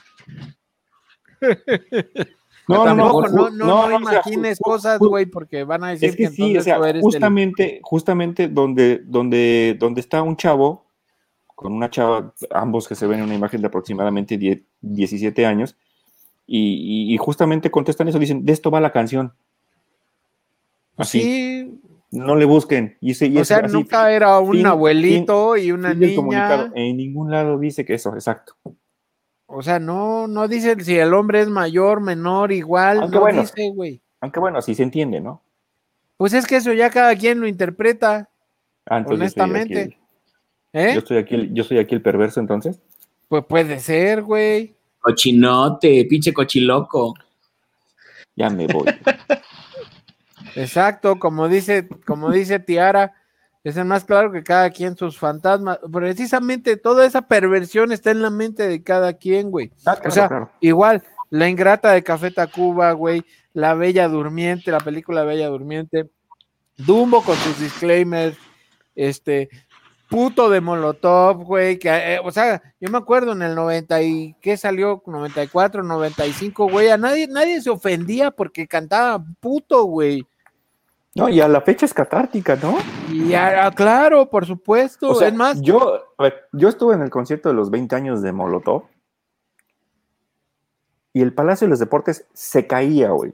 No, 2.69 2.85
no, 2.95 2.95
no, 2.95 3.13
no, 3.35 3.51
no, 3.67 3.99
imagines 4.01 4.59
cosas, 4.61 4.99
güey, 5.09 5.27
porque 5.27 5.65
van 5.65 5.85
a 5.85 5.89
decir 5.91 6.11
Es 6.11 6.17
que 6.17 6.29
sí, 6.29 6.57
o 6.57 6.63
sea, 6.63 6.75
justamente, 7.01 7.81
justamente 7.83 8.49
donde, 8.49 9.01
donde, 9.05 9.77
donde 9.79 10.01
está 10.01 10.23
un 10.23 10.37
chavo 10.37 10.85
con 11.55 11.73
una 11.73 11.91
chava, 11.91 12.33
ambos 12.51 12.87
que 12.87 12.95
se 12.95 13.07
ven 13.07 13.19
en 13.21 13.25
una 13.25 13.35
imagen 13.35 13.61
de 13.61 13.67
aproximadamente 13.67 14.37
10 14.39 14.61
17 14.81 15.45
años, 15.47 15.77
y, 16.47 17.09
y- 17.11 17.15
y 17.15 17.17
justamente 17.19 17.71
contestan 17.71 18.07
eso, 18.09 18.19
dicen, 18.19 18.45
de 18.45 18.53
esto 18.53 18.71
va 18.71 18.81
la 18.81 18.93
canción. 18.93 19.33
Así, 20.97 21.21
Sí, 21.21 21.81
no 22.11 22.37
le 22.37 22.45
busquen. 22.45 22.97
Y, 23.01 23.15
se- 23.15 23.27
y 23.27 23.39
o 23.39 23.45
sea, 23.45 23.59
así, 23.59 23.73
nunca 23.75 24.11
era 24.13 24.39
un 24.41 24.65
abuelito 24.65 25.57
y 25.57 25.73
una 25.73 25.95
niña. 25.95 26.71
En 26.75 26.97
ningún 26.97 27.31
lado 27.31 27.59
dice 27.59 27.85
que 27.85 27.95
eso, 27.95 28.15
exacto. 28.15 28.55
O 29.51 29.63
sea, 29.63 29.79
no, 29.79 30.29
no 30.29 30.47
dice 30.47 30.79
si 30.85 30.99
el 30.99 31.15
hombre 31.15 31.41
es 31.41 31.49
mayor, 31.49 32.03
menor, 32.03 32.53
igual, 32.53 32.99
Aunque 33.01 33.15
no 33.17 33.21
bueno. 33.23 33.41
dice, 33.41 33.71
güey. 33.71 34.03
Aunque 34.21 34.41
bueno, 34.41 34.59
así 34.59 34.75
se 34.75 34.83
entiende, 34.83 35.21
¿no? 35.23 35.43
Pues 36.19 36.35
es 36.35 36.47
que 36.47 36.57
eso 36.57 36.73
ya 36.75 36.91
cada 36.91 37.17
quien 37.17 37.41
lo 37.41 37.47
interpreta, 37.49 38.29
Ah, 38.85 38.99
entonces 38.99 39.35
yo 39.35 39.41
soy 39.43 39.51
aquí 39.51 39.51
Honestamente. 39.51 39.83
el- 39.83 40.81
¿eh? 40.81 40.93
yo, 40.93 40.99
estoy 40.99 41.17
aquí, 41.17 41.35
el- 41.35 41.55
yo 41.55 41.65
soy 41.65 41.79
aquí 41.79 41.95
el 41.95 42.03
perverso, 42.03 42.41
entonces. 42.41 42.79
Pues 43.29 43.45
puede 43.47 43.81
ser, 43.81 44.23
güey. 44.23 44.77
Cochinote, 45.01 46.05
pinche 46.09 46.33
cochiloco. 46.35 47.15
Ya 48.37 48.51
me 48.51 48.67
voy. 48.67 48.85
Exacto, 50.57 51.19
como 51.19 51.49
dice, 51.49 51.89
como 52.07 52.31
dice 52.31 52.59
Tiara, 52.59 53.15
es 53.65 53.77
el 53.77 53.85
más 53.85 54.05
claro 54.05 54.33
que 54.33 54.43
cada 54.43 54.71
quien 54.71 54.97
sus 54.97 55.19
fantasmas. 55.19 55.79
Precisamente 55.93 56.77
toda 56.77 57.05
esa 57.07 57.23
perversión 57.23 57.93
está 57.93 58.11
en 58.11 58.23
la 58.23 58.31
mente 58.31 58.67
de 58.67 58.83
cada 58.83 59.13
quien, 59.15 59.51
güey. 59.51 59.73
Ah, 59.85 59.99
O 60.05 60.11
sea, 60.11 60.29
claro. 60.29 60.51
igual, 60.61 61.03
la 61.31 61.49
ingrata 61.49 61.93
de 61.93 62.03
Café 62.03 62.31
Tacuba, 62.31 62.93
güey, 62.93 63.25
la 63.53 63.75
Bella 63.75 64.09
Durmiente, 64.09 64.71
la 64.71 64.81
película 64.81 65.25
Bella 65.25 65.49
Durmiente, 65.49 66.09
Dumbo 66.77 67.23
con 67.23 67.37
sus 67.37 67.59
disclaimers, 67.59 68.37
este, 68.95 69.49
puto 70.09 70.49
de 70.49 70.61
Molotov, 70.61 71.45
güey, 71.45 71.79
que, 71.79 71.89
eh, 71.89 72.21
o 72.23 72.31
sea, 72.31 72.63
yo 72.81 72.89
me 72.91 72.99
acuerdo 72.99 73.33
en 73.33 73.43
el 73.43 73.55
90 73.55 74.03
y, 74.03 74.37
¿qué 74.41 74.57
salió? 74.57 75.03
94, 75.05 75.83
95, 75.83 76.71
güey, 76.71 76.89
a 76.89 76.97
nadie, 76.97 77.27
nadie 77.29 77.61
se 77.61 77.71
ofendía 77.71 78.31
porque 78.31 78.67
cantaba 78.67 79.23
puto, 79.41 79.85
güey. 79.85 80.27
No, 81.19 81.29
y 81.29 81.41
a 81.41 81.49
la 81.49 81.61
fecha 81.61 81.85
es 81.87 81.93
catártica, 81.93 82.57
¿no? 82.57 82.77
Y 83.13 83.35
ah, 83.35 83.71
claro, 83.75 84.29
por 84.31 84.47
supuesto, 84.47 85.11
O 85.11 85.15
sea, 85.17 85.29
es 85.29 85.35
más, 85.35 85.61
yo, 85.61 86.01
a 86.17 86.23
ver, 86.23 86.45
yo 86.53 86.69
estuve 86.69 86.95
en 86.95 87.03
el 87.03 87.11
concierto 87.11 87.49
de 87.49 87.55
los 87.55 87.71
20 87.71 87.95
años 87.97 88.23
de 88.23 88.33
Molotov 88.33 88.85
y 91.13 91.21
el 91.23 91.33
Palacio 91.35 91.67
de 91.67 91.71
los 91.71 91.79
Deportes 91.79 92.27
se 92.33 92.67
caía, 92.67 93.11
güey. 93.11 93.33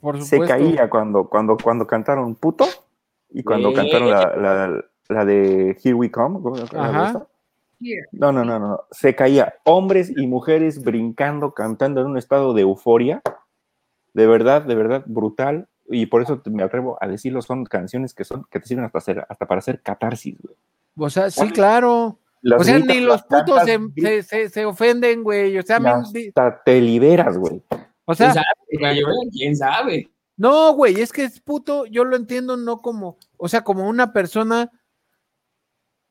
por 0.00 0.20
Se 0.22 0.36
supuesto. 0.36 0.54
caía 0.56 0.90
cuando, 0.90 1.28
cuando, 1.28 1.56
cuando 1.56 1.86
cantaron 1.86 2.34
Puto 2.34 2.66
y 3.30 3.42
cuando 3.42 3.72
cantaron 3.72 4.10
la, 4.10 4.36
la- 4.36 4.84
la 5.08 5.24
de 5.24 5.76
Here 5.82 5.94
We 5.94 6.10
Come. 6.10 6.40
¿cómo 6.40 6.54
se 6.56 6.66
llama 6.66 7.08
Ajá. 7.08 7.26
no, 8.12 8.30
no, 8.32 8.44
no, 8.44 8.58
no. 8.60 8.84
Se 8.92 9.16
caía. 9.16 9.54
Hombres 9.64 10.12
y 10.16 10.26
mujeres 10.28 10.84
brincando, 10.84 11.52
cantando 11.52 12.00
en 12.00 12.06
un 12.08 12.16
estado 12.18 12.54
de 12.54 12.62
euforia. 12.62 13.20
De 14.14 14.26
verdad, 14.28 14.62
de 14.62 14.74
verdad, 14.76 15.02
brutal. 15.06 15.66
Y 15.92 16.06
por 16.06 16.22
eso 16.22 16.40
me 16.46 16.62
atrevo 16.62 16.96
a 17.00 17.08
decirlo, 17.08 17.42
son 17.42 17.64
canciones 17.64 18.14
que 18.14 18.24
son, 18.24 18.46
que 18.50 18.60
te 18.60 18.66
sirven 18.66 18.84
hasta 18.84 18.98
hacer, 18.98 19.26
hasta 19.28 19.46
para 19.46 19.58
hacer 19.58 19.82
catarsis, 19.82 20.38
güey. 20.40 20.56
O 20.96 21.10
sea, 21.10 21.30
sí, 21.30 21.50
claro. 21.50 22.18
Las 22.42 22.60
o 22.62 22.64
sea, 22.64 22.78
gritas, 22.78 22.96
ni 22.96 23.02
los 23.02 23.22
putos 23.24 23.62
se, 23.64 23.78
se, 23.96 24.22
se- 24.22 24.48
se 24.48 24.64
ofenden, 24.64 25.22
güey. 25.22 25.58
O 25.58 25.62
sea, 25.62 25.76
hasta 25.76 26.62
te 26.64 26.80
liberas, 26.80 27.36
güey. 27.36 27.62
o 28.06 28.14
¿Quién 28.14 28.32
sea, 28.32 28.34
sabe? 28.34 29.02
¿Quién 29.32 29.56
sabe? 29.56 30.10
no, 30.36 30.72
güey, 30.72 30.98
es 31.02 31.12
que 31.12 31.24
es 31.24 31.38
puto, 31.40 31.84
yo 31.84 32.04
lo 32.04 32.16
entiendo 32.16 32.56
no 32.56 32.80
como, 32.80 33.18
o 33.36 33.46
sea, 33.46 33.62
como 33.62 33.86
una 33.86 34.12
persona, 34.14 34.70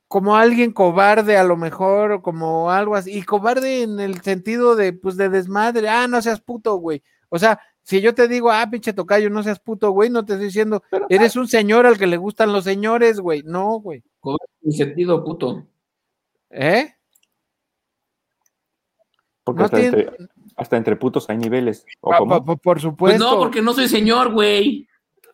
como 0.08 0.36
alguien 0.36 0.72
cobarde 0.72 1.36
a 1.38 1.44
lo 1.44 1.58
mejor, 1.58 2.12
o 2.12 2.22
como 2.22 2.70
algo 2.70 2.96
así, 2.96 3.12
y 3.18 3.24
cobarde 3.24 3.82
en 3.82 4.00
el 4.00 4.22
sentido 4.22 4.76
de, 4.76 4.94
pues, 4.94 5.18
de 5.18 5.30
desmadre, 5.30 5.90
ah, 5.90 6.08
no 6.08 6.22
seas 6.22 6.42
puto, 6.42 6.76
güey. 6.76 7.02
O 7.30 7.40
sea, 7.40 7.60
si 7.90 8.02
yo 8.02 8.14
te 8.14 8.28
digo, 8.28 8.52
ah, 8.52 8.68
pinche 8.70 8.94
tocayo, 8.94 9.32
no 9.32 9.42
seas 9.42 9.60
puto, 9.60 9.90
güey, 9.90 10.12
no 10.12 10.24
te 10.24 10.34
estoy 10.34 10.46
diciendo, 10.46 10.84
eres 11.10 11.36
un 11.36 11.48
señor 11.48 11.88
al 11.88 11.98
que 11.98 12.06
le 12.06 12.18
gustan 12.18 12.54
los 12.54 12.64
señores, 12.64 13.20
güey. 13.20 13.42
No, 13.44 13.80
güey. 13.80 14.04
En 14.62 14.72
sentido 14.72 15.24
puto. 15.24 15.66
¿Eh? 16.52 16.94
Porque 19.44 19.60
No 19.60 19.66
hasta, 19.66 19.78
tiene- 19.78 20.02
entre, 20.02 20.28
hasta 20.56 20.78
entre 20.78 20.96
putos 20.98 21.28
hay 21.32 21.38
niveles. 21.38 21.84
¿O 22.02 22.12
Pa- 22.12 22.18
cómo? 22.20 22.30
pa- 22.30 22.46
pa- 22.46 22.56
por 22.58 22.62
Pues 22.76 22.82
supuesto. 22.84 23.24
no, 23.24 23.40
porque 23.40 23.62
no 23.64 23.74
soy 23.74 23.88
señor, 23.88 24.32
güey. 24.34 24.88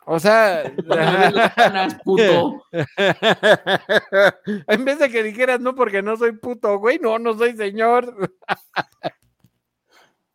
O 0.05 0.17
sea, 0.19 0.63
ganas, 1.57 1.95
puto. 2.05 2.63
en 4.67 4.85
vez 4.85 4.99
de 4.99 5.09
que 5.09 5.23
dijeras 5.23 5.59
no 5.59 5.75
porque 5.75 6.01
no 6.01 6.15
soy 6.15 6.31
puto, 6.33 6.77
güey, 6.79 6.99
no, 6.99 7.19
no 7.19 7.37
soy 7.37 7.57
señor. 7.57 8.15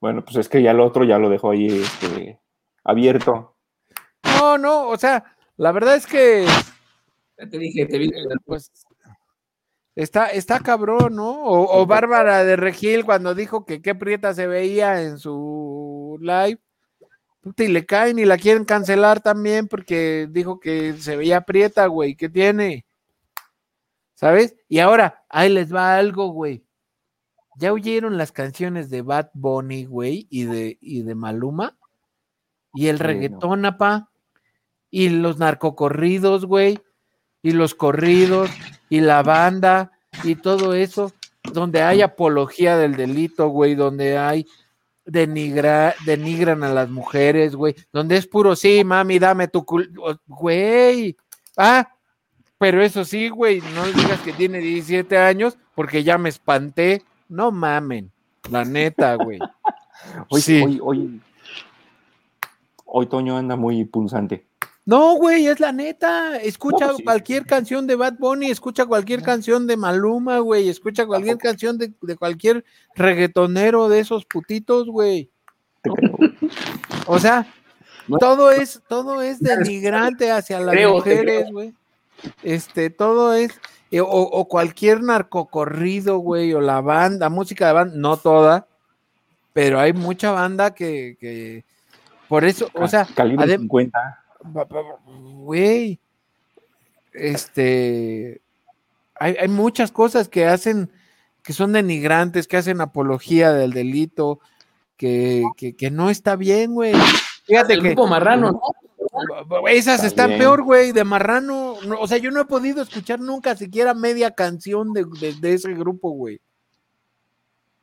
Bueno, 0.01 0.25
pues 0.25 0.37
es 0.37 0.49
que 0.49 0.63
ya 0.63 0.71
el 0.71 0.81
otro 0.81 1.05
ya 1.05 1.19
lo 1.19 1.29
dejó 1.29 1.51
ahí 1.51 1.67
este, 1.67 2.41
abierto. 2.85 3.57
No, 4.25 4.57
no, 4.59 4.89
o 4.89 4.97
sea, 4.97 5.37
la 5.57 5.73
verdad 5.73 5.97
es 5.97 6.07
que, 6.07 6.47
Ya 7.39 7.49
te 7.49 7.59
dije, 7.59 7.87
te 7.87 7.99
vi. 7.99 8.11
pues, 8.45 8.73
Está, 9.97 10.29
está 10.29 10.61
cabrón, 10.61 11.17
¿no? 11.17 11.43
O, 11.43 11.81
o 11.83 11.87
Bárbara 11.87 12.45
de 12.45 12.57
Regil 12.57 13.05
cuando 13.05 13.35
dijo 13.35 13.67
que 13.67 13.83
qué 13.83 13.95
prieta 13.95 14.33
se 14.33 14.47
veía 14.47 15.03
en 15.03 15.19
su 15.19 16.17
live. 16.23 16.59
Puta, 17.43 17.65
y 17.65 17.69
le 17.69 17.87
caen 17.87 18.19
y 18.19 18.25
la 18.25 18.39
quieren 18.39 18.65
cancelar 18.65 19.21
también 19.21 19.67
porque 19.69 20.29
dijo 20.31 20.61
que 20.61 20.95
se 20.95 21.17
veía 21.17 21.43
prieta, 21.43 21.87
güey. 21.87 22.15
¿Qué 22.17 22.29
tiene? 22.29 22.87
¿Sabes? 24.15 24.57
Y 24.69 24.79
ahora, 24.79 25.25
ahí 25.29 25.49
les 25.51 25.75
va 25.75 25.97
algo, 25.97 26.29
güey. 26.29 26.65
¿Ya 27.57 27.73
oyeron 27.73 28.17
las 28.17 28.33
canciones 28.33 28.91
de 28.91 29.03
Bad 29.03 29.31
Bunny, 29.35 29.85
güey, 29.85 30.27
y 30.31 30.45
de, 30.45 30.79
y 30.81 31.03
de 31.03 31.15
Maluma? 31.15 31.77
Y 32.75 32.87
el 32.89 32.97
Sí, 32.99 33.03
no. 33.03 33.07
reggaetón, 33.09 33.65
apa. 33.65 34.11
Y 34.91 35.09
los 35.09 35.39
narcocorridos, 35.39 36.47
güey. 36.47 36.81
Y 37.43 37.53
los 37.53 37.75
corridos. 37.75 38.51
Y 38.89 39.01
la 39.01 39.23
banda. 39.23 39.93
Y 40.25 40.37
todo 40.37 40.75
eso. 40.75 41.13
Donde 41.53 41.83
hay 41.83 42.03
apología 42.03 42.77
del 42.77 42.95
delito, 42.97 43.49
güey. 43.49 43.75
Donde 43.75 44.17
hay 44.19 44.47
denigra, 45.05 45.95
denigran 46.07 46.63
a 46.63 46.73
las 46.73 46.89
mujeres, 46.91 47.57
güey. 47.57 47.75
Donde 47.93 48.17
es 48.17 48.27
puro, 48.29 48.55
sí, 48.55 48.85
mami, 48.85 49.19
dame 49.19 49.49
tu 49.49 49.65
cul... 49.65 49.93
o- 50.01 50.15
Güey. 50.27 51.17
Ah, 51.57 51.89
pero 52.59 52.83
eso 52.83 53.05
sí, 53.05 53.29
güey. 53.29 53.61
No 53.75 53.85
digas 53.87 54.21
que 54.21 54.33
tiene 54.33 54.59
17 54.59 55.19
años 55.19 55.59
porque 55.75 56.05
ya 56.05 56.17
me 56.19 56.29
espanté. 56.29 57.03
No 57.31 57.51
mamen. 57.51 58.11
La 58.51 58.65
neta, 58.65 59.15
güey. 59.15 59.39
Hoy, 60.29 60.41
Sí. 60.41 60.63
hoy, 60.63 60.81
hoy, 60.83 61.21
hoy 62.85 63.07
Toño 63.07 63.37
anda 63.39 63.57
muy 63.57 63.85
punzante. 63.85 64.47
No, 64.87 65.15
güey, 65.15 65.47
es 65.47 65.61
la 65.61 65.71
neta. 65.73 66.37
Escucha 66.39 66.87
No, 66.87 66.89
pues 66.89 66.97
sí. 66.99 67.05
cualquier 67.05 67.47
canción 67.47 67.87
de 67.87 67.95
Bad 67.95 68.15
Bunny, 68.19 68.51
escucha 68.51 68.87
cualquier 68.87 69.23
canción 69.23 69.67
de 69.67 69.77
Maluma, 69.77 70.39
güey. 70.41 70.69
Escucha 70.69 71.07
cualquier 71.07 71.39
canción 71.39 71.79
de, 71.79 71.93
de 72.03 72.17
cualquier 72.17 72.65
reggaetonero 72.97 73.89
de 73.89 74.01
esos 74.01 74.25
putitos, 74.25 74.89
güey. 74.89 75.31
O 77.07 77.19
sea, 77.19 77.47
No. 78.09 78.19
todo 78.19 78.51
es, 78.51 78.83
todo 78.89 79.23
es 79.23 79.39
denigrante 79.39 80.33
hacia 80.33 80.59
las 80.61 80.75
Creo, 80.75 80.95
mujeres, 80.95 81.53
güey. 81.53 81.73
Este, 82.43 82.91
todo 82.91 83.35
es, 83.35 83.53
eh, 83.91 84.01
o, 84.01 84.07
o 84.07 84.49
cualquier 84.49 85.03
narcocorrido, 85.03 86.19
güey, 86.19 86.53
o 86.55 86.61
la 86.61 86.81
banda, 86.81 87.29
música 87.29 87.67
de 87.69 87.73
banda, 87.73 87.95
no 87.97 88.17
toda, 88.17 88.67
pero 89.53 89.81
hay 89.81 89.93
mucha 89.93 90.31
banda 90.31 90.73
que, 90.75 91.17
que 91.21 91.65
por 92.29 92.45
eso, 92.45 92.69
o 92.75 92.87
sea, 92.89 93.07
Calibre 93.15 93.47
adem- 93.47 93.61
50. 93.63 94.25
Ba- 94.45 94.65
ba- 94.65 94.83
ba- 94.83 94.99
Güey, 95.43 95.99
este, 97.13 98.41
hay, 99.19 99.37
hay 99.39 99.49
muchas 99.49 99.91
cosas 99.93 100.29
que 100.29 100.47
hacen, 100.47 100.91
que 101.43 101.53
son 101.53 101.73
denigrantes, 101.73 102.47
que 102.47 102.57
hacen 102.57 102.81
apología 102.81 103.53
del 103.53 103.73
delito, 103.73 104.41
que, 104.97 105.45
que, 105.57 105.75
que 105.75 105.91
no 105.91 106.11
está 106.11 106.37
bien, 106.37 106.75
güey. 106.75 106.95
Fíjate 107.47 107.75
El 107.75 107.83
que 107.83 107.89
grupo 107.89 108.07
marrano, 108.07 108.53
¿no? 108.53 108.61
Esas 109.69 110.05
Está 110.05 110.25
están 110.25 110.39
peor, 110.39 110.63
güey, 110.63 110.93
de 110.93 111.05
marrano. 111.05 111.77
No, 111.87 112.01
o 112.01 112.07
sea, 112.07 112.19
yo 112.19 112.31
no 112.31 112.41
he 112.41 112.45
podido 112.45 112.83
escuchar 112.83 113.21
nunca 113.21 113.57
siquiera 113.57 113.95
media 113.95 114.31
canción 114.33 114.93
de, 114.93 115.05
de- 115.21 115.35
de 115.35 115.55
ese 115.55 115.73
grupo, 115.75 116.11
güey. 116.11 116.41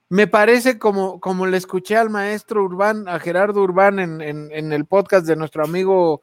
Me 0.10 0.26
parece 0.28 0.80
como, 0.80 1.20
como 1.20 1.46
le 1.48 1.58
escuché 1.58 1.98
al 1.98 2.10
maestro 2.10 2.64
Urbán, 2.64 3.10
a 3.10 3.20
Gerardo 3.20 3.62
Urbán 3.62 4.00
en, 4.00 4.22
en- 4.22 4.50
en 4.52 4.72
el 4.72 4.86
podcast 4.86 5.26
de 5.28 5.36
nuestro 5.36 5.64
amigo 5.66 6.22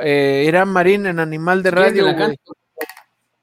eh, 0.00 0.44
Irán 0.48 0.68
Marín 0.70 1.06
en 1.06 1.20
Animal 1.20 1.62
de 1.62 1.70
Radio, 1.70 2.12
güey, 2.12 2.40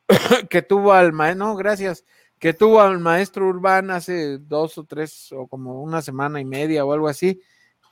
que 0.49 0.61
tuvo 0.61 0.91
al 0.91 1.13
maestro, 1.13 1.45
no, 1.47 1.55
gracias, 1.55 2.03
que 2.37 2.53
tuvo 2.53 2.81
al 2.81 2.99
maestro 2.99 3.47
Urbán 3.47 3.91
hace 3.91 4.39
dos 4.39 4.77
o 4.77 4.83
tres 4.83 5.31
o 5.31 5.47
como 5.47 5.81
una 5.81 6.01
semana 6.01 6.41
y 6.41 6.45
media 6.45 6.83
o 6.83 6.91
algo 6.91 7.07
así. 7.07 7.39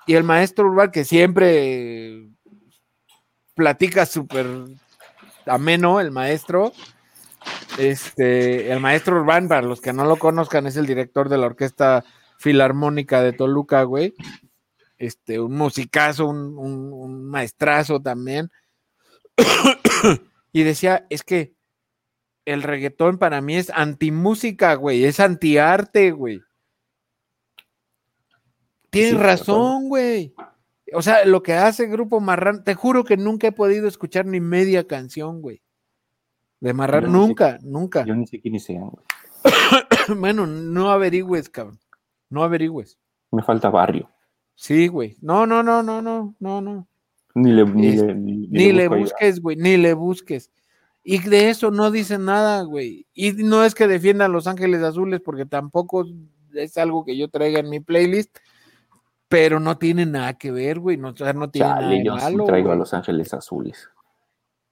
Y 0.07 0.15
el 0.15 0.23
maestro 0.23 0.67
Urbán 0.67 0.91
que 0.91 1.05
siempre 1.05 2.27
platica 3.59 4.05
súper 4.05 4.47
ameno, 5.45 5.99
el 5.99 6.11
maestro. 6.11 6.71
Este, 7.77 8.71
el 8.71 8.79
maestro 8.79 9.19
Urbán, 9.19 9.49
para 9.49 9.61
los 9.61 9.81
que 9.81 9.91
no 9.91 10.05
lo 10.05 10.15
conozcan, 10.15 10.65
es 10.65 10.77
el 10.77 10.85
director 10.85 11.27
de 11.27 11.37
la 11.37 11.47
Orquesta 11.47 12.05
Filarmónica 12.37 13.21
de 13.21 13.33
Toluca, 13.33 13.83
güey. 13.83 14.13
Este, 14.97 15.39
un 15.41 15.55
musicazo, 15.55 16.25
un, 16.27 16.57
un- 16.57 16.93
un 16.93 17.25
maestrazo 17.25 18.01
también. 18.01 18.49
y 20.53 20.63
decía, 20.63 21.05
es 21.09 21.23
que 21.23 21.53
el 22.45 22.63
reggaetón 22.63 23.17
para 23.17 23.41
mí 23.41 23.57
es 23.57 23.69
antimúsica, 23.69 24.75
güey, 24.75 25.03
es 25.03 25.19
antiarte, 25.19 26.11
güey. 26.11 26.41
Tienes 28.89 29.11
Sí, 29.11 29.17
razón, 29.17 29.87
güey. 29.89 30.33
O 30.93 31.01
sea, 31.01 31.25
lo 31.25 31.43
que 31.43 31.53
hace 31.53 31.87
Grupo 31.87 32.19
Marrano, 32.19 32.63
te 32.63 32.75
juro 32.75 33.03
que 33.03 33.17
nunca 33.17 33.47
he 33.47 33.51
podido 33.51 33.87
escuchar 33.87 34.25
ni 34.25 34.39
media 34.39 34.85
canción, 34.87 35.41
güey. 35.41 35.61
De 36.59 36.73
Marrano, 36.73 37.07
sé- 37.07 37.11
nunca, 37.13 37.57
nunca. 37.63 38.05
Yo 38.05 38.15
ni 38.15 38.27
sé 38.27 38.39
quiénes 38.41 38.63
sean. 38.65 38.89
güey. 38.89 39.05
bueno, 40.19 40.45
no 40.47 40.89
averigües, 40.91 41.49
cabrón. 41.49 41.79
No 42.29 42.43
averigües. 42.43 42.97
Me 43.31 43.41
falta 43.43 43.69
barrio. 43.69 44.09
Sí, 44.55 44.87
güey. 44.87 45.15
No, 45.21 45.45
no, 45.45 45.63
no, 45.63 45.81
no, 45.83 46.01
no, 46.01 46.35
no, 46.39 46.61
no. 46.61 46.87
Ni 47.35 47.51
le, 47.53 47.65
ni 47.65 47.87
Es- 47.87 48.01
le, 48.03 48.15
ni- 48.15 48.47
Ni 48.47 48.71
le 48.71 48.87
busques, 48.87 49.39
güey, 49.41 49.55
ni 49.55 49.77
le 49.77 49.93
busques. 49.93 50.51
Y 51.03 51.19
de 51.19 51.49
eso 51.49 51.71
no 51.71 51.91
dicen 51.91 52.25
nada, 52.25 52.61
güey. 52.63 53.07
Y 53.13 53.31
no 53.31 53.63
es 53.63 53.73
que 53.73 53.87
defiendan 53.87 54.33
Los 54.33 54.47
Ángeles 54.47 54.81
Azules, 54.81 55.21
porque 55.23 55.45
tampoco 55.45 56.05
es 56.53 56.77
algo 56.77 57.05
que 57.05 57.15
yo 57.17 57.29
traiga 57.29 57.59
en 57.59 57.69
mi 57.69 57.79
playlist, 57.79 58.37
pero 59.29 59.59
no 59.59 59.77
tiene 59.77 60.05
nada 60.05 60.33
que 60.33 60.51
ver, 60.51 60.79
güey. 60.79 60.97
No, 60.97 61.09
o 61.09 61.15
sea, 61.15 61.31
no 61.33 61.49
tiene 61.49 61.69
nada 61.69 61.81
Chale, 61.81 61.97
de 61.97 62.03
yo 62.03 62.19
sí 62.19 62.35
traigo 62.45 62.71
a. 62.71 62.75
Los 62.75 62.93
Ángeles 62.93 63.33
Azules. 63.33 63.89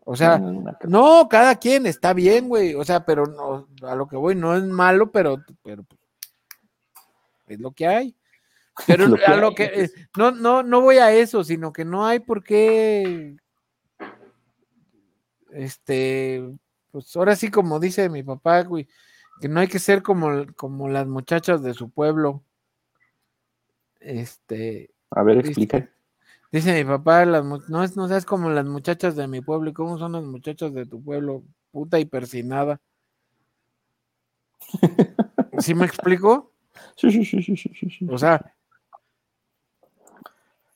O 0.04 0.16
sea, 0.16 0.40
No, 0.84 1.28
cada 1.30 1.56
quien 1.56 1.86
está 1.86 2.14
bien, 2.14 2.50
güey. 2.50 2.74
O 2.74 2.84
sea, 2.84 3.06
pero 3.06 3.26
no, 3.26 3.68
a 3.88 3.96
lo 3.96 4.08
que 4.08 4.16
voy 4.16 4.36
no 4.36 4.56
es 4.56 4.64
malo, 4.64 5.12
pero, 5.12 5.44
pero 5.64 5.86
es 7.46 7.60
lo 7.60 7.72
que 7.72 7.88
hay. 7.88 8.16
Pero 8.86 9.08
Lo 9.08 9.16
que 9.16 9.26
a 9.26 9.34
hay, 9.34 9.42
lo 9.42 9.54
que 9.54 9.64
eh, 9.66 9.92
no, 10.18 10.32
no, 10.32 10.64
no 10.64 10.82
voy 10.82 10.98
a 10.98 11.12
eso, 11.12 11.44
sino 11.44 11.74
que 11.74 11.86
no 11.86 12.06
hay 12.06 12.20
por 12.20 12.44
qué. 12.44 13.36
Este, 15.52 16.44
pues 16.92 17.16
ahora 17.16 17.36
sí, 17.36 17.52
como 17.52 17.80
dice 17.80 18.10
mi 18.10 18.24
papá, 18.24 18.64
güey, 18.64 18.88
que 19.42 19.50
no 19.50 19.60
hay 19.60 19.68
que 19.68 19.80
ser 19.80 20.04
como, 20.04 20.46
como 20.56 20.90
las 20.90 21.06
muchachas 21.06 21.62
de 21.62 21.74
su 21.74 21.90
pueblo. 21.90 22.44
Este, 24.08 24.90
A 25.12 25.22
ver, 25.24 25.40
explica. 25.40 25.90
Dice 26.50 26.74
mi 26.82 26.90
papá, 26.90 27.26
las 27.26 27.44
no, 27.44 27.84
es, 27.84 27.98
no 27.98 28.08
seas 28.08 28.26
como 28.26 28.50
las 28.50 28.66
muchachas 28.66 29.16
de 29.18 29.28
mi 29.28 29.42
pueblo. 29.42 29.70
¿Y 29.70 29.74
cómo 29.74 29.98
son 29.98 30.14
las 30.14 30.24
muchachas 30.24 30.74
de 30.74 30.86
tu 30.86 31.04
pueblo? 31.04 31.44
Puta 31.72 32.00
y 32.00 32.06
persinada. 32.06 32.80
¿Sí 35.60 35.74
me 35.74 35.86
explico? 35.86 36.54
Sí, 36.96 37.12
sí, 37.12 37.26
sí, 37.26 37.42
sí, 37.44 37.58
sí, 37.58 37.74
sí. 37.90 38.08
O 38.10 38.18
sea, 38.18 38.54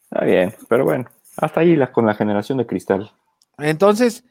Está 0.04 0.26
bien, 0.26 0.54
pero 0.68 0.84
bueno, 0.84 1.06
hasta 1.38 1.62
ahí 1.62 1.76
la, 1.78 1.92
con 1.94 2.06
la 2.06 2.14
generación 2.14 2.58
de 2.58 2.66
cristal. 2.68 3.10
entonces, 3.58 4.26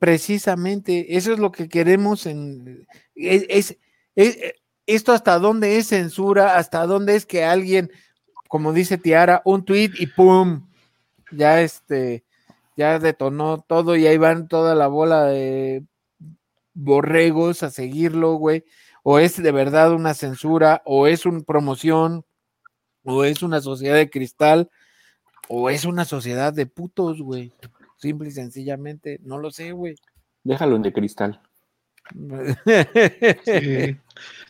precisamente 0.00 1.16
eso 1.16 1.32
es 1.32 1.38
lo 1.38 1.52
que 1.52 1.68
queremos 1.68 2.26
en... 2.26 2.84
Es, 3.14 3.46
es- 3.48 3.78
es- 4.16 4.38
esto 4.86 5.12
hasta 5.12 5.38
dónde 5.38 5.76
es 5.78 5.86
censura, 5.86 6.56
hasta 6.56 6.84
dónde 6.84 7.14
es 7.14 7.24
que 7.24 7.44
alguien, 7.44 7.92
como 8.50 8.72
dice 8.72 8.98
Tiara, 8.98 9.42
un 9.44 9.64
tweet 9.64 9.92
y 10.00 10.08
¡pum! 10.08 10.66
Ya 11.30 11.60
este, 11.60 12.24
ya 12.76 12.98
detonó 12.98 13.64
todo 13.64 13.94
y 13.94 14.08
ahí 14.08 14.18
van 14.18 14.48
toda 14.48 14.74
la 14.74 14.88
bola 14.88 15.26
de 15.26 15.84
borregos 16.74 17.62
a 17.62 17.70
seguirlo, 17.70 18.34
güey. 18.34 18.64
O 19.04 19.20
es 19.20 19.40
de 19.40 19.52
verdad 19.52 19.92
una 19.92 20.14
censura, 20.14 20.82
o 20.84 21.06
es 21.06 21.26
una 21.26 21.42
promoción, 21.42 22.24
o 23.04 23.22
es 23.22 23.44
una 23.44 23.60
sociedad 23.60 23.94
de 23.94 24.10
cristal, 24.10 24.68
o 25.48 25.70
es 25.70 25.84
una 25.84 26.04
sociedad 26.04 26.52
de 26.52 26.66
putos, 26.66 27.22
güey. 27.22 27.52
Simple 27.98 28.30
y 28.30 28.32
sencillamente, 28.32 29.20
no 29.22 29.38
lo 29.38 29.52
sé, 29.52 29.70
güey. 29.70 29.94
Déjalo 30.42 30.74
en 30.74 30.82
de 30.82 30.92
cristal. 30.92 31.40
Sí. 33.44 33.96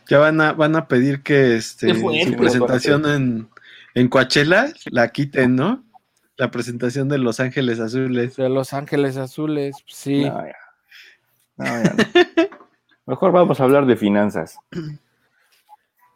Ya 0.09 0.19
van 0.19 0.41
a, 0.41 0.55
van 0.55 0.75
a 0.75 0.89
pedir 0.89 1.23
que 1.23 1.57
este, 1.57 1.95
su 1.95 2.35
presentación 2.39 3.05
en, 3.05 3.51
en 3.95 4.09
Coachella 4.09 4.72
la 4.86 5.09
quiten, 5.09 5.57
¿no? 5.57 5.84
La 6.36 6.51
presentación 6.51 7.09
de 7.09 7.18
Los 7.18 7.41
Ángeles 7.41 7.80
Azules. 7.80 8.36
De 8.36 8.49
Los 8.49 8.72
Ángeles 8.72 9.16
Azules, 9.16 9.76
sí. 9.86 10.24
No, 10.24 10.45
ya. 10.47 10.57
No, 11.57 11.64
ya 11.66 11.95
no. 11.95 11.97
Mejor 13.07 13.32
vamos 13.32 13.61
a 13.61 13.64
hablar 13.64 13.86
de 13.86 13.97
finanzas. 13.97 14.57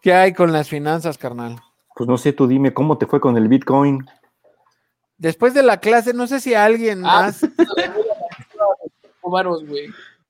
¿Qué 0.00 0.12
hay 0.14 0.32
con 0.32 0.52
las 0.52 0.68
finanzas, 0.68 1.18
carnal? 1.18 1.60
Pues 1.94 2.08
no 2.08 2.16
sé, 2.18 2.32
tú 2.32 2.46
dime 2.46 2.72
cómo 2.72 2.98
te 2.98 3.06
fue 3.06 3.20
con 3.20 3.36
el 3.36 3.48
Bitcoin. 3.48 4.06
Después 5.18 5.54
de 5.54 5.62
la 5.62 5.78
clase, 5.78 6.12
no 6.12 6.26
sé 6.26 6.40
si 6.40 6.54
alguien 6.54 7.00
Ah, 7.04 7.22
más. 7.22 7.42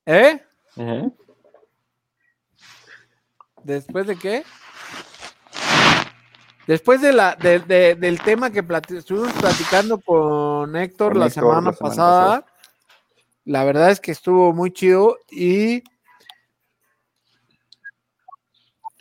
¿Eh? 0.07 0.40
¿Eh? 0.76 1.11
¿Después 3.62 4.07
de 4.07 4.16
qué? 4.16 4.45
Después 6.67 7.01
de 7.03 7.12
la, 7.12 7.37
de- 7.37 7.59
de- 7.61 7.95
del 7.95 8.21
tema 8.21 8.51
que 8.51 8.62
plati- 8.67 8.97
estuvimos 8.97 9.33
platicando 9.35 10.01
con 10.01 10.75
Héctor 10.77 11.12
Con 11.12 11.21
la 11.21 11.27
Héctor 11.27 11.43
semana 11.43 11.71
la 11.71 11.77
semana 11.77 11.91
pasada, 11.91 12.25
pasada. 12.41 12.47
la 13.45 13.65
verdad 13.65 13.91
es 13.91 14.01
que 14.01 14.12
estuvo 14.12 14.53
muy 14.55 14.73
chido 14.73 15.19
y 15.31 15.83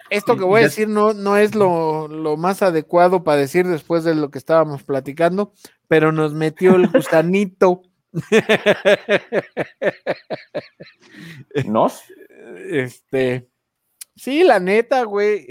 esto 0.10 0.36
que 0.38 0.44
voy 0.44 0.60
a 0.60 0.64
decir 0.66 0.88
no, 0.90 1.14
no 1.14 1.38
es 1.38 1.56
lo, 1.56 2.08
lo 2.08 2.38
más 2.38 2.62
adecuado 2.62 3.24
para 3.24 3.38
decir 3.38 3.66
después 3.68 4.04
de 4.04 4.14
lo 4.14 4.30
que 4.30 4.38
estábamos 4.38 4.84
platicando, 4.84 5.54
pero 5.88 6.12
nos 6.12 6.34
metió 6.34 6.76
el 6.76 6.88
gusanito. 6.94 7.82
¿Nos? 11.66 12.02
Este, 12.70 13.48
sí, 14.16 14.44
la 14.44 14.60
neta, 14.60 15.04
güey. 15.04 15.48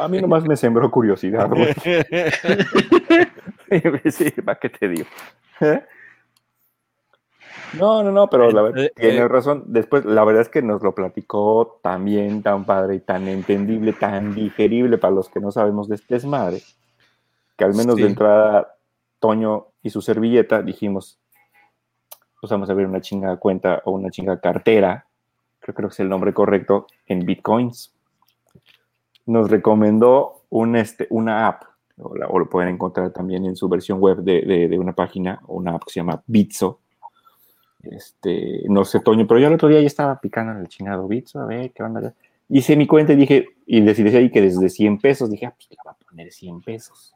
A 0.00 0.08
mí 0.08 0.20
nomás 0.20 0.44
me 0.46 0.56
sembró 0.56 0.90
curiosidad, 0.90 1.48
güey. 1.48 1.74
sí, 4.10 4.30
¿para 4.44 4.58
qué 4.58 4.68
te 4.68 4.88
digo? 4.88 5.06
¿Eh? 5.60 5.82
No, 7.78 8.02
no, 8.02 8.10
no, 8.10 8.28
pero 8.28 8.50
la 8.50 8.62
verdad, 8.62 8.84
Eh, 8.84 8.92
tiene 8.96 9.18
eh. 9.18 9.28
razón. 9.28 9.64
Después, 9.66 10.04
la 10.04 10.24
verdad 10.24 10.42
es 10.42 10.48
que 10.48 10.62
nos 10.62 10.82
lo 10.82 10.94
platicó 10.94 11.78
tan 11.82 12.04
bien, 12.04 12.42
tan 12.42 12.64
padre 12.64 12.96
y 12.96 13.00
tan 13.00 13.28
entendible, 13.28 13.92
tan 13.92 14.34
digerible 14.34 14.98
para 14.98 15.14
los 15.14 15.28
que 15.28 15.40
no 15.40 15.52
sabemos 15.52 15.88
de 15.88 15.94
este 15.96 16.14
desmadre, 16.14 16.62
que 17.56 17.64
al 17.64 17.74
menos 17.74 17.96
Sí. 17.96 18.02
de 18.02 18.08
entrada, 18.08 18.74
Toño 19.20 19.68
y 19.82 19.90
su 19.90 20.00
servilleta 20.02 20.62
dijimos, 20.62 21.20
pues 22.40 22.50
vamos 22.50 22.70
a 22.70 22.74
ver 22.74 22.86
una 22.86 23.00
chinga 23.02 23.36
cuenta 23.36 23.82
o 23.84 23.92
una 23.92 24.10
chinga 24.10 24.40
cartera, 24.40 25.06
creo, 25.60 25.74
que 25.74 25.86
es 25.86 26.00
el 26.00 26.08
nombre 26.08 26.32
correcto, 26.34 26.86
en 27.06 27.24
bitcoins. 27.24 27.94
Nos 29.26 29.50
recomendó 29.50 30.42
este, 30.74 31.06
una 31.10 31.46
app, 31.46 31.64
o, 31.98 32.14
lo 32.16 32.48
pueden 32.48 32.74
encontrar 32.74 33.12
también 33.12 33.44
en 33.44 33.56
su 33.56 33.68
versión 33.68 34.00
web 34.00 34.18
de, 34.18 34.76
una 34.78 34.94
página, 34.94 35.40
una 35.46 35.72
app 35.72 35.84
que 35.84 35.92
se 35.92 36.00
llama 36.00 36.22
Bitso. 36.26 36.80
Este, 37.82 38.62
no 38.68 38.84
sé, 38.84 39.00
Toño, 39.00 39.26
pero 39.26 39.40
yo 39.40 39.48
el 39.48 39.54
otro 39.54 39.68
día 39.68 39.80
ya 39.80 39.86
estaba 39.86 40.20
picando 40.20 40.52
en 40.52 40.58
el 40.58 40.68
chingado 40.68 41.06
Bitso, 41.06 41.40
a 41.40 41.46
ver 41.46 41.72
qué 41.72 41.82
onda. 41.82 42.14
Hice 42.48 42.76
mi 42.76 42.86
cuenta 42.86 43.12
y 43.12 43.16
dije, 43.16 43.48
y 43.66 43.80
decidí 43.80 44.14
ahí 44.16 44.30
que 44.30 44.40
desde 44.40 44.68
100 44.68 44.98
pesos, 44.98 45.30
dije, 45.30 45.46
ah, 45.46 45.54
pues 45.54 45.70
le 45.70 45.76
voy 45.84 45.92
a 45.92 46.06
poner 46.08 46.32
100 46.32 46.62
pesos. 46.62 47.14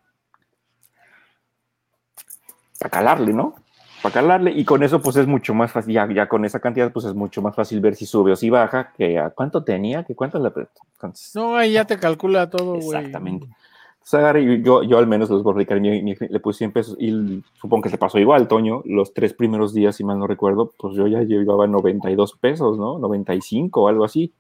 Para 2.78 2.90
calarle, 2.90 3.32
¿no? 3.32 3.56
Para 4.04 4.12
calarle, 4.12 4.50
y 4.50 4.66
con 4.66 4.82
eso, 4.82 5.00
pues 5.00 5.16
es 5.16 5.26
mucho 5.26 5.54
más 5.54 5.72
fácil, 5.72 5.94
ya, 5.94 6.06
ya 6.12 6.28
con 6.28 6.44
esa 6.44 6.60
cantidad, 6.60 6.92
pues 6.92 7.06
es 7.06 7.14
mucho 7.14 7.40
más 7.40 7.56
fácil 7.56 7.80
ver 7.80 7.94
si 7.94 8.04
sube 8.04 8.32
o 8.32 8.36
si 8.36 8.50
baja, 8.50 8.92
que 8.98 9.18
a 9.18 9.30
cuánto 9.30 9.64
tenía, 9.64 10.04
que 10.04 10.14
cuánto 10.14 10.38
le 10.38 10.52
No, 11.34 11.56
ahí 11.56 11.72
ya 11.72 11.86
te 11.86 11.98
calcula 11.98 12.50
todo, 12.50 12.74
güey. 12.80 12.98
Exactamente. 12.98 13.48
Entonces 14.04 14.62
yo, 14.62 14.82
yo 14.82 14.98
al 14.98 15.06
menos 15.06 15.30
los 15.30 15.42
voy 15.42 15.66
a 15.66 15.74
mi- 15.76 16.02
mi- 16.02 16.16
le 16.20 16.38
puse 16.38 16.58
100 16.58 16.72
pesos 16.72 16.98
y 17.00 17.42
supongo 17.54 17.84
que 17.84 17.88
se 17.88 17.96
pasó 17.96 18.18
igual, 18.18 18.46
Toño, 18.46 18.82
los 18.84 19.14
tres 19.14 19.32
primeros 19.32 19.72
días, 19.72 19.96
si 19.96 20.04
mal 20.04 20.18
no 20.18 20.26
recuerdo, 20.26 20.74
pues 20.76 20.94
yo 20.96 21.06
ya 21.06 21.22
llevaba 21.22 21.66
92 21.66 22.36
pesos, 22.38 22.76
¿no? 22.76 22.98
95 22.98 23.84
o 23.84 23.88
algo 23.88 24.04
así. 24.04 24.34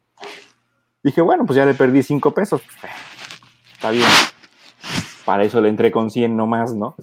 Dije, 1.02 1.22
bueno, 1.22 1.46
pues 1.46 1.56
ya 1.56 1.64
le 1.64 1.72
perdí 1.72 2.02
5 2.02 2.34
pesos. 2.34 2.60
Está 3.72 3.90
bien. 3.92 4.04
Para 5.24 5.44
eso 5.44 5.58
le 5.62 5.70
entré 5.70 5.90
con 5.90 6.10
100 6.10 6.36
nomás, 6.36 6.74
¿no? 6.74 6.96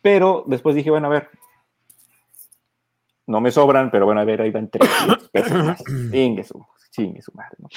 Pero 0.00 0.44
después 0.46 0.76
dije, 0.76 0.90
bueno, 0.92 1.08
a 1.08 1.10
ver. 1.10 1.28
No 3.26 3.40
me 3.40 3.50
sobran, 3.50 3.90
pero 3.90 4.06
bueno, 4.06 4.20
a 4.20 4.24
ver, 4.24 4.42
ahí 4.42 4.50
van 4.50 4.68
300 4.68 5.28
pesos 5.32 5.64
más. 5.64 5.82
Chingue 6.10 6.44
su, 6.44 6.64
chingue 6.90 7.22
su 7.22 7.32
madre, 7.32 7.56
¿no? 7.58 7.68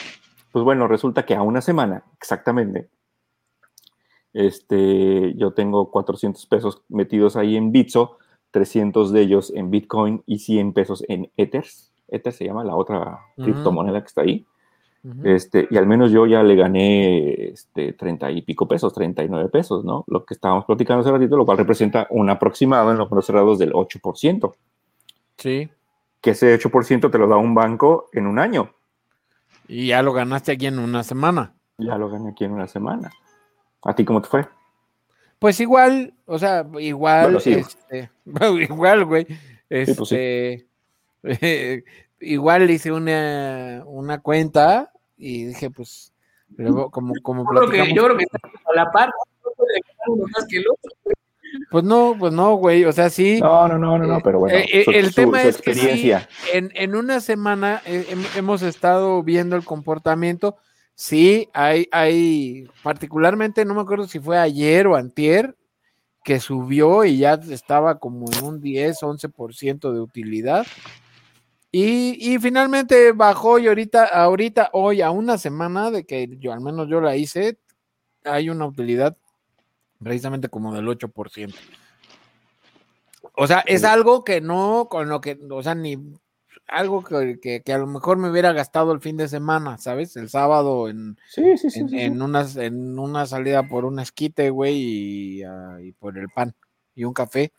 Pues 0.52 0.64
bueno, 0.64 0.88
resulta 0.88 1.26
que 1.26 1.36
a 1.36 1.42
una 1.42 1.62
semana, 1.62 2.04
exactamente, 2.18 2.90
este, 4.34 5.34
yo 5.36 5.54
tengo 5.54 5.92
400 5.92 6.46
pesos 6.48 6.84
metidos 6.90 7.36
ahí 7.36 7.56
en 7.56 7.72
Bitso, 7.72 8.18
300 8.52 9.12
de 9.12 9.22
ellos 9.22 9.52
en 9.56 9.70
Bitcoin 9.72 10.24
y 10.26 10.40
100 10.40 10.74
pesos 10.74 11.04
en 11.08 11.32
Ethers. 11.38 11.94
Ether 12.08 12.34
se 12.34 12.46
llama 12.46 12.64
la 12.64 12.76
otra 12.76 13.20
Ujú. 13.38 13.44
criptomoneda 13.44 14.02
que 14.02 14.08
está 14.08 14.22
ahí. 14.22 14.46
Este, 15.24 15.68
y 15.70 15.78
al 15.78 15.86
menos 15.86 16.12
yo 16.12 16.26
ya 16.26 16.42
le 16.42 16.56
gané 16.56 17.50
este, 17.50 17.94
30 17.94 18.32
y 18.32 18.42
pico 18.42 18.68
pesos, 18.68 18.92
39 18.92 19.50
pesos, 19.50 19.86
¿no? 19.86 20.04
Lo 20.08 20.26
que 20.26 20.34
estábamos 20.34 20.66
platicando 20.66 21.02
hace 21.02 21.12
ratito, 21.12 21.38
lo 21.38 21.46
cual 21.46 21.60
representa 21.60 22.08
un 22.10 22.28
aproximado 22.32 22.90
en 22.90 22.98
los 22.98 23.26
cerrados 23.26 23.60
del 23.60 23.72
8%, 23.74 24.56
Sí. 25.38 25.70
que 26.22 26.32
ese 26.32 26.58
8% 26.60 27.12
te 27.12 27.18
lo 27.18 27.28
da 27.28 27.38
un 27.38 27.54
banco 27.54 28.10
en 28.14 28.26
un 28.26 28.40
año. 28.40 28.74
Y 29.68 29.88
ya 29.88 30.02
lo 30.02 30.12
ganaste 30.14 30.54
aquí 30.54 30.66
en 30.68 30.80
una 30.80 31.04
semana. 31.04 31.54
Ya 31.78 31.98
lo 31.98 32.10
gané 32.10 32.32
aquí 32.32 32.46
en 32.46 32.54
una 32.54 32.68
semana. 32.68 33.12
¿A 33.84 33.94
ti 33.94 34.06
cómo 34.06 34.22
te 34.22 34.30
fue? 34.30 34.48
Pues 35.40 35.60
igual, 35.60 36.14
o 36.26 36.40
sea, 36.40 36.66
igual, 36.80 37.24
Bueno, 37.26 37.40
sí. 37.40 37.54
este, 37.54 38.10
igual, 38.64 39.06
güey. 39.06 39.28
Este, 39.70 39.94
pues 39.96 40.10
sí. 40.10 40.66
igual 42.20 42.70
hice 42.72 42.92
una, 42.92 43.84
una 43.86 44.22
cuenta 44.22 44.92
y 45.18 45.46
dije, 45.46 45.70
pues, 45.70 46.14
luego, 46.56 46.90
como, 46.90 47.14
como 47.22 47.44
Yo 47.44 47.50
creo 47.50 47.62
que, 47.62 47.78
platicamos, 47.78 47.96
yo 47.96 48.04
creo 48.06 48.18
que 48.18 48.24
está 48.24 48.40
a 48.72 48.76
la 48.76 48.92
par, 48.92 49.10
no 49.44 49.52
puede 49.56 49.74
ganar 49.82 50.08
uno 50.08 50.26
más 50.36 50.48
que 50.48 50.58
el 50.58 50.66
otro. 50.70 50.92
Pues 51.72 51.84
no, 51.84 52.16
pues 52.18 52.32
no, 52.34 52.56
güey, 52.56 52.86
o 52.86 52.92
sea, 52.92 53.10
sí. 53.10 53.40
No, 53.42 53.68
no, 53.68 53.78
no, 53.78 53.98
no, 53.98 54.06
no, 54.08 54.20
pero 54.22 54.40
bueno. 54.40 54.58
Eh, 54.58 54.66
eh, 54.72 54.84
su- 54.86 54.92
el 54.92 55.08
su- 55.10 55.16
tema 55.16 55.42
su 55.42 55.48
es 55.50 55.58
que 55.62 55.74
sí, 55.74 56.12
en, 56.54 56.72
en 56.76 56.96
una 56.96 57.20
semana 57.20 57.82
eh, 57.86 58.06
hem- 58.10 58.38
hemos 58.38 58.62
estado 58.62 59.22
viendo 59.24 59.56
el 59.56 59.64
comportamiento. 59.66 60.58
Sí, 60.96 61.50
hay, 61.54 61.88
hay, 61.92 62.68
particularmente, 62.82 63.66
no 63.66 63.74
me 63.76 63.82
acuerdo 63.82 64.08
si 64.08 64.20
fue 64.20 64.38
ayer 64.38 64.88
o 64.88 64.96
antier, 64.96 65.56
que 66.24 66.40
subió 66.40 67.04
y 67.06 67.18
ya 67.18 67.34
estaba 67.50 68.00
como 68.00 68.26
en 68.32 68.44
un 68.44 68.62
10, 68.62 69.04
11% 69.04 69.92
de 69.94 70.00
utilidad. 70.00 70.66
Y, 71.72 72.34
y 72.34 72.40
finalmente 72.40 73.12
bajó 73.12 73.60
y 73.60 73.68
ahorita, 73.68 74.06
ahorita, 74.06 74.70
hoy, 74.72 75.02
a 75.02 75.12
una 75.12 75.38
semana 75.38 75.92
de 75.92 76.06
que 76.06 76.30
yo, 76.40 76.54
al 76.54 76.62
menos 76.62 76.88
yo 76.88 77.02
la 77.02 77.18
hice, 77.18 77.58
hay 78.24 78.50
una 78.50 78.66
utilidad 78.66 79.18
precisamente 80.04 80.50
como 80.50 80.74
del 80.74 80.88
8%. 80.88 81.54
O 83.34 83.48
sea, 83.48 83.64
es 83.66 83.84
algo 83.84 84.24
que 84.24 84.40
no, 84.42 84.88
con 84.90 85.10
lo 85.10 85.20
que, 85.22 85.38
o 85.50 85.62
sea, 85.64 85.76
ni 85.76 85.98
algo 86.68 87.04
que, 87.04 87.40
que- 87.42 87.62
que 87.62 87.74
a 87.74 87.78
lo 87.78 87.86
mejor 87.88 88.18
me 88.18 88.30
hubiera 88.30 88.54
gastado 88.54 88.92
el 88.92 89.02
fin 89.02 89.18
de 89.18 89.28
semana, 89.28 89.78
¿sabes? 89.78 90.16
El 90.16 90.30
sábado 90.30 90.88
en, 90.90 91.18
Sí, 91.30 91.58
sí, 91.58 91.70
sí. 91.70 91.86
en, 92.00 92.22
unas, 92.22 92.56
en 92.56 92.98
una 92.98 93.26
salida 93.26 93.68
por 93.68 93.86
un 93.86 94.00
esquite, 94.00 94.50
güey, 94.50 94.76
y, 94.78 95.44
ah, 95.44 95.78
y 95.82 95.92
por 95.92 96.18
el 96.18 96.30
pan 96.30 96.56
y 96.96 97.04
un 97.04 97.14
café. 97.14 97.52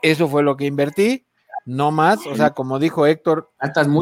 Eso 0.00 0.28
fue 0.28 0.42
lo 0.42 0.56
que 0.56 0.66
invertí, 0.66 1.26
no 1.64 1.90
más. 1.90 2.24
O 2.26 2.36
sea, 2.36 2.50
como 2.50 2.78
dijo 2.78 3.06
Héctor, 3.06 3.50
no, 3.88 3.94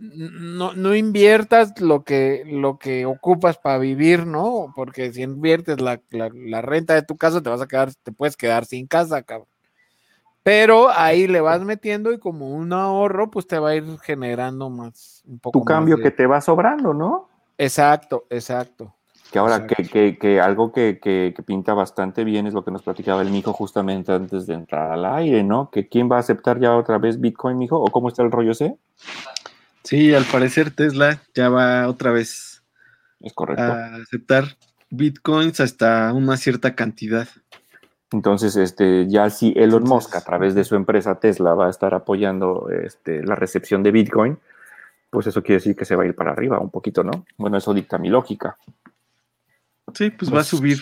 no, 0.00 0.72
no 0.72 0.94
inviertas 0.94 1.78
lo 1.80 2.02
que, 2.04 2.42
lo 2.46 2.78
que 2.78 3.04
ocupas 3.06 3.58
para 3.58 3.78
vivir, 3.78 4.26
¿no? 4.26 4.72
Porque 4.74 5.12
si 5.12 5.22
inviertes 5.22 5.80
la, 5.80 6.00
la- 6.10 6.30
la 6.34 6.62
renta 6.62 6.94
de 6.94 7.02
tu 7.02 7.16
casa, 7.16 7.42
te 7.42 7.50
vas 7.50 7.60
a 7.60 7.68
quedar, 7.68 7.92
te 8.02 8.10
puedes 8.12 8.36
quedar 8.36 8.64
sin 8.64 8.86
casa, 8.86 9.22
cabrón. 9.22 9.48
Pero 10.42 10.88
ahí 10.88 11.26
le 11.26 11.42
vas 11.42 11.60
metiendo 11.62 12.12
y 12.12 12.18
como 12.18 12.48
un 12.50 12.72
ahorro, 12.72 13.30
pues 13.30 13.46
te 13.46 13.58
va 13.58 13.70
a 13.70 13.74
ir 13.76 13.84
generando 14.00 14.70
más, 14.70 15.22
un 15.26 15.38
poco 15.38 15.58
tu 15.58 15.64
cambio 15.64 15.96
más 15.96 16.02
que 16.02 16.10
te 16.10 16.26
va 16.26 16.40
sobrando, 16.40 16.94
¿no? 16.94 17.28
Exacto, 17.58 18.24
exacto. 18.30 18.94
Que 19.30 19.38
ahora, 19.38 19.66
que, 19.66 19.74
Exacto. 19.74 19.92
que, 19.92 20.18
que 20.18 20.40
algo 20.40 20.72
que, 20.72 20.98
que- 20.98 21.34
que 21.36 21.42
pinta 21.42 21.74
bastante 21.74 22.24
bien 22.24 22.46
es 22.46 22.54
lo 22.54 22.64
que 22.64 22.70
nos 22.70 22.82
platicaba 22.82 23.20
el 23.22 23.30
mijo 23.30 23.52
justamente 23.52 24.12
antes 24.12 24.46
de 24.46 24.54
entrar 24.54 24.90
al 24.92 25.04
aire, 25.04 25.44
¿no? 25.44 25.70
Que 25.70 25.88
quién 25.88 26.10
va 26.10 26.16
a 26.16 26.20
aceptar 26.20 26.58
ya 26.58 26.74
otra 26.74 26.96
vez 26.98 27.20
Bitcoin, 27.20 27.58
mijo, 27.58 27.76
o 27.78 27.84
cómo 27.92 28.08
está 28.08 28.22
el 28.22 28.32
rollo 28.32 28.52
ese. 28.52 28.76
Sí, 29.84 30.14
al 30.14 30.24
parecer 30.24 30.70
Tesla 30.70 31.20
ya 31.34 31.48
va 31.48 31.88
otra 31.88 32.10
vez 32.12 32.62
Es 33.20 33.32
correcto. 33.32 33.62
a 33.62 33.96
aceptar 33.96 34.56
bitcoins 34.90 35.60
hasta 35.60 36.12
una 36.12 36.36
cierta 36.36 36.74
cantidad. 36.74 37.28
Entonces, 38.12 38.56
este, 38.56 39.06
ya 39.08 39.30
si 39.30 39.52
Elon 39.56 39.84
Musk 39.84 40.16
a 40.16 40.20
través 40.22 40.54
de 40.54 40.64
su 40.64 40.74
empresa 40.74 41.20
Tesla 41.20 41.54
va 41.54 41.68
a 41.68 41.70
estar 41.70 41.94
apoyando 41.94 42.68
este, 42.70 43.22
la 43.24 43.36
recepción 43.36 43.84
de 43.84 43.92
Bitcoin, 43.92 44.38
pues 45.10 45.28
eso 45.28 45.42
quiere 45.42 45.58
decir 45.60 45.76
que 45.76 45.84
se 45.84 45.94
va 45.94 46.02
a 46.02 46.06
ir 46.06 46.14
para 46.16 46.32
arriba 46.32 46.58
un 46.58 46.70
poquito, 46.70 47.04
¿no? 47.04 47.24
Bueno, 47.36 47.56
eso 47.56 47.72
dicta 47.72 47.98
mi 47.98 48.08
lógica. 48.08 48.56
Sí, 49.94 50.10
pues 50.10 50.28
va 50.30 50.34
a 50.34 50.38
Pues, 50.38 50.48
subir 50.48 50.80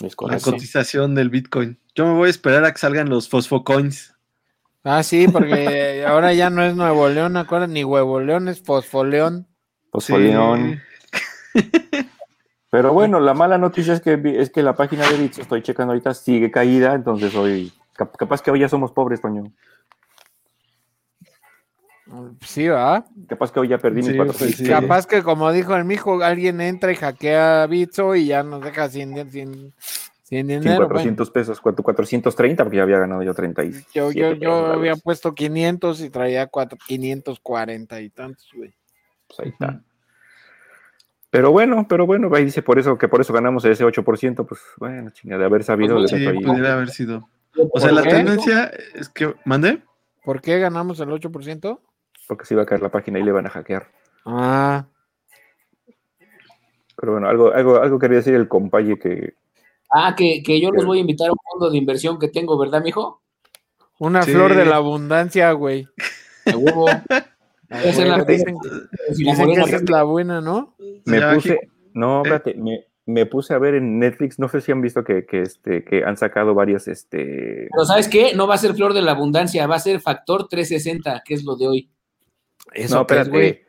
la 0.00 0.40
cotización 0.40 1.14
del 1.14 1.30
bitcoin. 1.30 1.78
Yo 1.94 2.06
me 2.06 2.14
voy 2.14 2.26
a 2.26 2.30
esperar 2.30 2.64
a 2.64 2.72
que 2.72 2.78
salgan 2.78 3.08
los 3.08 3.28
fosfocoins. 3.28 4.13
Ah, 4.84 5.02
sí, 5.02 5.26
porque 5.28 6.04
ahora 6.06 6.34
ya 6.34 6.50
no 6.50 6.62
es 6.62 6.76
Nuevo 6.76 7.08
León, 7.08 7.36
acuerdan, 7.38 7.72
ni 7.72 7.84
Huevo 7.84 8.20
León, 8.20 8.48
es 8.48 8.62
Fosfoleón. 8.62 9.46
Fosfoleón. 9.90 10.82
Pero 12.70 12.92
bueno, 12.92 13.18
la 13.20 13.34
mala 13.34 13.56
noticia 13.56 13.94
es 13.94 14.00
que, 14.00 14.20
es 14.38 14.50
que 14.50 14.62
la 14.62 14.74
página 14.74 15.08
de 15.08 15.16
Bits, 15.16 15.38
estoy 15.38 15.62
checando 15.62 15.92
ahorita, 15.92 16.12
sigue 16.12 16.50
caída, 16.50 16.94
entonces 16.94 17.34
hoy, 17.34 17.72
cap- 17.94 18.14
capaz 18.16 18.42
que 18.42 18.50
hoy 18.50 18.60
ya 18.60 18.68
somos 18.68 18.92
pobres, 18.92 19.20
Toño. 19.20 19.44
Sí, 22.42 22.68
¿verdad? 22.68 23.06
Capaz 23.28 23.50
que 23.52 23.60
hoy 23.60 23.68
ya 23.68 23.78
perdí 23.78 24.02
mis 24.02 24.08
Sí, 24.08 24.16
400 24.16 24.36
pues 24.38 24.56
sí. 24.56 24.64
pesos. 24.64 24.80
Capaz 24.80 25.06
que 25.06 25.22
como 25.22 25.50
dijo 25.52 25.74
el 25.76 25.84
mijo, 25.84 26.22
alguien 26.22 26.60
entra 26.60 26.92
y 26.92 26.96
hackea 26.96 27.66
Bitso 27.66 28.14
y 28.14 28.26
ya 28.26 28.42
nos 28.42 28.62
deja 28.62 28.90
sin, 28.90 29.30
sin, 29.30 29.72
Sin 30.24 30.46
dinero. 30.46 30.62
bueno. 30.76 30.88
400 30.88 31.30
pesos, 31.30 31.60
¿cuánto? 31.60 31.82
430 31.82 32.64
porque 32.64 32.78
ya 32.78 32.82
había 32.82 32.98
ganado 32.98 33.22
yo 33.22 33.34
30 33.34 33.62
y 33.64 33.72
yo, 33.92 34.10
yo, 34.10 34.32
yo 34.32 34.66
había 34.72 34.96
puesto 34.96 35.34
500 35.34 36.00
y 36.00 36.08
traía 36.10 36.46
cuatro, 36.46 36.78
540 36.86 38.00
y 38.00 38.08
tantos, 38.10 38.50
güey. 38.56 38.74
pues 39.28 39.40
ahí 39.40 39.48
está. 39.50 39.82
Pero 41.28 41.50
bueno, 41.52 41.86
pero 41.88 42.06
bueno, 42.06 42.30
ahí 42.34 42.44
dice 42.46 42.62
por 42.62 42.78
eso 42.78 42.96
que 42.96 43.06
por 43.08 43.20
eso 43.20 43.32
ganamos 43.34 43.64
ese 43.66 43.84
8%, 43.84 44.46
pues 44.46 44.60
bueno, 44.78 45.10
chingada, 45.10 45.40
de 45.40 45.46
haber 45.46 45.62
sabido 45.62 45.96
Pues 45.96 46.10
de 46.10 46.18
Sí, 46.18 46.38
pudiera 46.40 46.72
haber 46.72 46.88
sido. 46.90 47.28
O 47.72 47.78
sea, 47.78 47.90
¿Por 47.90 47.96
la 47.98 48.02
qué? 48.04 48.08
tendencia 48.10 48.70
es 48.94 49.08
que. 49.10 49.34
¿Mande? 49.44 49.82
¿Por 50.24 50.40
qué 50.40 50.58
ganamos 50.58 51.00
el 51.00 51.10
8%? 51.10 51.78
porque 52.26 52.46
se 52.46 52.54
iba 52.54 52.62
a 52.62 52.66
caer 52.66 52.80
la 52.80 52.88
página 52.90 53.18
y 53.18 53.22
le 53.22 53.32
van 53.32 53.44
a 53.46 53.50
hackear. 53.50 53.90
Ah, 54.24 54.86
Pero 56.96 57.12
bueno, 57.12 57.28
algo, 57.28 57.52
algo, 57.52 57.76
algo 57.82 57.98
quería 57.98 58.16
decir 58.16 58.34
el 58.34 58.48
compaye 58.48 58.98
que 58.98 59.34
Ah, 59.96 60.14
que, 60.16 60.42
que 60.42 60.60
yo 60.60 60.70
los 60.72 60.84
voy 60.84 60.98
a 60.98 61.00
invitar 61.02 61.28
a 61.28 61.32
un 61.32 61.38
fondo 61.50 61.70
de 61.70 61.78
inversión 61.78 62.18
que 62.18 62.28
tengo, 62.28 62.58
¿verdad, 62.58 62.82
mijo? 62.82 63.22
una 64.00 64.22
Sí. 64.22 64.32
flor 64.32 64.56
de 64.56 64.64
la 64.66 64.76
abundancia, 64.76 65.52
güey. 65.52 65.86
Huevo. 66.46 66.86
A 67.70 67.78
hacer 67.78 68.08
la 68.08 68.22
Dicen, 68.24 68.56
Si 69.14 69.24
la 69.24 69.30
dicen 69.32 69.46
que 69.46 69.52
morena- 69.52 69.64
esa 69.64 69.76
es 69.76 69.90
la 69.90 70.02
buena, 70.02 70.40
¿no? 70.40 70.74
me 71.06 71.18
Ya, 71.20 71.34
puse, 71.34 71.58
no, 71.94 72.18
eh. 72.18 72.22
espérate, 72.24 72.54
me, 72.54 72.84
me 73.06 73.26
puse 73.26 73.54
a 73.54 73.58
ver 73.58 73.74
en 73.76 73.98
Netflix, 73.98 74.38
no 74.38 74.48
sé 74.48 74.60
si 74.60 74.70
han 74.72 74.80
visto 74.82 75.02
que, 75.04 75.24
que, 75.26 75.42
este, 75.42 75.84
que 75.84 76.04
han 76.04 76.16
sacado 76.16 76.54
varias, 76.54 76.86
este, 76.88 77.68
Pero 77.72 77.84
¿sabes 77.86 78.08
qué? 78.08 78.34
No 78.34 78.46
va 78.46 78.54
a 78.54 78.58
ser 78.58 78.74
Flor 78.74 78.92
de 78.94 79.02
la 79.02 79.12
Abundancia, 79.12 79.66
va 79.66 79.76
a 79.76 79.80
ser 79.80 80.00
Factor 80.00 80.46
360, 80.48 81.22
que 81.24 81.34
es 81.34 81.44
lo 81.44 81.56
de 81.56 81.66
hoy. 81.68 81.90
Eso 82.72 82.96
no, 82.96 83.06
que 83.06 83.14
es, 83.14 83.20
espérate. 83.22 83.63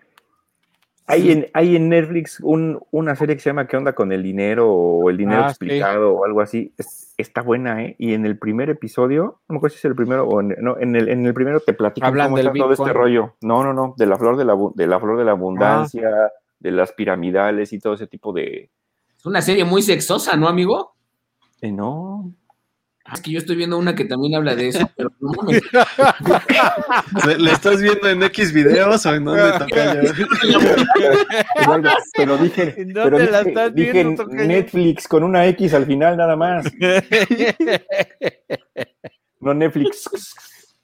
Hay 1.07 1.31
en, 1.31 1.47
hay 1.53 1.75
en 1.75 1.89
Netflix 1.89 2.39
un- 2.41 2.79
una 2.91 3.15
serie 3.15 3.35
que 3.35 3.41
se 3.41 3.49
llama 3.49 3.67
¿Qué 3.67 3.77
onda 3.77 3.93
con 3.93 4.11
el 4.11 4.23
dinero? 4.23 4.71
o 4.73 5.09
el 5.09 5.17
dinero 5.17 5.43
Ah, 5.43 5.49
sí. 5.49 5.51
explicado 5.51 6.13
o 6.15 6.25
algo 6.25 6.41
así. 6.41 6.73
Es- 6.77 7.13
está 7.17 7.41
buena, 7.41 7.83
¿eh? 7.83 7.95
Y 7.99 8.13
en 8.13 8.25
el 8.25 8.39
primer 8.39 8.69
episodio, 8.71 9.39
no 9.47 9.53
me 9.53 9.57
acuerdo 9.57 9.73
si 9.75 9.79
es 9.79 9.85
el 9.85 9.95
primero 9.95 10.27
o 10.27 10.41
en, 10.41 10.55
no, 10.59 10.79
en 10.79 10.95
el, 10.95 11.09
en 11.09 11.25
el 11.25 11.33
primero 11.35 11.59
te 11.59 11.73
platican 11.73 12.07
Hablan 12.09 12.27
cómo 12.27 12.37
del 12.37 12.47
está 12.47 12.59
todo 12.59 12.73
este 12.73 12.91
rollo. 12.93 13.35
No, 13.41 13.63
no, 13.63 13.73
no, 13.73 13.93
de 13.97 14.05
la 14.07 14.17
flor 14.17 14.35
de 14.37 14.45
la, 14.45 14.55
de 14.73 14.87
la 14.87 14.99
flor 14.99 15.17
de 15.19 15.25
la 15.25 15.31
abundancia, 15.31 16.09
Ah. 16.09 16.31
de 16.59 16.71
las 16.71 16.91
piramidales 16.93 17.71
y 17.73 17.79
todo 17.79 17.93
ese 17.93 18.07
tipo 18.07 18.33
de... 18.33 18.71
Es 19.15 19.25
una 19.27 19.41
serie 19.41 19.63
muy 19.63 19.81
sexosa, 19.83 20.35
¿no, 20.35 20.47
amigo? 20.47 20.95
eh, 21.61 21.71
no, 21.71 22.31
Es 23.13 23.21
que 23.21 23.29
yo 23.31 23.37
estoy 23.39 23.55
viendo 23.55 23.77
una 23.77 23.93
que 23.93 24.05
también 24.05 24.33
habla 24.35 24.55
de 24.55 24.69
eso, 24.69 24.89
pero 24.97 25.11
no 25.19 25.31
mames. 25.33 25.61
¿Le, 27.27 27.37
le 27.37 27.51
estás 27.51 27.79
viendo 27.81 28.09
en 28.09 28.23
X 28.23 28.51
videos 28.51 29.05
o 29.05 29.13
en 29.13 29.25
dónde 29.25 29.51
toca 29.59 30.01
yo? 30.01 30.09
pero, 31.55 31.83
pero 32.15 32.37
dije, 32.37 32.73
¿En 32.77 32.93
pero 32.93 33.09
dónde 33.11 33.29
la 33.31 33.39
dije- 33.43 33.49
estás 33.49 33.75
dije 33.75 33.91
viendo? 33.91 34.25
Netflix 34.25 35.07
con 35.07 35.23
una 35.23 35.45
X 35.47 35.73
al 35.75 35.85
final 35.85 36.17
nada 36.17 36.35
más, 36.35 36.65
no 39.39 39.53
Netflix. 39.53 40.09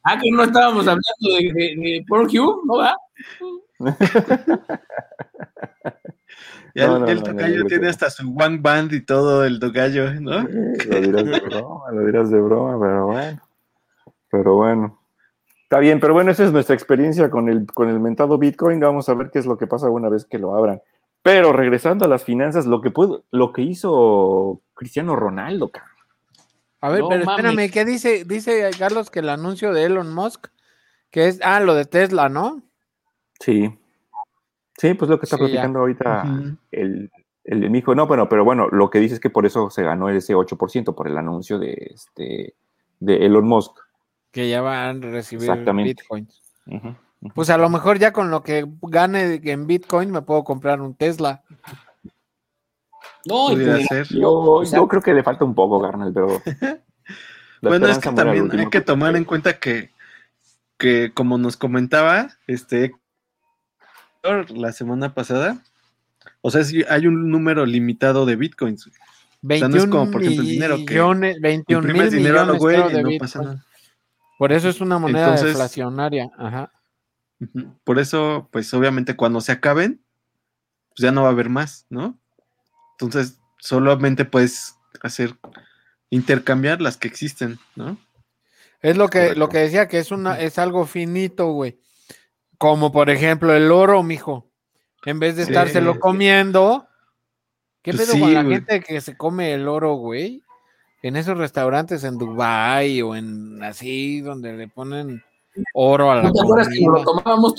Ah, 0.03 0.19
que 0.21 0.29
no 0.31 0.43
estábamos 0.43 0.87
hablando 0.87 1.01
de, 1.21 1.51
de, 1.53 1.75
de 1.75 2.05
Pornhub, 2.07 2.65
¿no 2.65 2.77
va? 2.77 2.95
Ya 6.75 6.87
No, 6.87 7.05
el- 7.05 7.17
no, 7.17 7.23
tocayo 7.23 7.65
tiene 7.65 7.89
hasta 7.89 8.09
su 8.09 8.33
one 8.33 8.59
band 8.59 8.93
y 8.93 9.01
todo 9.01 9.43
el 9.43 9.59
tocayo, 9.59 10.13
¿no? 10.21 10.43
Lo 10.43 11.01
dirás 11.01 11.25
de 11.25 11.39
broma, 11.41 11.91
lo 11.91 12.05
dirás 12.05 12.29
de 12.31 12.39
broma, 12.39 12.79
pero 12.79 13.05
bueno. 13.07 13.41
Pero 14.29 14.55
bueno. 14.55 15.01
Está 15.63 15.79
bien, 15.79 15.99
pero 15.99 16.13
bueno, 16.13 16.31
esa 16.31 16.45
es 16.45 16.51
nuestra 16.53 16.75
experiencia 16.75 17.29
con 17.29 17.49
el, 17.49 17.65
con 17.65 17.89
el 17.89 17.99
mentado 17.99 18.37
Bitcoin. 18.37 18.79
Vamos 18.79 19.09
a 19.09 19.13
ver 19.13 19.31
qué 19.31 19.39
es 19.39 19.45
lo 19.45 19.57
que 19.57 19.67
pasa 19.67 19.89
una 19.89 20.07
vez 20.09 20.25
que 20.25 20.37
lo 20.39 20.55
abran. 20.55 20.81
Pero 21.23 21.51
regresando 21.53 22.05
a 22.05 22.07
las 22.07 22.23
finanzas, 22.23 22.65
lo 22.65 22.81
que 22.81 22.89
pudo, 22.91 23.25
lo 23.31 23.51
que 23.53 23.61
hizo 23.63 24.61
Cristiano 24.73 25.15
Ronaldo, 25.15 25.71
cabrón. 25.71 25.91
A 26.81 26.89
ver, 26.89 27.01
No 27.01 27.09
pero 27.09 27.21
espérame, 27.23 27.69
¿qué 27.69 27.85
dice? 27.85 28.23
Dice 28.25 28.69
Carlos 28.79 29.11
que 29.11 29.19
el 29.19 29.29
anuncio 29.29 29.71
de 29.73 29.83
Elon 29.83 30.13
Musk, 30.13 30.47
que 31.11 31.27
es, 31.27 31.39
ah, 31.43 31.59
lo 31.59 31.75
de 31.75 31.85
Tesla, 31.85 32.27
¿no? 32.27 32.63
Sí. 33.39 33.77
Sí, 34.81 34.95
pues 34.95 35.09
lo 35.11 35.19
que 35.19 35.25
está 35.27 35.37
Sí, 35.37 35.43
ya. 35.43 35.47
platicando 35.47 35.79
ahorita 35.79 36.23
el, 36.71 37.11
el, 37.43 37.63
el 37.63 37.75
hijo. 37.75 37.93
No, 37.93 38.07
bueno, 38.07 38.27
pero 38.27 38.43
bueno, 38.43 38.67
lo 38.69 38.89
que 38.89 38.99
dice 38.99 39.13
es 39.13 39.19
que 39.19 39.29
por 39.29 39.45
eso 39.45 39.69
se 39.69 39.83
ganó 39.83 40.09
ese 40.09 40.33
8% 40.33 40.95
por 40.95 41.07
el 41.07 41.17
anuncio 41.19 41.59
de 41.59 41.91
este 41.93 42.55
de 42.99 43.25
Elon 43.27 43.47
Musk. 43.47 43.77
Que 44.31 44.49
ya 44.49 44.61
van 44.61 45.03
a 45.03 45.07
recibir 45.11 45.47
Exactamente. 45.47 46.01
bitcoins. 46.01 46.41
Pues 47.35 47.51
a 47.51 47.57
lo 47.59 47.69
mejor 47.69 47.99
ya 47.99 48.11
con 48.11 48.31
lo 48.31 48.41
que 48.41 48.65
gane 48.81 49.39
en 49.43 49.67
bitcoin 49.67 50.09
me 50.09 50.23
puedo 50.23 50.43
comprar 50.43 50.81
un 50.81 50.95
Tesla. 50.95 51.43
No, 53.25 53.49
pues. 53.51 54.09
Yo, 54.09 54.63
yo 54.63 54.87
creo 54.87 55.01
que 55.03 55.13
le 55.13 55.21
falta 55.21 55.45
un 55.45 55.53
poco, 55.53 55.79
carnal, 55.79 56.11
pero. 56.11 56.41
Bueno, 57.63 57.85
es 57.85 57.99
que 57.99 58.11
también 58.11 58.49
hay 58.59 58.69
que 58.71 58.81
tomar 58.81 59.15
en 59.15 59.23
cuenta 59.23 59.59
que, 59.59 59.91
que 60.79 61.11
como 61.13 61.37
nos 61.37 61.57
comentaba, 61.57 62.29
este 62.47 62.95
la 64.23 64.71
semana 64.71 65.13
pasada, 65.13 65.63
o 66.41 66.51
sea, 66.51 66.63
si 66.63 66.83
hay 66.89 67.07
un 67.07 67.29
número 67.31 67.65
limitado 67.65 68.25
de 68.25 68.35
bitcoins. 68.35 68.83
sea, 68.83 68.91
no 69.41 69.55
es 69.55 69.61
21 69.61 69.89
como, 69.89 70.11
por 70.11 70.21
ejemplo, 70.21 70.43
el 70.43 70.49
dinero 70.49 70.75
que 70.77 70.93
millones, 70.93 71.41
21 71.41 71.81
mil 71.81 71.89
Imprimes 71.91 72.11
dinero 72.13 72.39
a 72.41 72.45
lo 72.45 72.53
millones 72.53 72.59
güey 72.61 72.75
creo, 72.75 72.89
y 72.89 72.93
no 72.93 72.97
bitcoin. 73.09 73.19
pasa 73.19 73.41
nada. 73.41 73.65
Por 74.37 74.51
eso 74.51 74.69
es 74.69 74.81
una 74.81 74.99
moneda 74.99 75.23
Entonces- 75.25 75.47
deflacionaria. 75.47 76.29
Ajá. 76.37 76.71
Por 77.83 77.97
eso, 77.99 78.49
pues 78.51 78.71
obviamente 78.73 79.15
cuando 79.15 79.41
se 79.41 79.51
acaben, 79.51 80.03
pues 80.89 80.97
ya 81.03 81.11
no 81.11 81.23
va 81.23 81.29
a 81.29 81.31
haber 81.31 81.49
más, 81.49 81.87
¿no? 81.89 82.19
Entonces, 82.99 83.39
solamente 83.59 84.25
puedes 84.25 84.75
hacer 85.01 85.35
intercambiar 86.11 86.81
las 86.81 86.97
que 86.97 87.07
existen, 87.07 87.57
¿no? 87.75 87.97
Es 88.83 88.95
lo 88.97 89.09
que, 89.09 89.19
Correcto. 89.19 89.39
lo 89.39 89.49
que 89.49 89.57
decía, 89.59 89.87
que 89.87 89.97
es 89.99 90.11
una, 90.11 90.39
es 90.39 90.59
algo 90.59 90.85
finito, 90.85 91.47
güey. 91.51 91.79
Como 92.61 92.91
por 92.91 93.09
ejemplo 93.09 93.55
el 93.55 93.71
oro, 93.71 94.03
mijo. 94.03 94.45
En 95.03 95.17
vez 95.17 95.35
de 95.35 95.45
Sí. 95.45 95.51
estárselo 95.51 95.99
comiendo. 95.99 96.87
¿Qué 97.81 97.91
Pues 97.91 98.07
pedo 98.07 98.19
con 98.19 98.29
sí, 98.29 98.35
la 98.35 98.43
güey. 98.43 98.55
gente 98.57 98.81
que 98.81 99.01
se 99.01 99.17
come 99.17 99.51
el 99.55 99.67
oro, 99.67 99.95
güey? 99.95 100.43
En 101.01 101.15
esos 101.15 101.35
restaurantes 101.39 102.03
en 102.03 102.19
Dubai 102.19 103.01
o 103.01 103.15
en 103.15 103.63
así, 103.63 104.21
donde 104.21 104.53
le 104.53 104.67
ponen 104.67 105.23
oro 105.73 106.11
a 106.11 106.17
la 106.17 106.21
¿no 106.21 106.31
te 106.31 106.39
acuerdas 106.41 106.67
que 106.69 106.85
lo 106.85 107.03
tomábamos 107.03 107.55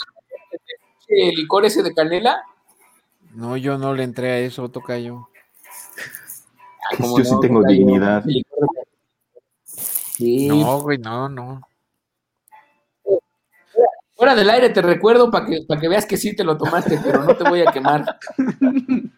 el 1.09 1.35
licor 1.35 1.65
ese 1.65 1.83
de 1.83 1.93
canela? 1.93 2.41
No, 3.35 3.57
yo 3.57 3.79
no 3.79 3.95
le 3.95 4.05
entré 4.05 4.31
a 4.31 4.39
eso, 4.39 4.69
toca 4.71 4.97
yo. 5.01 5.29
Ah, 6.93 6.97
¿cómo 7.01 7.19
Yo 7.19 7.25
sí 7.25 7.35
tengo 7.41 7.65
dignidad. 7.65 8.23
Sí. 9.65 10.47
No, 10.47 10.81
güey, 10.81 10.99
no, 10.99 11.29
no. 11.29 11.61
Fuera 14.23 14.37
del 14.37 14.51
aire 14.51 14.69
te 14.71 14.81
recuerdo 14.81 15.33
para 15.33 15.47
que, 15.47 15.63
para 15.67 15.81
que 15.81 15.89
veas 15.89 16.07
que 16.07 16.17
sí 16.17 16.37
te 16.37 16.45
lo 16.45 16.57
tomaste, 16.57 16.97
pero 17.03 17.25
no 17.25 17.35
te 17.35 17.43
voy 17.43 17.63
a 17.63 17.73
quemar. 17.73 18.05
Vale, 18.39 19.11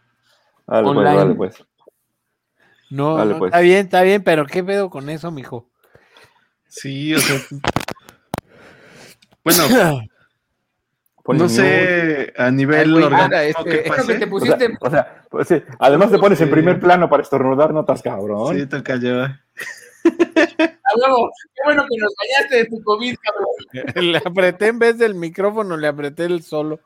pues, 0.67 0.87
Online. 0.87 1.15
vale, 1.15 1.35
pues. 1.35 1.65
No, 2.89 3.17
Vale, 3.17 3.33
no, 3.35 3.39
pues. 3.39 3.51
está 3.51 3.61
bien, 3.61 3.85
está 3.85 4.01
bien, 4.01 4.25
pero 4.25 4.47
¿qué 4.47 4.65
pedo 4.65 4.89
con 4.89 5.11
eso, 5.11 5.31
mijo? 5.31 5.69
Sí, 6.69 7.15
o 7.15 7.19
sea. 7.19 7.37
Bueno, 9.45 9.69
no 11.27 11.49
sé 11.51 12.33
a 12.39 12.51
nivel 12.51 12.95
orgánico 12.95 13.61
este, 13.61 13.83
qué 13.83 13.83
que 13.83 13.91
te 13.91 13.95
O 13.95 14.41
sea, 14.41 14.57
pusiste. 14.57 14.79
o 14.81 14.89
sea, 14.91 15.23
pues 15.29 15.49
sí, 15.49 15.63
además 15.81 16.13
te 16.13 16.19
pones 16.19 16.41
en 16.41 16.51
primer 16.51 16.81
plano 16.81 17.11
para 17.11 17.23
estornudar, 17.23 17.75
no 17.75 17.81
estás 17.81 18.01
cabrón. 18.01 18.57
Sí, 18.59 18.65
te 18.65 18.83
cayó. 18.83 19.27
A 20.59 20.97
huevo, 20.97 21.31
qué 21.55 21.63
bueno 21.65 21.85
que 21.89 21.97
nos 21.99 22.13
bañaste 22.17 22.57
de 22.57 22.65
tu 22.67 22.83
COVID, 22.83 23.17
cabrón. 23.17 24.13
le 24.13 24.19
apreté 24.19 24.69
en 24.69 24.79
vez 24.79 24.99
del 24.99 25.15
micrófono, 25.15 25.77
le 25.77 25.87
apreté 25.87 26.25
el 26.25 26.43
solo. 26.43 26.81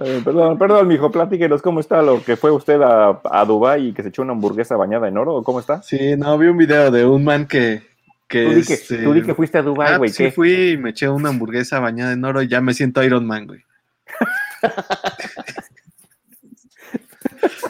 Eh, 0.00 0.22
perdón, 0.24 0.58
perdón, 0.58 0.88
mijo, 0.88 1.10
platíquenos 1.10 1.60
cómo 1.60 1.80
está 1.80 2.02
lo 2.02 2.22
que 2.24 2.36
fue 2.36 2.50
usted 2.50 2.80
a, 2.80 3.20
a 3.24 3.44
Dubái 3.44 3.88
y 3.88 3.92
que 3.92 4.02
se 4.02 4.08
echó 4.08 4.22
una 4.22 4.32
hamburguesa 4.32 4.76
bañada 4.76 5.08
en 5.08 5.18
oro, 5.18 5.36
¿o 5.36 5.42
¿cómo 5.42 5.60
está? 5.60 5.82
Sí, 5.82 6.16
no, 6.16 6.38
vi 6.38 6.46
un 6.46 6.56
video 6.56 6.90
de 6.90 7.04
un 7.04 7.24
man 7.24 7.46
que. 7.46 7.82
que 8.28 8.44
Tú 8.44 8.50
di 8.54 8.64
que, 8.64 8.74
este, 8.74 8.98
tú 8.98 9.12
di 9.12 9.22
que 9.22 9.34
fuiste 9.34 9.58
a 9.58 9.62
Dubái, 9.62 9.94
ah, 9.94 9.98
güey, 9.98 10.08
pues 10.08 10.16
sí 10.16 10.24
¿qué? 10.24 10.30
fui 10.30 10.70
y 10.70 10.76
me 10.76 10.90
eché 10.90 11.08
una 11.08 11.28
hamburguesa 11.28 11.80
bañada 11.80 12.12
en 12.12 12.24
oro 12.24 12.42
y 12.42 12.48
ya 12.48 12.60
me 12.60 12.74
siento 12.74 13.02
Iron 13.02 13.26
Man, 13.26 13.46
güey. 13.46 13.64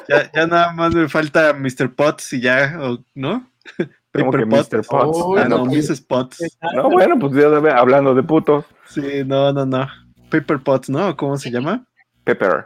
ya, 0.09 0.31
ya 0.33 0.47
nada 0.47 0.73
más 0.73 0.95
me 0.95 1.09
falta 1.09 1.53
Mr. 1.53 1.95
Potts 1.95 2.33
y 2.35 2.41
ya, 2.41 2.77
o- 2.81 3.03
¿no? 3.15 3.51
¿Cómo 4.15 4.33
que 4.33 4.47
Potts. 4.47 4.73
Mr. 4.73 4.85
Potts? 4.87 5.19
Oh, 5.21 5.37
Ah, 5.37 5.43
Ah, 5.45 5.49
no, 5.49 5.59
no, 5.59 5.65
Mrs. 5.67 6.01
Potts. 6.01 6.39
no, 6.75 6.91
bueno, 6.91 7.19
pues 7.19 7.33
ya 7.35 7.49
debe- 7.49 7.73
hablando 7.73 8.15
de 8.15 8.23
puto. 8.23 8.65
Sí, 8.89 9.23
no, 9.25 9.53
no, 9.53 9.67
no. 9.67 9.87
Pepper 10.31 10.59
Potts, 10.61 10.89
¿no? 10.91 11.17
¿Cómo 11.17 11.37
se 11.37 11.51
llama? 11.51 11.87
Pepper, 12.25 12.65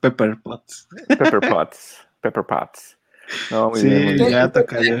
Pepper 0.00 0.36
Potts. 0.42 0.86
Pepper 1.08 1.40
Potts, 1.40 1.96
Pepper 2.20 2.44
Potts. 2.44 2.96
No, 3.50 3.70
muy 3.70 3.80
Sí, 3.80 3.88
bien, 3.88 4.04
muy 4.04 4.14
bien. 4.14 4.30
ya 4.30 4.52
toca 4.52 4.80
ya. 4.82 4.96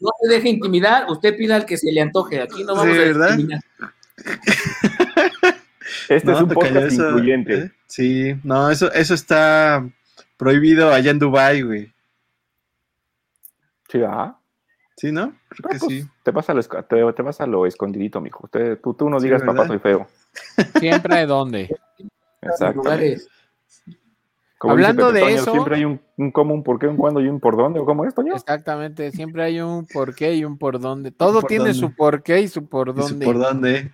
No 0.00 0.10
se 0.20 0.28
deje 0.28 0.48
intimidar, 0.50 1.06
usted 1.08 1.36
pida 1.36 1.56
al 1.56 1.64
que 1.64 1.76
se 1.78 1.90
le 1.90 2.00
antoje. 2.02 2.40
Aquí 2.42 2.64
no 2.64 2.74
vamos 2.74 2.92
Sí, 2.94 3.00
a 3.00 3.04
¿verdad? 3.04 3.26
discriminar. 3.28 3.60
Este 6.08 6.26
No, 6.30 6.36
es 6.36 6.42
un 6.42 6.48
podcast 6.50 6.76
eso- 6.92 7.08
incluyente. 7.08 7.54
¿eh? 7.58 7.70
Sí, 7.86 8.34
no, 8.44 8.70
eso, 8.70 8.92
eso 8.92 9.14
está 9.14 9.88
prohibido 10.40 10.90
allá 10.90 11.10
en 11.12 11.18
Dubai, 11.20 11.62
güey. 11.62 11.92
Sí, 13.88 14.00
ah. 14.06 14.36
Sí, 14.96 15.12
¿no? 15.12 15.32
Creo 15.48 15.66
Ah, 15.66 15.68
que 15.72 15.78
pues, 15.78 15.82
sí. 15.88 16.04
te, 16.22 16.30
vas 16.30 16.50
a 16.50 16.54
lo, 16.54 16.60
esco- 16.60 16.86
te, 16.86 17.12
te 17.12 17.22
vas 17.22 17.40
a 17.40 17.46
lo 17.46 17.64
escondidito, 17.66 18.20
mijo. 18.20 18.48
Tú, 18.82 18.94
tú 18.94 19.08
no 19.08 19.18
Sí, 19.20 19.26
digas 19.26 19.42
papá 19.42 19.66
soy 19.66 19.78
feo. 19.78 20.06
Siempre 20.78 21.14
hay 21.16 21.26
donde. 21.26 21.74
Exacto. 22.42 22.82
lugares. 22.82 23.28
Hablando 24.60 25.10
de 25.10 25.34
eso- 25.34 25.52
Siempre 25.52 25.76
hay 25.76 25.84
un, 25.86 26.00
un 26.18 26.30
cómo, 26.32 26.52
un 26.52 26.62
por 26.62 26.78
qué, 26.78 26.86
un 26.86 26.96
cuándo 26.98 27.20
y 27.20 27.28
un 27.28 27.40
por 27.40 27.56
dónde. 27.56 27.80
¿O 27.80 27.86
cómo 27.86 28.04
es, 28.04 28.14
Toño? 28.14 28.34
Exactamente, 28.34 29.10
siempre 29.10 29.42
hay 29.42 29.60
un 29.60 29.86
por 29.86 30.14
qué 30.14 30.34
y 30.34 30.44
un 30.44 30.58
por 30.58 30.78
dónde. 30.80 31.12
Todo 31.12 31.40
por 31.40 31.48
tiene 31.48 31.64
dónde. 31.72 31.78
su 31.78 31.94
por 31.94 32.22
qué 32.22 32.40
y 32.42 32.48
su 32.48 32.66
por 32.68 32.88
¿Y 32.90 32.92
su 33.02 33.08
dónde. 33.08 33.24
¿Por 33.26 33.38
dónde? 33.38 33.90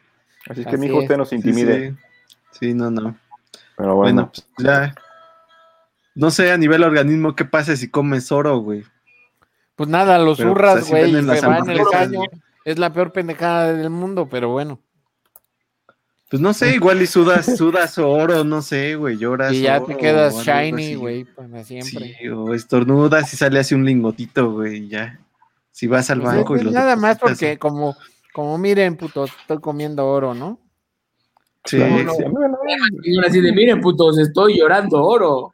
Así 0.49 0.63
es 0.63 0.67
que, 0.67 0.75
Así 0.75 0.79
mijo, 0.79 0.99
usted 0.99 1.17
nos 1.17 1.29
Sí, 1.29 1.37
intimide. 1.37 1.91
Sí, 1.93 1.97
Sí, 2.59 2.75
no, 2.75 2.91
no. 2.91 3.17
Pero 3.77 3.95
Bueno, 3.95 4.23
bueno, 4.23 4.31
pues 4.33 4.49
ya. 4.59 4.95
No 6.17 6.31
sé 6.31 6.51
a 6.51 6.57
nivel 6.57 6.83
organismo 6.83 7.37
qué 7.37 7.45
pasa 7.45 7.77
si 7.77 7.91
comes 7.91 8.33
oro, 8.33 8.59
güey. 8.59 8.83
Pues 9.77 9.91
nada, 9.91 10.19
los 10.19 10.39
Pero, 10.39 10.51
zurras, 10.51 10.73
pues, 10.73 10.85
así 10.85 10.91
güey, 10.93 11.23
las 11.23 11.41
se 11.41 11.47
va 11.47 11.59
en 11.59 11.71
el 11.71 11.85
caño. 11.93 12.21
Es 12.65 12.79
la 12.79 12.93
peor 12.93 13.13
pendejada 13.13 13.75
del 13.75 13.91
mundo, 13.91 14.27
pero 14.29 14.49
bueno. 14.49 14.81
Pues 16.31 16.41
no 16.41 16.55
sé, 16.55 16.75
igual 16.75 17.03
y 17.03 17.07
sudas, 17.07 17.57
sudas 17.57 17.99
oro, 17.99 18.45
no 18.45 18.63
sé, 18.63 18.97
güey, 18.97 19.19
lloras. 19.19 19.53
Y 19.53 19.61
ya 19.61 19.77
oro 19.77 19.87
te 19.87 19.97
quedas 19.99 20.43
shiny, 20.43 20.95
güey, 20.95 21.25
para 21.25 21.63
siempre. 21.63 22.17
Sí, 22.19 22.29
o 22.29 22.55
estornudas 22.55 23.33
y 23.35 23.37
sale 23.37 23.59
así 23.59 23.75
un 23.75 23.85
lingotito, 23.85 24.51
güey, 24.51 24.89
ya. 24.89 25.21
Si 25.71 25.87
vas 25.87 26.09
al 26.09 26.23
Pues 26.23 26.35
banco 26.35 26.57
y 26.57 26.63
lo 26.63 26.71
nada 26.71 26.97
más 26.97 27.19
porque 27.19 27.59
como, 27.59 27.95
como 28.33 28.57
miren, 28.57 28.97
putos, 28.97 29.31
estoy 29.39 29.61
comiendo 29.61 30.07
oro, 30.07 30.33
¿no? 30.33 30.59
Sí, 31.67 31.77
no, 31.77 32.15
sí, 32.15 32.25
no, 32.25 33.27
así 33.27 33.41
de, 33.43 33.53
miren, 33.53 33.83
putos, 33.83 34.19
estoy 34.19 34.59
llorando 34.59 35.03
oro. 35.03 35.53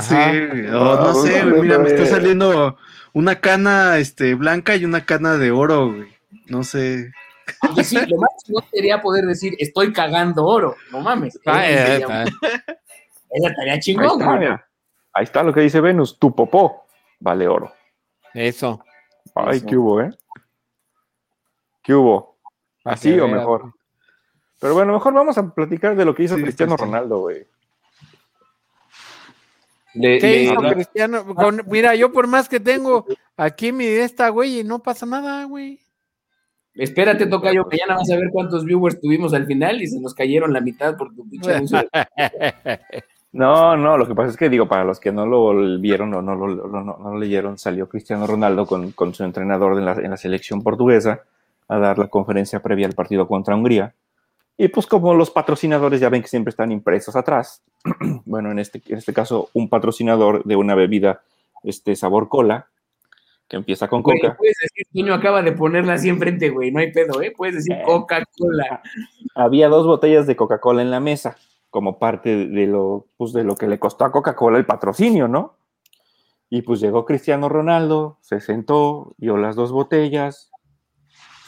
Sí, 0.00 0.14
Ajá. 0.14 0.30
güey, 0.30 0.66
o 0.68 0.96
no 0.96 1.14
sé, 1.14 1.44
güey, 1.44 1.62
mira, 1.62 1.78
me 1.78 1.88
está 1.88 2.06
saliendo 2.06 2.76
una 3.12 3.40
cana 3.40 3.98
este, 3.98 4.34
blanca 4.34 4.76
y 4.76 4.84
una 4.84 5.04
cana 5.04 5.36
de 5.36 5.50
oro, 5.50 5.92
güey. 5.92 6.08
No 6.46 6.64
sé. 6.64 7.12
Y 7.76 7.84
sí, 7.84 7.96
lo 8.08 8.18
más 8.18 8.30
chingón 8.44 8.64
sería 8.72 9.00
poder 9.02 9.24
decir, 9.26 9.54
estoy 9.58 9.92
cagando 9.92 10.44
oro. 10.46 10.76
No 10.90 11.00
mames. 11.00 11.38
Ah, 11.46 11.66
Esa 11.68 11.82
eh, 11.82 11.86
sería- 12.00 12.22
está. 12.24 12.24
esa 13.30 13.54
tarea 13.54 13.74
Ahí 13.74 13.80
chingón, 13.80 14.20
está, 14.20 14.36
güey. 14.36 14.48
Ahí 15.14 15.24
está 15.24 15.42
lo 15.42 15.52
que 15.52 15.60
dice 15.60 15.80
Venus. 15.80 16.18
Tu 16.18 16.34
popó 16.34 16.86
vale 17.20 17.46
oro. 17.48 17.72
Eso. 18.34 18.82
Ay, 19.34 19.58
Eso. 19.58 19.66
¿qué 19.66 19.76
hubo, 19.76 20.00
eh? 20.00 20.10
¿Qué 21.82 21.94
hubo? 21.94 22.38
¿Así 22.84 23.18
o 23.18 23.28
mejor? 23.28 23.74
Pero 24.60 24.74
bueno, 24.74 24.92
mejor 24.92 25.12
vamos 25.12 25.36
a 25.38 25.54
platicar 25.54 25.96
de 25.96 26.04
lo 26.04 26.14
que 26.14 26.22
hizo 26.22 26.36
Sí, 26.36 26.42
Cristiano 26.42 26.76
sí. 26.78 26.84
Ronaldo, 26.84 27.18
güey. 27.20 27.46
Le- 29.94 30.18
¿Qué 30.18 30.26
le- 30.26 30.42
hizo 30.44 30.60
Cristiano? 30.60 31.34
Con- 31.34 31.62
mira, 31.66 31.94
yo 31.94 32.12
por 32.12 32.26
más 32.26 32.48
que 32.48 32.60
tengo 32.60 33.06
aquí 33.36 33.72
mi 33.72 33.84
esta, 33.86 34.28
güey, 34.30 34.60
y 34.60 34.64
no 34.64 34.82
pasa 34.82 35.04
nada, 35.06 35.44
güey. 35.44 35.78
Espérate, 36.74 37.26
Tocayo, 37.26 37.68
que 37.68 37.76
ya 37.76 37.84
nada 37.86 38.00
más 38.00 38.10
a 38.10 38.16
ver 38.16 38.30
cuántos 38.32 38.64
viewers 38.64 38.98
tuvimos 38.98 39.34
al 39.34 39.44
final 39.46 39.82
y 39.82 39.86
se 39.88 40.00
nos 40.00 40.14
cayeron 40.14 40.52
la 40.54 40.60
mitad 40.60 40.96
por 40.96 41.14
tu 41.14 41.28
pinche. 41.28 41.52
No, 43.34 43.78
no, 43.78 43.96
lo 43.96 44.06
que 44.06 44.14
pasa 44.14 44.28
es 44.28 44.36
que 44.36 44.50
digo, 44.50 44.68
para 44.68 44.84
los 44.84 45.00
que 45.00 45.10
no 45.10 45.24
lo 45.24 45.78
vieron 45.80 46.12
o 46.12 46.20
no 46.20 46.34
lo, 46.34 46.48
lo- 46.48 46.66
no, 46.68 46.82
no 46.98 47.12
lo 47.12 47.18
leyeron, 47.18 47.56
salió 47.56 47.88
Cristiano 47.88 48.26
Ronaldo 48.26 48.66
con, 48.66 48.92
con 48.92 49.14
su 49.14 49.24
entrenador 49.24 49.78
en 49.78 49.86
la, 49.86 49.92
en 49.92 50.10
la 50.10 50.18
selección 50.18 50.62
portuguesa 50.62 51.22
a 51.66 51.78
dar 51.78 51.96
la 51.98 52.08
conferencia 52.08 52.60
previa 52.60 52.86
al 52.86 52.92
partido 52.92 53.26
contra 53.26 53.56
Hungría. 53.56 53.94
Y 54.58 54.68
pues 54.68 54.86
como 54.86 55.14
los 55.14 55.30
patrocinadores 55.30 55.98
ya 55.98 56.10
ven 56.10 56.20
que 56.20 56.28
siempre 56.28 56.50
están 56.50 56.72
impresos 56.72 57.16
atrás, 57.16 57.62
bueno, 58.24 58.50
en 58.50 58.58
este, 58.58 58.82
en 58.88 58.98
este 58.98 59.12
caso 59.12 59.48
un 59.54 59.68
patrocinador 59.68 60.44
de 60.44 60.56
una 60.56 60.74
bebida 60.74 61.22
este 61.64 61.94
sabor 61.96 62.28
cola, 62.28 62.68
que 63.48 63.56
empieza 63.56 63.88
con 63.88 64.02
Güey, 64.02 64.20
coca, 64.20 64.36
puedes 64.36 64.56
decir, 64.60 64.86
Toño 64.92 65.14
acaba 65.14 65.42
de 65.42 65.52
ponerla 65.52 65.94
así 65.94 66.08
enfrente, 66.08 66.50
güey, 66.50 66.70
no 66.70 66.80
hay 66.80 66.90
pedo, 66.92 67.20
¿eh? 67.22 67.32
Puedes 67.36 67.56
decir 67.56 67.74
Eh. 67.74 67.82
Coca-Cola. 67.84 68.82
había 69.34 69.68
dos 69.68 69.86
botellas 69.86 70.26
de 70.26 70.36
Coca-Cola 70.36 70.82
en 70.82 70.90
la 70.90 71.00
mesa, 71.00 71.36
como 71.70 71.98
parte 71.98 72.48
de 72.48 72.66
lo, 72.66 73.06
pues, 73.16 73.32
de 73.32 73.44
lo 73.44 73.54
que 73.56 73.66
le 73.68 73.78
costó 73.78 74.04
a 74.04 74.12
Coca-Cola 74.12 74.58
el 74.58 74.66
patrocinio, 74.66 75.28
¿no? 75.28 75.56
Y 76.50 76.62
pues 76.62 76.80
llegó 76.80 77.04
Cristiano 77.06 77.48
Ronaldo, 77.48 78.18
se 78.20 78.40
sentó, 78.40 79.14
vio 79.18 79.36
las 79.38 79.56
dos 79.56 79.72
botellas, 79.72 80.50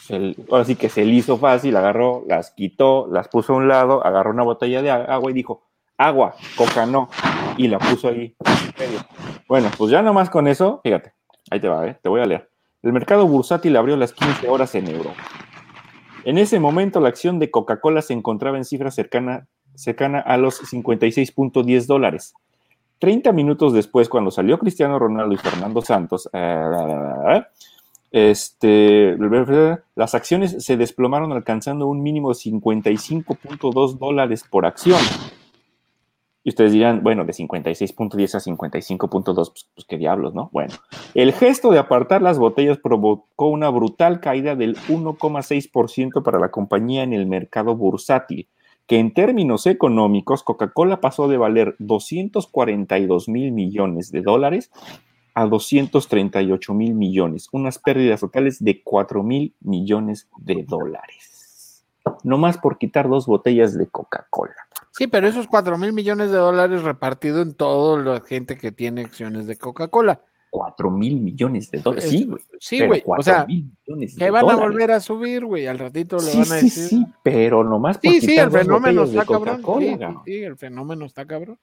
se- 0.01 0.35
ahora 0.49 0.65
sí 0.65 0.75
que 0.75 0.89
se 0.89 1.05
le 1.05 1.13
hizo 1.13 1.37
fácil, 1.37 1.75
agarró, 1.75 2.23
las 2.27 2.51
quitó, 2.51 3.07
las 3.11 3.27
puso 3.27 3.53
a 3.53 3.57
un 3.57 3.67
lado, 3.67 4.05
agarró 4.05 4.31
una 4.31 4.43
botella 4.43 4.81
de 4.81 4.89
agua 4.91 5.29
y 5.29 5.33
dijo, 5.33 5.63
agua, 5.97 6.35
coca 6.55 6.85
no, 6.85 7.09
y 7.57 7.67
la 7.67 7.79
puso 7.79 8.09
ahí. 8.09 8.35
Bueno, 9.47 9.69
pues 9.77 9.91
ya 9.91 10.01
nomás 10.01 10.29
con 10.29 10.47
eso, 10.47 10.81
fíjate, 10.83 11.13
ahí 11.49 11.59
te 11.59 11.67
va, 11.67 11.87
¿eh? 11.87 11.97
te 12.01 12.09
voy 12.09 12.21
a 12.21 12.25
leer. 12.25 12.49
El 12.81 12.93
mercado 12.93 13.27
bursátil 13.27 13.75
abrió 13.77 13.97
las 13.97 14.13
15 14.13 14.47
horas 14.49 14.75
en 14.75 14.87
Europa. 14.87 15.23
En 16.23 16.37
ese 16.37 16.59
momento, 16.59 16.99
la 16.99 17.09
acción 17.09 17.39
de 17.39 17.51
Coca-Cola 17.51 18.01
se 18.01 18.13
encontraba 18.13 18.57
en 18.57 18.65
cifra 18.65 18.91
cercana, 18.91 19.47
cercana 19.75 20.19
a 20.19 20.37
los 20.37 20.61
56.10 20.61 21.85
dólares. 21.85 22.33
30 22.99 23.31
minutos 23.31 23.73
después, 23.73 24.09
cuando 24.09 24.31
salió 24.31 24.57
Cristiano 24.57 24.97
Ronaldo 24.97 25.33
y 25.33 25.37
Fernando 25.37 25.81
Santos, 25.81 26.29
eh, 26.33 27.43
este, 28.11 29.17
las 29.95 30.15
acciones 30.15 30.63
se 30.63 30.77
desplomaron 30.77 31.31
alcanzando 31.33 31.87
un 31.87 32.01
mínimo 32.01 32.29
de 32.29 32.35
55.2 32.35 33.97
dólares 33.97 34.45
por 34.49 34.65
acción. 34.65 34.99
Y 36.45 36.49
ustedes 36.49 36.73
dirán, 36.73 37.01
bueno, 37.01 37.25
de 37.25 37.33
56.10 37.33 38.35
a 38.35 38.39
55.2, 38.39 39.33
pues, 39.33 39.67
pues 39.73 39.87
qué 39.87 39.97
diablos, 39.97 40.35
¿no? 40.35 40.51
Bueno, 40.53 40.75
el 41.15 41.33
gesto 41.33 41.71
de 41.71 41.79
apartar 41.79 42.21
las 42.21 42.37
botellas 42.37 42.77
provocó 42.77 43.47
una 43.47 43.69
brutal 43.69 44.19
caída 44.19 44.55
del 44.55 44.77
1,6% 44.87 46.21
para 46.21 46.37
la 46.37 46.51
compañía 46.51 47.01
en 47.01 47.13
el 47.13 47.25
mercado 47.25 47.75
bursátil, 47.75 48.47
que 48.85 48.99
en 48.99 49.15
términos 49.15 49.65
económicos, 49.65 50.43
Coca-Cola 50.43 51.01
pasó 51.01 51.27
de 51.27 51.37
valer 51.37 51.75
242 51.79 53.27
mil 53.27 53.51
millones 53.51 54.11
de 54.11 54.21
dólares 54.21 54.69
a 55.33 55.47
238 55.47 56.73
mil 56.75 56.93
millones, 56.93 57.49
unas 57.53 57.79
pérdidas 57.79 58.19
totales 58.19 58.63
de 58.63 58.83
4 58.83 59.23
mil 59.23 59.55
millones 59.61 60.29
de 60.37 60.63
dólares. 60.63 61.83
No 62.23 62.37
más 62.37 62.59
por 62.59 62.77
quitar 62.77 63.09
dos 63.09 63.25
botellas 63.25 63.75
de 63.75 63.87
Coca-Cola. 63.87 64.64
Sí, 64.97 65.07
pero 65.07 65.27
esos 65.27 65.45
4 65.47 65.77
mil 65.77 65.91
millones 65.91 66.31
de 66.31 66.37
dólares 66.37 66.83
repartido 66.83 67.41
en 67.41 67.53
toda 67.53 68.01
la 68.01 68.21
gente 68.21 68.57
que 68.57 68.71
tiene 68.71 69.01
acciones 69.01 69.45
de 69.45 69.57
Coca-Cola. 69.57 70.21
4 70.51 70.89
mil 70.89 71.19
millones 71.19 71.69
de 71.69 71.79
dólares. 71.79 72.09
Sí, 72.09 72.23
güey. 72.23 72.41
Sí, 72.61 72.85
güey. 72.85 73.01
O 73.01 73.03
4 73.03 73.23
sea, 73.23 73.45
que 73.45 74.31
van 74.31 74.49
a 74.49 74.55
volver 74.55 74.91
a 74.93 75.01
subir, 75.01 75.43
güey. 75.43 75.67
Al 75.67 75.79
ratito 75.79 76.15
le 76.15 76.21
Sí, 76.23 76.37
van 76.37 76.51
a 76.53 76.59
sí, 76.59 76.65
decir. 76.67 76.83
sí, 76.87 77.05
pero 77.23 77.61
nomás 77.65 77.99
Sí, 78.01 78.21
sí, 78.21 78.37
el 78.37 78.49
fenómeno 78.49 79.03
está 79.03 79.25
cabrón. 79.25 79.61
Sí, 79.79 79.97
sí, 79.97 80.05
sí, 80.25 80.43
el 80.43 80.55
fenómeno 80.55 81.05
está 81.05 81.25
cabrón. 81.25 81.59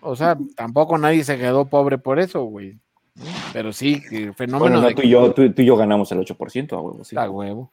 O 0.00 0.14
sea, 0.14 0.38
tampoco 0.54 0.96
nadie 0.96 1.24
se 1.24 1.38
quedó 1.38 1.64
pobre 1.64 1.98
por 1.98 2.20
eso, 2.20 2.44
güey. 2.44 2.78
Pero 3.52 3.72
sí, 3.72 4.00
el 4.12 4.32
fenómeno 4.34 4.60
Bueno, 4.60 4.80
no, 4.80 4.86
de 4.88 4.94
tú, 4.94 5.02
y 5.02 5.08
yo, 5.08 5.34
tú, 5.34 5.52
tú 5.52 5.62
y 5.62 5.66
yo 5.66 5.76
ganamos 5.76 6.12
el 6.12 6.20
8% 6.20 6.72
a 6.72 6.80
huevo, 6.80 7.02
sí. 7.02 7.16
a 7.16 7.28
huevo. 7.28 7.72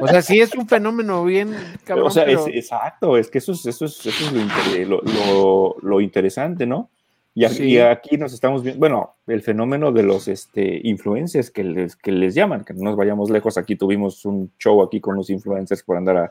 O 0.00 0.08
sea, 0.08 0.22
sí 0.22 0.40
es 0.40 0.54
un 0.54 0.66
fenómeno 0.66 1.24
bien 1.24 1.54
cabrón. 1.84 2.06
o 2.06 2.10
sea, 2.10 2.24
pero- 2.24 2.46
es, 2.46 2.54
exacto, 2.56 3.16
es 3.16 3.30
que 3.30 3.38
eso 3.38 3.52
es, 3.52 3.66
eso 3.66 3.84
es, 3.84 4.06
eso 4.06 4.24
es 4.26 4.32
lo, 4.32 4.40
inter- 4.40 4.86
lo, 4.88 5.00
lo- 5.02 5.76
lo 5.82 6.00
interesante, 6.00 6.66
¿no? 6.66 6.88
Y 7.34 7.44
aquí, 7.44 7.54
Sí. 7.56 7.64
y 7.72 7.78
aquí 7.78 8.16
nos 8.16 8.32
estamos 8.32 8.62
viendo, 8.62 8.80
bueno, 8.80 9.14
el 9.28 9.42
fenómeno 9.42 9.92
de 9.92 10.02
los 10.02 10.26
este, 10.28 10.80
influencers 10.82 11.50
que 11.50 11.62
les, 11.62 11.94
que 11.94 12.10
les 12.10 12.34
llaman, 12.34 12.64
que 12.64 12.74
no 12.74 12.82
nos 12.82 12.96
vayamos 12.96 13.30
lejos, 13.30 13.56
aquí 13.56 13.76
tuvimos 13.76 14.24
un 14.24 14.50
show 14.58 14.82
aquí 14.82 15.00
con 15.00 15.14
los 15.14 15.30
influencers 15.30 15.82
por 15.84 15.96
andar 15.96 16.16
a- 16.16 16.30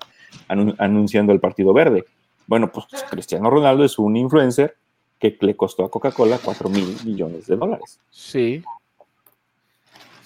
anun- 0.49 0.75
anunciando 0.77 1.31
el 1.31 1.39
Partido 1.39 1.71
Verde. 1.73 2.03
Bueno, 2.47 2.69
pues 2.71 2.85
Cristiano 3.09 3.49
Ronaldo 3.49 3.85
es 3.85 3.97
un 3.97 4.17
influencer 4.17 4.75
que 5.19 5.37
le 5.41 5.55
costó 5.55 5.85
a 5.85 5.91
Coca-Cola 5.91 6.39
4 6.43 6.67
mil 6.69 6.95
millones 7.05 7.45
de 7.47 7.55
dólares. 7.55 7.99
Sí. 8.09 8.63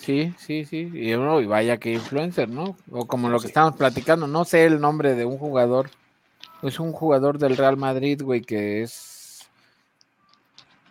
Sí, 0.03 0.33
sí, 0.37 0.65
sí. 0.65 0.89
Y, 0.93 1.13
uno, 1.13 1.39
y 1.39 1.45
vaya 1.45 1.77
que 1.77 1.93
influencer, 1.93 2.49
¿no? 2.49 2.75
O 2.91 3.05
como 3.07 3.29
lo 3.29 3.37
que 3.37 3.43
Sí. 3.43 3.47
estamos 3.47 3.77
platicando, 3.77 4.27
no 4.27 4.43
sé 4.43 4.65
el 4.65 4.81
nombre 4.81 5.15
de 5.15 5.23
un 5.23 5.37
jugador. 5.37 5.89
Es 6.61 6.79
un 6.79 6.91
jugador 6.91 7.37
del 7.39 7.55
Real 7.55 7.77
Madrid, 7.77 8.21
güey, 8.21 8.41
que 8.41 8.81
es 8.83 9.47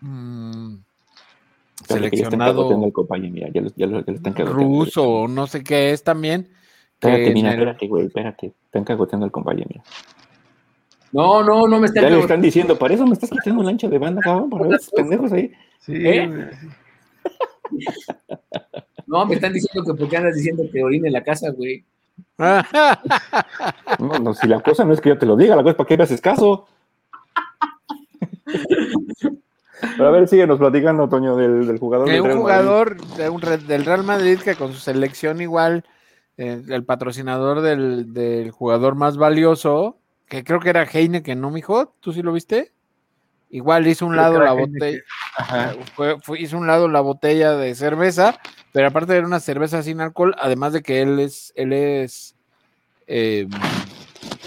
mm, 0.00 0.76
Espérate, 1.82 2.10
que 2.10 2.16
ya 2.16 2.22
están 2.24 2.38
seleccionado 2.40 2.54
cagoteando 2.54 2.86
el 2.86 2.92
compañero, 2.92 3.34
mira, 3.34 3.48
ya 3.52 3.60
lo, 3.60 3.68
ya 3.76 3.86
lo- 3.86 4.00
ya 4.00 4.12
lo 4.12 4.16
están 4.16 4.34
ruso 4.46 5.02
o 5.08 5.28
no 5.28 5.46
sé 5.46 5.62
qué 5.62 5.90
es 5.92 6.02
también. 6.02 6.48
Espérate, 6.94 7.34
mira, 7.34 7.48
el- 7.50 7.54
espérate, 7.54 7.88
güey, 7.88 8.06
espérate. 8.06 8.52
Están 8.64 8.84
cagoteando 8.84 9.26
el 9.26 9.32
compañero, 9.32 9.66
mira. 9.70 9.82
No, 11.12 11.42
no, 11.42 11.66
no 11.66 11.78
me 11.78 11.86
está 11.86 12.00
Ya 12.00 12.08
le 12.10 12.20
están 12.20 12.40
diciendo, 12.40 12.78
para 12.78 12.94
eso 12.94 13.06
me 13.06 13.12
estás 13.12 13.28
quitando 13.30 13.62
el 13.62 13.68
ancho 13.68 13.88
de 13.90 13.98
banda, 13.98 14.22
cabrón, 14.22 14.48
para 14.48 14.64
ver 14.68 14.74
esos 14.80 14.90
pendejos 14.90 15.32
ahí. 15.32 15.52
Sí, 15.80 15.92
¿Eh? 15.96 16.26
güey. 16.26 16.46
No, 19.12 19.26
me 19.26 19.34
están 19.34 19.52
diciendo 19.52 19.84
que 19.92 19.98
porque 19.98 20.16
andas 20.16 20.34
diciendo 20.34 20.62
que 20.72 20.82
orine 20.82 21.08
en 21.08 21.12
la 21.12 21.22
casa, 21.22 21.50
güey. 21.50 21.84
No, 23.98 24.18
no, 24.18 24.32
si 24.34 24.46
la 24.48 24.60
cosa 24.60 24.84
no 24.86 24.92
es 24.94 25.00
que 25.02 25.10
yo 25.10 25.18
te 25.18 25.26
lo 25.26 25.36
diga, 25.36 25.54
la 25.54 25.62
cosa 25.62 25.72
es 25.72 25.76
para 25.76 25.86
que 25.88 25.96
me 25.98 26.04
haces 26.04 26.20
caso. 26.22 26.66
Pero 29.96 30.08
a 30.08 30.10
ver, 30.12 30.28
síguenos 30.28 30.58
platicando, 30.58 31.08
Toño, 31.08 31.36
del, 31.36 31.66
del 31.66 31.78
jugador. 31.78 32.08
Del 32.08 32.20
un 32.20 32.26
Real 32.26 32.38
jugador 32.38 32.96
de 33.16 33.28
un 33.28 33.40
del 33.66 33.84
Real 33.84 34.02
Madrid 34.04 34.38
que 34.40 34.54
con 34.56 34.72
su 34.72 34.78
selección 34.78 35.40
igual, 35.42 35.84
eh, 36.38 36.62
el 36.68 36.84
patrocinador 36.84 37.60
del, 37.60 38.14
del 38.14 38.50
jugador 38.50 38.94
más 38.94 39.16
valioso, 39.18 39.98
que 40.28 40.42
creo 40.44 40.60
que 40.60 40.70
era 40.70 40.84
Heineken, 40.84 41.38
¿no, 41.40 41.50
mijo? 41.50 41.94
¿Tú 42.00 42.12
sí 42.14 42.22
lo 42.22 42.32
viste? 42.32 42.70
Igual 43.50 43.86
hizo 43.86 44.06
un 44.06 44.12
Creo 44.12 44.22
lado 44.22 44.40
la 44.40 44.52
Heineken. 44.52 44.72
botella, 44.78 45.02
Ajá. 45.36 45.74
fue- 45.94 46.18
fue- 46.22 46.40
hizo 46.40 46.56
un 46.56 46.66
lado 46.66 46.88
la 46.88 47.00
botella 47.02 47.52
de 47.56 47.74
cerveza, 47.74 48.38
pero 48.72 48.88
aparte 48.88 49.16
era 49.16 49.26
una 49.26 49.40
cerveza 49.40 49.82
sin 49.82 50.00
alcohol, 50.00 50.34
además 50.38 50.72
de 50.72 50.82
que 50.82 51.02
él 51.02 51.18
es, 51.20 51.52
él 51.56 51.72
es 51.72 52.34
eh, 53.06 53.46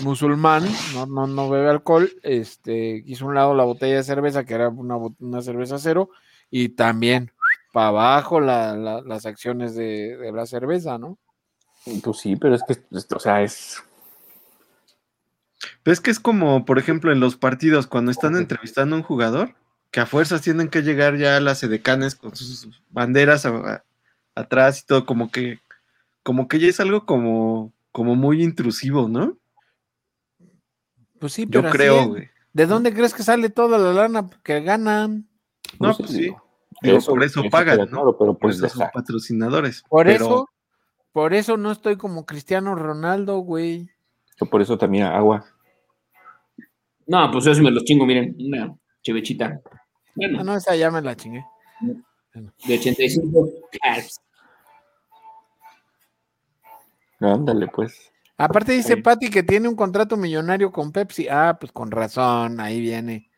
musulmán, 0.01 0.65
no, 0.93 1.05
no, 1.05 1.27
no 1.27 1.49
bebe 1.49 1.69
alcohol, 1.69 2.09
este, 2.23 3.03
hizo 3.05 3.25
un 3.25 3.35
lado 3.35 3.53
la 3.53 3.63
botella 3.63 3.97
de 3.97 4.03
cerveza, 4.03 4.43
que 4.45 4.53
era 4.55 4.69
una, 4.69 4.97
una 5.19 5.41
cerveza 5.41 5.77
cero, 5.79 6.09
y 6.51 6.69
también 6.69 7.31
para 7.73 7.87
abajo 7.89 8.39
la- 8.39 8.75
la- 8.75 9.01
las 9.01 9.25
acciones 9.25 9.75
de, 9.75 10.17
de 10.17 10.31
la 10.31 10.45
cerveza, 10.45 10.97
¿no? 10.97 11.17
Pues 12.03 12.17
sí, 12.17 12.35
pero 12.35 12.55
es 12.55 12.63
que, 12.63 12.73
es- 12.73 13.07
o 13.11 13.19
sea, 13.19 13.43
es. 13.43 13.83
Pero 15.83 15.93
es 15.93 16.01
que 16.01 16.11
es 16.11 16.19
como, 16.19 16.65
por 16.65 16.79
ejemplo, 16.79 17.11
en 17.11 17.19
los 17.19 17.35
partidos, 17.37 17.87
cuando 17.87 18.11
están 18.11 18.35
entrevistando 18.35 18.95
a 18.95 18.99
un 18.99 19.03
jugador, 19.03 19.55
que 19.91 19.99
a 19.99 20.05
fuerzas 20.05 20.41
tienen 20.41 20.69
que 20.69 20.81
llegar 20.81 21.17
ya 21.17 21.39
las 21.39 21.63
edecanes 21.63 22.15
con 22.15 22.35
sus 22.35 22.67
banderas 22.89 23.45
a- 23.45 23.49
a- 23.49 23.83
atrás 24.35 24.81
y 24.81 24.85
todo, 24.85 25.05
como 25.05 25.31
que, 25.31 25.59
como 26.23 26.47
que 26.47 26.59
ya 26.59 26.67
es 26.67 26.79
algo 26.79 27.05
como, 27.05 27.73
como 27.91 28.15
muy 28.15 28.43
intrusivo, 28.43 29.07
¿no? 29.07 29.37
Pues 31.19 31.33
sí, 31.33 31.43
Yo 31.43 31.59
pero 31.61 31.69
así 31.69 31.77
creo, 31.77 32.07
güey. 32.09 32.29
¿De 32.53 32.65
dónde 32.65 32.93
crees 32.93 33.13
que 33.13 33.23
sale 33.23 33.49
toda 33.49 33.77
la 33.77 33.93
lana 33.93 34.29
que 34.43 34.61
ganan? 34.61 35.27
No, 35.79 35.95
pues 35.95 36.11
sí. 36.11 36.21
digo, 36.21 36.41
Digo, 36.81 36.99
por 36.99 37.23
eso 37.23 37.41
pagan, 37.49 37.77
¿no? 37.79 37.85
claro, 37.87 38.17
pero 38.17 38.33
Por 38.33 38.39
pues 38.39 38.57
eso 38.57 38.69
son 38.69 38.89
patrocinadores. 38.93 39.83
Por 39.89 40.05
pero- 40.05 40.25
eso, 40.25 40.49
por 41.11 41.33
eso 41.33 41.57
no 41.57 41.71
estoy 41.71 41.95
como 41.97 42.25
Cristiano 42.25 42.75
Ronaldo, 42.75 43.39
güey. 43.39 43.89
Yo 44.39 44.45
por 44.49 44.61
eso 44.61 44.77
también 44.77 45.05
agua. 45.05 45.45
No, 47.07 47.31
pues 47.31 47.45
eso 47.47 47.61
me 47.61 47.71
los 47.71 47.83
chingo, 47.85 48.05
miren, 48.05 48.35
una 48.39 48.75
chevechita. 49.01 49.61
Bueno, 50.15 50.39
Ah, 50.41 50.43
no, 50.43 50.55
esa 50.55 50.75
ya 50.75 50.89
me 50.91 51.01
la 51.01 51.15
chingué. 51.15 51.45
de 51.81 52.77
85 52.77 53.49
carbs. 53.81 54.19
Ándale, 57.33 57.67
pues. 57.67 58.11
Aparte 58.37 58.73
dice 58.73 58.95
Sí. 58.95 59.01
Patti 59.01 59.29
que 59.29 59.43
tiene 59.43 59.67
un 59.69 59.75
contrato 59.75 60.17
millonario 60.17 60.71
con 60.71 60.91
Pepsi. 60.91 61.27
Ah, 61.29 61.57
pues 61.59 61.71
con 61.71 61.89
razón, 61.91 62.59
ahí 62.59 62.79
viene. 62.81 63.29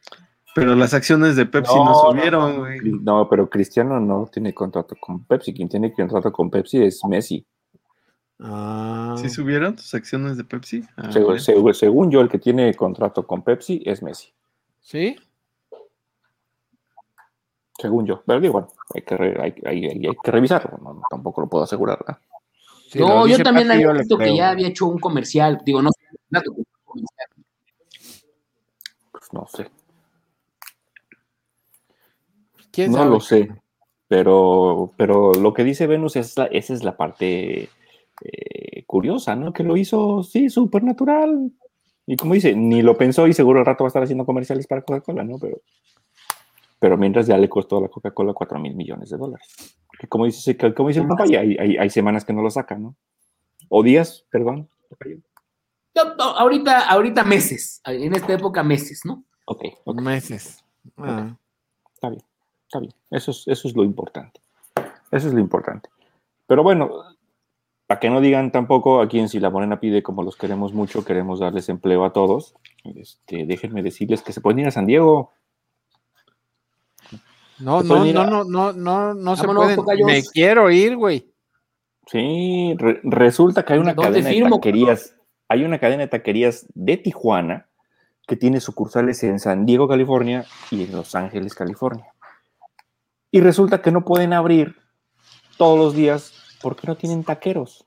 Pero 0.56 0.74
las 0.76 0.96
acciones 0.96 1.36
de 1.36 1.46
Pepsi 1.46 1.76
no, 1.76 1.94
subieron, 1.94 2.58
güey. 2.58 2.80
No, 2.82 3.30
pero 3.30 3.48
Cristiano 3.48 4.00
no 4.00 4.28
tiene 4.32 4.54
contrato 4.56 4.96
con 5.00 5.24
Pepsi. 5.26 5.54
Quien 5.54 5.70
tiene 5.70 5.94
contrato 5.94 6.32
con 6.32 6.50
Pepsi 6.50 6.82
es 6.84 7.06
Messi. 7.06 7.46
Ah, 8.40 9.16
¿Sí 9.18 9.30
subieron 9.30 9.76
tus 9.76 9.94
acciones 9.94 10.36
de 10.38 10.44
Pepsi? 10.44 10.84
Ah, 10.96 11.12
según 11.12 12.10
yo, 12.12 12.22
el 12.22 12.30
que 12.30 12.40
tiene 12.40 12.74
contrato 12.74 13.26
con 13.28 13.44
Pepsi 13.44 13.84
es 13.86 14.02
Messi. 14.02 14.34
¿sí? 14.82 15.16
Según 17.80 18.08
yo. 18.08 18.24
Pero 18.26 18.40
digo, 18.40 18.54
bueno, 18.54 18.68
hay 18.96 19.02
que, 19.04 19.16
re- 19.18 19.42
hay, 19.42 19.54
hay- 19.66 19.86
hay- 19.86 20.08
hay 20.08 20.16
que 20.24 20.32
revisarlo. 20.32 20.78
no, 20.80 21.02
tampoco 21.10 21.42
lo 21.42 21.48
puedo 21.48 21.64
asegurar. 21.64 22.04
No, 22.96 23.28
yo 23.28 23.42
también 23.44 23.72
había 23.72 23.92
visto 23.92 24.18
que 24.18 24.36
ya 24.36 24.50
había 24.50 24.68
hecho 24.68 24.88
un 24.88 25.00
comercial. 25.00 25.62
Digo, 25.66 25.82
no 25.82 25.90
sé, 25.92 26.18
dato, 26.30 26.52
un 26.52 26.64
comercial. 26.86 27.28
Pues 29.12 29.34
no 29.34 29.46
sé. 29.48 29.70
¿Quién 32.72 32.92
No 32.92 32.98
sabe? 33.00 33.10
lo 33.10 33.20
sé. 33.20 33.50
Pero, 34.08 34.94
pero 34.98 35.34
lo 35.34 35.54
que 35.54 35.64
dice 35.64 35.86
Venus, 35.88 36.16
es 36.16 36.38
la- 36.38 36.46
esa 36.46 36.74
es 36.74 36.84
la 36.84 36.96
parte 36.96 37.70
eh, 38.24 38.84
curiosa, 38.88 39.36
¿no? 39.36 39.54
Que 39.54 39.64
lo 39.64 39.78
hizo, 39.78 40.24
sí, 40.24 40.50
súper 40.50 40.84
natural. 40.84 41.52
Y 42.06 42.16
como 42.16 42.34
dice, 42.36 42.56
ni 42.56 42.82
lo 42.82 42.98
pensó 42.98 43.28
y 43.28 43.34
seguro 43.34 43.60
al 43.60 43.66
rato 43.66 43.84
va 43.84 43.88
a 43.88 43.90
estar 43.90 44.02
haciendo 44.04 44.26
comerciales 44.26 44.66
para 44.66 44.82
Coca-Cola, 44.82 45.24
¿no? 45.24 45.38
Pero, 45.40 45.58
pero 46.80 46.98
mientras 46.98 47.28
ya 47.28 47.38
le 47.38 47.50
costó 47.50 47.78
a 47.78 47.82
la 47.82 47.88
Coca-Cola 47.90 48.34
4 48.34 48.60
mil 48.60 48.76
millones 48.76 49.10
de 49.10 49.18
dólares. 49.18 49.78
Que 50.00 50.08
como 50.08 50.26
dice, 50.26 50.58
como 50.76 50.90
dice 50.90 51.02
el 51.02 51.08
papá, 51.08 51.24
hay, 51.24 51.36
hay, 51.36 51.78
hay 51.78 51.90
semanas 51.90 52.24
que 52.24 52.34
no 52.34 52.42
lo 52.42 52.52
sacan, 52.52 52.84
¿no? 52.84 52.96
O 53.70 53.84
días, 53.84 54.26
perdón. 54.30 54.70
No, 55.96 56.16
no, 56.16 56.24
ahorita, 56.24 56.88
ahorita 56.90 57.24
meses. 57.24 57.82
En 57.86 58.14
esta 58.16 58.34
época, 58.34 58.64
meses, 58.64 59.02
¿no? 59.04 59.24
Ok, 59.46 59.64
ok, 59.86 60.02
Meses. 60.02 60.64
Ah. 60.98 61.36
está 61.94 62.10
bien, 62.10 62.24
está 62.64 62.80
bien. 62.80 62.94
Eso 63.10 63.32
es, 63.32 63.48
eso 63.48 63.68
es 63.68 63.76
lo 63.76 63.84
importante. 63.84 64.40
Eso 65.12 65.28
es 65.28 65.34
lo 65.34 65.40
importante. 65.40 65.90
Pero 66.46 66.64
bueno, 66.64 66.92
para 67.88 68.00
que 68.00 68.10
no 68.10 68.22
digan 68.22 68.52
tampoco 68.52 69.02
a 69.02 69.08
quien 69.08 69.30
si 69.30 69.40
la 69.40 69.50
morena 69.50 69.80
pide 69.80 70.04
como 70.04 70.22
los 70.22 70.36
queremos 70.36 70.74
mucho, 70.74 71.06
queremos 71.06 71.40
darles 71.40 71.70
empleo 71.70 72.04
a 72.04 72.14
todos. 72.14 72.56
Este, 72.84 73.46
déjenme 73.46 73.82
decirles 73.82 74.22
que 74.22 74.34
se 74.34 74.42
pueden 74.42 74.60
ir 74.60 74.68
a 74.68 74.72
San 74.72 74.86
Diego. 74.86 75.32
No, 77.60 77.82
Se 77.82 77.88
no, 77.88 78.06
no, 78.06 78.26
no, 78.26 78.44
no, 78.44 78.74
no, 78.74 79.14
no 79.14 79.36
se 79.36 79.48
pueden. 79.48 80.06
Me 80.06 80.24
quiero 80.24 80.70
ir, 80.70 80.96
güey. 80.96 81.32
Sí, 82.06 82.76
re- 82.78 83.02
resulta 83.04 83.66
que 83.66 83.74
hay 83.74 83.80
una 83.80 83.94
¿Dónde 83.94 84.22
cadena 84.22 84.30
de 84.30 84.50
taquerías, 84.56 85.16
hay 85.50 85.64
una 85.64 85.80
cadena 85.80 86.04
de 86.04 86.08
taquerías 86.08 86.66
de 86.74 86.98
Tijuana 86.98 87.68
que 88.28 88.36
tiene 88.36 88.60
sucursales 88.62 89.24
en 89.24 89.40
San 89.40 89.66
Diego, 89.66 89.88
California 89.88 90.46
y 90.72 90.84
en 90.84 90.92
Los 90.92 91.16
Ángeles, 91.16 91.54
California. 91.56 92.14
Y 93.32 93.42
resulta 93.42 93.82
que 93.82 93.92
no 93.92 94.06
pueden 94.06 94.34
abrir 94.34 94.76
todos 95.58 95.78
los 95.80 95.96
días 95.96 96.34
porque 96.62 96.88
no 96.88 96.96
tienen 96.96 97.24
taqueros. 97.24 97.86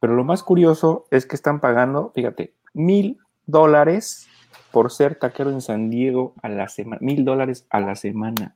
Pero 0.00 0.14
lo 0.14 0.24
más 0.24 0.42
curioso 0.42 1.06
es 1.10 1.26
que 1.26 1.34
están 1.34 1.60
pagando, 1.60 2.12
fíjate, 2.14 2.54
mil 2.72 3.18
dólares 3.46 4.27
por 4.70 4.90
ser 4.90 5.16
taquero 5.16 5.50
en 5.50 5.60
San 5.60 5.90
Diego 5.90 6.34
a 6.42 6.48
la 6.48 6.68
semana. 6.68 6.98
Mil 7.02 7.24
dólares 7.24 7.66
a 7.70 7.80
la 7.80 7.94
semana. 7.94 8.54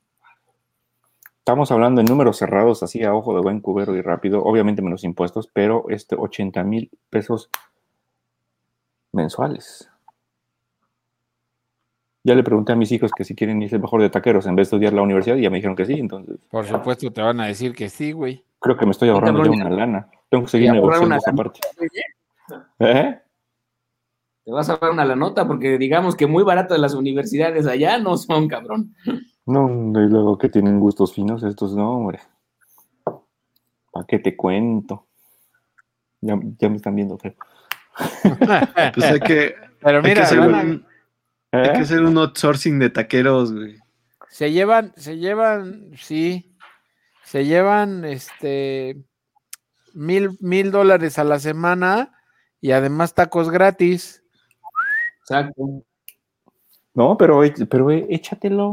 Estamos 1.38 1.72
hablando 1.72 2.00
en 2.00 2.06
números 2.06 2.36
cerrados, 2.36 2.82
así 2.84 3.02
a 3.02 3.14
ojo 3.14 3.34
de 3.34 3.40
buen 3.40 3.60
cubero 3.60 3.96
y 3.96 4.00
rápido, 4.00 4.44
obviamente 4.44 4.80
menos 4.80 5.02
impuestos, 5.02 5.50
pero 5.52 5.86
este 5.88 6.14
80 6.14 6.62
mil 6.62 6.90
pesos 7.10 7.50
mensuales. 9.10 9.90
Ya 12.24 12.36
le 12.36 12.44
pregunté 12.44 12.72
a 12.72 12.76
mis 12.76 12.92
hijos 12.92 13.10
que 13.10 13.24
si 13.24 13.34
quieren 13.34 13.60
irse 13.60 13.80
mejor 13.80 14.00
de 14.00 14.10
taqueros 14.10 14.46
en 14.46 14.54
vez 14.54 14.70
de 14.70 14.76
estudiar 14.76 14.92
la 14.92 15.02
universidad 15.02 15.34
y 15.34 15.42
ya 15.42 15.50
me 15.50 15.56
dijeron 15.56 15.74
que 15.74 15.86
sí, 15.86 15.94
entonces 15.94 16.38
Por 16.48 16.64
supuesto, 16.64 17.10
te 17.10 17.20
van 17.20 17.40
a 17.40 17.46
decir 17.46 17.74
que 17.74 17.88
sí, 17.88 18.12
güey. 18.12 18.44
creo 18.60 18.76
que 18.76 18.86
me 18.86 18.92
estoy 18.92 19.08
ahorrando 19.08 19.44
ya 19.44 19.50
una 19.50 19.70
lana. 19.70 20.08
Tengo 20.28 20.44
que 20.44 20.50
seguir 20.50 20.72
negociando 20.72 21.16
esa 21.16 21.32
parte. 21.32 21.58
¿Eh? 22.78 23.18
Te 24.44 24.50
vas 24.52 24.68
a 24.70 24.76
dar 24.76 24.90
una 24.90 25.04
la 25.04 25.14
nota 25.16 25.46
porque 25.46 25.78
digamos 25.78 26.16
que 26.16 26.26
muy 26.26 26.42
baratas 26.42 26.78
las 26.78 26.94
universidades 26.94 27.66
allá 27.66 27.98
no 27.98 28.16
son, 28.16 28.48
cabrón. 28.48 28.94
No, 29.46 29.68
y 29.68 30.08
luego 30.08 30.36
que 30.38 30.48
tienen 30.48 30.80
gustos 30.80 31.14
finos 31.14 31.42
estos, 31.42 31.74
no, 31.74 31.92
hombre. 31.92 32.20
¿Para 33.92 34.06
qué 34.06 34.18
te 34.18 34.36
cuento? 34.36 35.06
Ya, 36.20 36.38
ya 36.58 36.68
me 36.68 36.76
están 36.76 36.94
viendo 36.94 37.18
feo. 37.18 37.34
Pues 38.94 39.06
hay 39.10 39.20
que, 39.20 39.54
Pero 39.80 39.98
hay 39.98 40.02
que 40.02 40.08
mira, 40.08 40.22
hacer 40.22 40.38
a- 40.40 40.46
un, 40.46 40.86
hay 41.52 41.72
que 41.72 41.78
¿Eh? 41.78 41.82
hacer 41.82 42.02
un 42.02 42.16
outsourcing 42.18 42.78
de 42.78 42.90
taqueros, 42.90 43.52
güey. 43.52 43.76
se 44.28 44.50
llevan, 44.50 44.92
se 44.96 45.18
llevan, 45.18 45.90
sí, 45.96 46.56
se 47.24 47.44
llevan, 47.44 48.04
este, 48.04 49.04
mil, 49.92 50.30
mil 50.40 50.70
dólares 50.70 51.18
a 51.18 51.24
la 51.24 51.38
semana 51.38 52.12
y 52.60 52.70
además 52.72 53.14
tacos 53.14 53.50
gratis. 53.50 54.21
Exacto. 55.22 55.82
No, 56.94 57.16
pero, 57.16 57.40
pero 57.70 57.90
échatelo. 57.90 58.68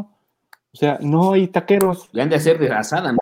O 0.72 0.78
sea, 0.78 1.00
no 1.02 1.32
hay 1.34 1.48
taqueros. 1.48 2.10
Le 2.12 2.22
han 2.22 2.30
de 2.30 2.36
hacer 2.36 2.60
de 2.60 2.72
asada, 2.72 3.12
¿no? 3.14 3.20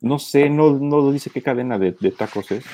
No 0.00 0.18
sé, 0.18 0.48
no, 0.48 0.70
no 0.72 1.12
dice 1.12 1.30
qué 1.30 1.42
cadena 1.42 1.78
de, 1.78 1.92
de 1.98 2.10
tacos 2.12 2.50
es. 2.50 2.64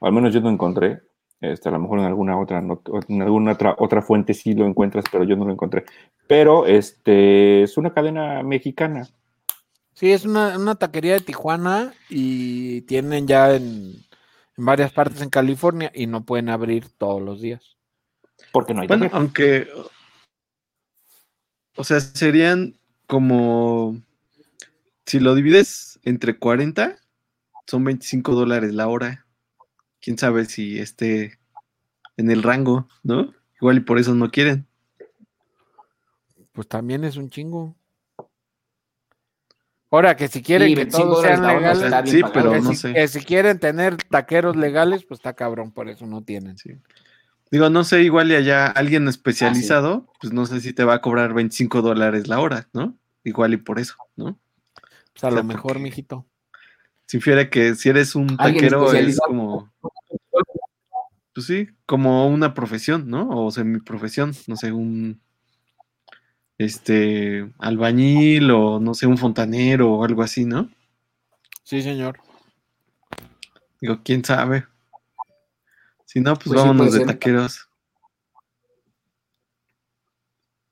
Al 0.00 0.12
menos 0.12 0.34
yo 0.34 0.40
no 0.40 0.50
encontré. 0.50 1.00
Este, 1.40 1.68
a 1.68 1.72
lo 1.72 1.78
mejor 1.78 1.98
en 2.00 2.06
alguna 2.06 2.38
otra, 2.38 2.60
no- 2.60 2.80
en 3.08 3.22
alguna 3.22 3.52
otra, 3.52 3.76
otra 3.78 4.02
fuente 4.02 4.34
sí 4.34 4.54
lo 4.54 4.66
encuentras, 4.66 5.04
pero 5.12 5.24
yo 5.24 5.36
no 5.36 5.44
lo 5.44 5.52
encontré. 5.52 5.84
Pero 6.26 6.66
este 6.66 7.62
es 7.62 7.76
una 7.76 7.92
cadena 7.92 8.42
mexicana. 8.42 9.06
Sí, 9.92 10.10
es 10.10 10.24
una, 10.24 10.58
una 10.58 10.74
taquería 10.74 11.14
de 11.14 11.20
Tijuana 11.20 11.92
y 12.08 12.80
tienen 12.82 13.28
ya 13.28 13.54
en, 13.54 13.92
en 14.56 14.64
varias 14.64 14.92
partes 14.92 15.20
en 15.22 15.30
California 15.30 15.92
y 15.94 16.06
no 16.06 16.24
pueden 16.24 16.48
abrir 16.48 16.88
todos 16.98 17.22
los 17.22 17.40
días. 17.40 17.76
Porque 18.52 18.74
no 18.74 18.82
hay 18.82 18.88
Bueno, 18.88 19.08
aunque, 19.12 19.68
o 21.76 21.84
sea, 21.84 22.00
serían 22.00 22.74
como, 23.06 24.00
si 25.06 25.20
lo 25.20 25.34
divides 25.34 25.98
entre 26.04 26.38
40, 26.38 26.96
son 27.66 27.84
25 27.84 28.32
dólares 28.34 28.72
la 28.74 28.88
hora. 28.88 29.26
Quién 30.00 30.18
sabe 30.18 30.44
si 30.44 30.78
esté 30.78 31.38
en 32.16 32.30
el 32.30 32.42
rango, 32.42 32.88
¿no? 33.02 33.32
Igual 33.60 33.78
y 33.78 33.80
por 33.80 33.98
eso 33.98 34.14
no 34.14 34.30
quieren. 34.30 34.66
Pues 36.52 36.68
también 36.68 37.04
es 37.04 37.16
un 37.16 37.30
chingo. 37.30 37.74
Ahora 39.90 40.16
que 40.16 40.28
si 40.28 40.42
quieren 40.42 40.68
Sí, 40.68 40.74
que 40.74 40.80
25 40.82 41.08
todos 41.08 41.22
sean 41.24 41.44
hora 41.44 41.74
legales, 41.74 42.10
Sí, 42.10 42.20
pero 42.32 42.52
que, 42.52 42.60
no 42.60 42.70
si, 42.70 42.76
sé. 42.76 42.92
que 42.92 43.08
si 43.08 43.20
quieren 43.24 43.58
tener 43.60 43.96
taqueros 43.96 44.56
legales, 44.56 45.04
pues 45.04 45.20
está 45.20 45.34
cabrón, 45.34 45.70
por 45.70 45.88
eso 45.88 46.04
no 46.06 46.22
tienen. 46.22 46.58
Sí. 46.58 46.72
Digo, 47.54 47.70
no 47.70 47.84
sé, 47.84 48.02
igual 48.02 48.32
y 48.32 48.34
allá 48.34 48.66
Ah, 48.66 48.72
alguien 48.74 49.06
especializado, 49.06 50.12
pues 50.20 50.32
no 50.32 50.44
sé 50.44 50.60
si 50.60 50.72
te 50.72 50.82
va 50.82 50.94
a 50.94 51.00
cobrar 51.00 51.34
25 51.34 51.82
dólares 51.82 52.26
la 52.26 52.40
hora, 52.40 52.68
¿no? 52.72 52.98
Igual 53.22 53.54
y 53.54 53.58
por 53.58 53.78
eso, 53.78 53.94
¿no? 54.16 54.40
Pues 55.12 55.22
a 55.22 55.28
O 55.28 55.30
sea, 55.30 55.38
lo 55.38 55.44
mejor, 55.44 55.78
mijito. 55.78 56.26
Se 57.06 57.18
infiere 57.18 57.50
que 57.50 57.76
si 57.76 57.90
eres 57.90 58.16
un 58.16 58.36
taquero 58.36 58.92
es 58.92 59.20
como, 59.20 59.72
pues 61.32 61.46
sí, 61.46 61.68
como 61.86 62.26
una 62.26 62.54
profesión, 62.54 63.08
¿no? 63.08 63.28
O 63.30 63.52
semiprofesión, 63.52 64.34
no 64.48 64.56
sé, 64.56 64.72
un 64.72 65.20
este 66.58 67.52
albañil 67.60 68.50
o 68.50 68.80
no 68.80 68.94
sé, 68.94 69.06
un 69.06 69.16
fontanero 69.16 69.92
o 69.92 70.04
algo 70.04 70.24
así, 70.24 70.44
¿no? 70.44 70.70
Sí, 71.62 71.82
señor. 71.82 72.18
Digo, 73.80 74.00
quién 74.02 74.24
sabe. 74.24 74.66
Si 76.14 76.20
no, 76.20 76.34
pues, 76.34 76.46
Pues 76.46 76.60
vámonos 76.60 76.92
de 76.92 76.98
ser. 76.98 77.06
taqueros. 77.08 77.68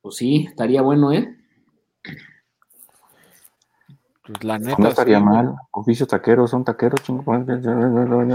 Pues 0.01 0.15
sí, 0.15 0.47
estaría 0.49 0.83
bueno, 0.83 1.13
¿eh? 1.13 1.37
Pues 4.25 4.45
la 4.45 4.61
neta. 4.61 4.77
No 4.79 4.89
estaría 4.89 5.19
sí, 5.19 5.25
mal. 5.25 5.57
Oficio 5.73 6.07
taquero, 6.07 6.47
son 6.47 6.65
taqueros, 6.65 7.03
chingo. 7.03 7.25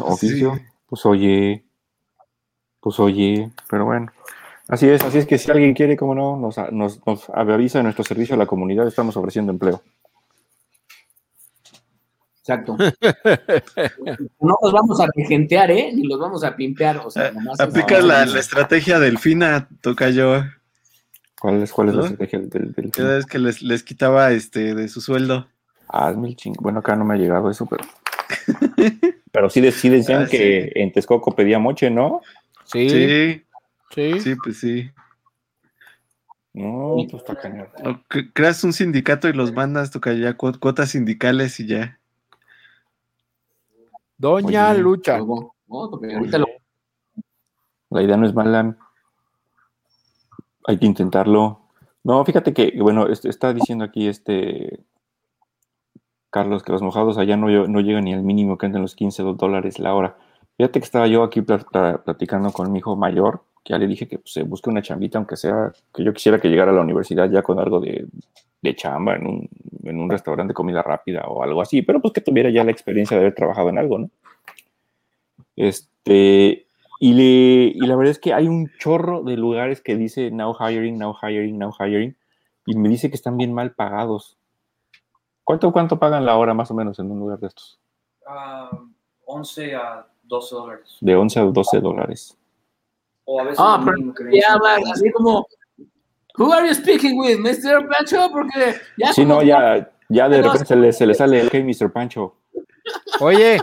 Oficio. 0.04 0.56
Sí. 0.56 0.62
Pues 0.86 1.06
oye. 1.06 1.66
Pues 2.82 3.00
oye. 3.00 3.54
Pero 3.70 3.86
bueno. 3.86 4.12
Así 4.68 4.90
es, 4.90 5.02
así 5.02 5.20
es 5.20 5.26
que 5.26 5.38
si 5.38 5.50
alguien 5.50 5.74
quiere, 5.74 5.96
como 5.96 6.14
no, 6.14 6.36
nos, 6.36 6.58
nos, 6.74 7.00
nos 7.08 7.30
avisa 7.30 7.80
en 7.80 7.86
nuestro 7.86 8.04
servicio 8.04 8.36
a 8.36 8.38
la 8.38 8.48
comunidad, 8.48 8.86
estamos 8.86 9.16
ofreciendo 9.16 9.54
empleo. 9.54 9.82
Exacto. 12.48 12.78
No 14.40 14.56
los 14.62 14.72
vamos 14.72 15.02
a 15.02 15.08
regentear, 15.16 15.70
¿eh? 15.72 15.92
Ni 15.94 16.04
los 16.08 16.20
vamos 16.20 16.44
a 16.44 16.56
pimpear. 16.56 16.98
O 17.06 17.12
sea, 17.12 17.32
nomás 17.32 17.60
es- 17.60 17.66
Aplica 17.68 18.00
la, 18.02 18.26
la 18.26 18.40
estrategia 18.40 19.00
delfina, 19.00 19.68
toca 19.82 20.10
yo. 20.10 20.44
¿Cuál 21.40 21.62
es, 21.64 21.72
cuál 21.72 21.90
es 21.90 21.96
¿No? 21.96 22.02
la 22.02 22.08
estrategia 22.08 22.40
del, 22.40 22.72
del 22.74 22.92
Cada 22.92 23.16
vez 23.16 23.26
que 23.26 23.38
les, 23.40 23.62
les 23.62 23.84
quitaba 23.84 24.32
este 24.32 24.74
de 24.76 24.88
su 24.88 25.02
sueldo. 25.02 25.48
Hazme 25.90 26.30
el 26.30 26.36
chingo. 26.36 26.62
Bueno, 26.62 26.80
acá 26.80 26.96
no 26.96 27.04
me 27.06 27.16
ha 27.16 27.18
llegado 27.18 27.50
eso, 27.52 27.66
pero. 27.66 27.84
pero 29.32 29.50
sí, 29.50 29.70
sí 29.72 29.90
decían 29.90 30.24
Ah, 30.24 30.28
que 30.30 30.72
en 30.76 30.92
Texcoco 30.92 31.36
pedía 31.36 31.60
moche, 31.60 31.90
¿no? 31.90 32.22
Sí, 32.66 32.90
sí. 32.90 33.44
Sí, 33.94 34.20
sí, 34.20 34.36
pues 34.44 34.60
sí. 34.60 34.90
No, 36.54 36.96
pues 37.10 37.22
está 37.24 37.36
cañón. 37.36 37.68
Creas 38.34 38.64
un 38.64 38.74
sindicato 38.74 39.30
y 39.30 39.34
los 39.34 39.54
mandas, 39.54 39.92
toca 39.92 40.12
ya 40.14 40.34
cu- 40.36 40.58
cuotas 40.60 40.90
sindicales 40.90 41.60
y 41.60 41.68
ya. 41.68 41.97
Doña 44.18 44.72
Oye, 44.72 44.82
Lucha. 44.82 45.18
Luego, 45.18 45.56
¿no? 45.68 45.90
Porque 45.90 46.16
ahorita 46.16 46.38
lo- 46.40 46.48
La 47.90 48.02
idea 48.04 48.18
no 48.18 48.26
es 48.26 48.34
mala. 48.34 48.76
Hay 50.66 50.78
que 50.78 50.86
intentarlo. 50.86 51.62
No, 52.04 52.24
fíjate 52.26 52.54
que, 52.54 52.74
bueno, 52.82 53.08
est- 53.08 53.26
está 53.26 53.54
diciendo 53.54 53.86
aquí 53.86 54.08
este 54.08 54.84
Carlos 56.30 56.64
que 56.64 56.72
los 56.74 56.82
mojados 56.82 57.18
allá 57.18 57.38
no, 57.38 57.48
no 57.68 57.80
llegan 57.80 58.04
ni 58.04 58.14
al 58.14 58.24
mínimo 58.24 58.58
que 58.58 58.66
andan 58.66 58.82
los 58.82 58.96
15 58.96 59.24
dólares 59.24 59.80
la 59.80 59.94
hora. 59.94 60.18
Fíjate 60.58 60.80
que 60.80 60.86
estaba 60.86 61.08
yo 61.08 61.24
aquí 61.24 61.42
pla- 61.42 61.60
pla- 61.60 62.04
platicando 62.04 62.52
con 62.52 62.72
mi 62.72 62.80
hijo 62.80 62.96
mayor, 62.96 63.44
que 63.64 63.74
ya 63.74 63.78
le 63.78 63.88
dije 63.88 64.08
que 64.08 64.20
pues, 64.20 64.34
se 64.34 64.44
busque 64.44 64.70
una 64.70 64.82
chambita, 64.82 65.18
aunque 65.18 65.38
sea 65.38 65.72
que 65.94 66.04
yo 66.04 66.14
quisiera 66.14 66.40
que 66.40 66.50
llegara 66.50 66.72
a 66.72 66.76
la 66.76 66.82
universidad 66.82 67.30
ya 67.30 67.42
con 67.44 67.60
algo 67.60 67.80
de, 67.80 68.08
de 68.62 68.76
chamba 68.76 69.16
en 69.16 69.28
un, 69.28 69.50
en 69.84 70.00
un 70.00 70.10
restaurante 70.10 70.52
de 70.52 70.56
comida 70.56 70.82
rápida 70.82 71.26
o 71.28 71.44
algo 71.44 71.62
así, 71.62 71.82
pero 71.82 72.02
pues 72.02 72.14
que 72.14 72.22
tuviera 72.22 72.50
ya 72.50 72.64
la 72.64 72.72
experiencia 72.72 73.16
de 73.16 73.22
haber 73.22 73.36
trabajado 73.36 73.70
en 73.70 73.78
algo, 73.78 74.00
¿no? 74.00 74.10
Este, 75.56 76.68
y, 77.00 77.14
le, 77.14 77.72
y 77.76 77.88
la 77.88 77.96
verdad 77.96 78.12
es 78.12 78.20
que 78.20 78.34
hay 78.34 78.48
un 78.48 78.72
chorro 78.80 79.24
de 79.24 79.38
lugares 79.38 79.82
que 79.82 79.96
dice 79.96 80.32
now 80.32 80.56
hiring, 80.60 80.98
now 80.98 81.16
hiring, 81.22 81.58
now 81.58 81.74
hiring, 81.80 82.16
y 82.66 82.76
me 82.76 82.90
dice 82.90 83.10
que 83.10 83.16
están 83.16 83.38
bien 83.38 83.54
mal 83.54 83.74
pagados. 83.74 84.38
¿Cuánto, 85.44 85.72
cuánto 85.72 85.98
pagan 85.98 86.26
la 86.26 86.38
hora 86.38 86.54
más 86.54 86.70
o 86.72 86.74
menos 86.74 87.00
en 87.00 87.10
un 87.10 87.20
lugar 87.20 87.40
de 87.40 87.48
estos? 87.48 87.80
Ah, 88.28 88.70
11 89.26 89.76
a 89.76 90.06
12 90.24 90.56
dólares. 90.56 90.98
De 91.00 91.16
11 91.16 91.40
a 91.40 91.44
12 91.44 91.80
dólares. 91.80 92.38
O 93.26 93.40
a 93.40 93.44
veces 93.44 93.60
Ah, 93.60 93.82
pero 93.86 94.32
ya 94.32 94.58
así 94.92 95.12
como, 95.12 95.48
Who 96.38 96.52
are 96.54 96.68
you 96.68 96.74
speaking 96.74 97.18
with, 97.18 97.40
Mr. 97.40 97.88
Pancho? 97.88 98.30
Porque 98.32 98.76
ya 98.98 99.12
Sí, 99.14 99.26
no, 99.26 99.42
ya, 99.42 99.90
ya 100.10 100.30
de 100.30 100.42
repente 100.42 100.66
se 100.66 100.76
le, 100.76 100.94
se 100.94 101.06
le 101.06 101.14
sale 101.14 101.42
el 101.42 101.50
hey, 101.52 101.64
Mr. 101.64 101.92
Pancho. 101.92 102.36
Oye, 103.20 103.60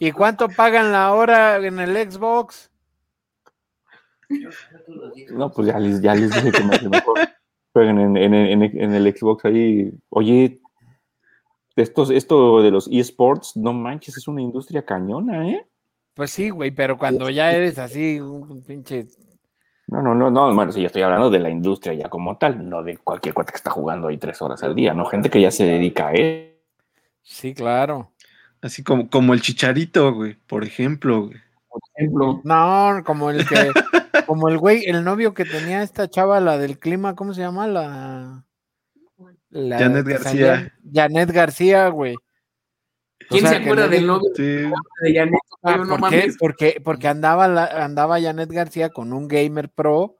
¿y 0.00 0.10
cuánto 0.12 0.48
pagan 0.48 0.92
la 0.92 1.12
hora 1.14 1.56
en 1.56 1.78
el 1.78 2.10
Xbox? 2.10 2.70
No, 5.30 5.50
pues 5.52 5.68
ya 5.68 5.78
les, 5.78 6.00
ya 6.00 6.14
les 6.14 6.30
dije 6.32 6.50
que 6.52 6.64
me- 6.64 6.88
mejor 6.88 7.20
jueguen 7.72 7.98
en, 8.00 8.16
en- 8.16 8.34
en- 8.34 8.80
en 8.82 8.94
el 8.94 9.16
Xbox 9.16 9.44
ahí. 9.44 9.92
Oye, 10.10 10.60
estos, 11.76 12.10
esto 12.10 12.62
de 12.62 12.70
los 12.70 12.88
eSports, 12.90 13.56
no 13.56 13.72
manches, 13.72 14.16
es 14.16 14.26
una 14.26 14.42
industria 14.42 14.84
cañona, 14.84 15.48
¿eh? 15.48 15.66
Pues 16.14 16.30
sí, 16.30 16.48
güey, 16.50 16.70
pero 16.70 16.96
cuando 16.98 17.28
ya 17.30 17.52
eres 17.52 17.78
así, 17.78 18.18
un 18.20 18.64
pinche. 18.64 19.06
No, 19.88 20.02
no, 20.02 20.14
no, 20.14 20.30
no, 20.30 20.52
bueno, 20.52 20.72
sí, 20.72 20.80
yo 20.80 20.88
estoy 20.88 21.02
hablando 21.02 21.30
de 21.30 21.38
la 21.38 21.48
industria 21.48 21.94
ya 21.94 22.08
como 22.08 22.36
tal, 22.36 22.68
no 22.68 22.82
de 22.82 22.98
cualquier 22.98 23.34
cuate 23.34 23.52
que 23.52 23.56
está 23.56 23.70
jugando 23.70 24.08
ahí 24.08 24.18
tres 24.18 24.42
horas 24.42 24.62
al 24.64 24.74
día, 24.74 24.94
¿no? 24.94 25.04
Gente 25.06 25.30
que 25.30 25.40
ya 25.40 25.52
se 25.52 25.64
dedica 25.64 26.08
a 26.08 26.12
él. 26.12 26.56
Sí, 27.22 27.54
claro. 27.54 28.10
Así 28.60 28.82
como, 28.82 29.08
como 29.08 29.32
el 29.32 29.40
chicharito, 29.40 30.12
güey, 30.12 30.34
por 30.46 30.64
ejemplo, 30.64 31.26
güey. 31.26 31.38
por 31.68 31.80
ejemplo, 31.94 32.40
No, 32.42 33.02
como 33.04 33.30
el 33.30 33.46
que, 33.46 33.70
como 34.26 34.48
el 34.48 34.58
güey, 34.58 34.84
el 34.86 35.04
novio 35.04 35.34
que 35.34 35.44
tenía 35.44 35.82
esta 35.82 36.08
chava, 36.10 36.40
la 36.40 36.58
del 36.58 36.80
clima, 36.80 37.14
¿cómo 37.14 37.32
se 37.32 37.42
llama? 37.42 37.68
La. 37.68 38.44
la 39.50 39.78
Janet 39.78 40.06
García. 40.06 40.72
Janet 40.92 41.30
García, 41.30 41.88
güey. 41.88 42.16
O 43.24 43.28
¿quién 43.30 43.40
sea, 43.42 43.50
se 43.50 43.56
acuerda 43.56 43.88
del 43.88 44.06
novio 44.06 44.30
Sí, 44.36 44.42
de 44.42 45.14
Janet? 45.14 45.34
Ah, 45.62 45.74
Oye, 45.74 45.78
no 45.78 45.88
¿por 45.88 45.96
qué? 46.10 46.16
mames. 46.18 46.36
Porque, 46.38 46.80
porque 46.84 47.08
andaba, 47.08 47.48
la- 47.48 47.84
andaba 47.84 48.20
Janet 48.20 48.50
García 48.50 48.90
con 48.90 49.12
un 49.12 49.26
gamer 49.26 49.70
pro 49.70 50.18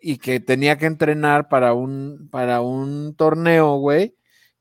y 0.00 0.18
que 0.18 0.40
tenía 0.40 0.78
que 0.78 0.86
entrenar 0.86 1.48
para 1.48 1.74
un, 1.74 2.28
para 2.30 2.60
un 2.62 3.14
torneo, 3.16 3.76
güey. 3.76 4.14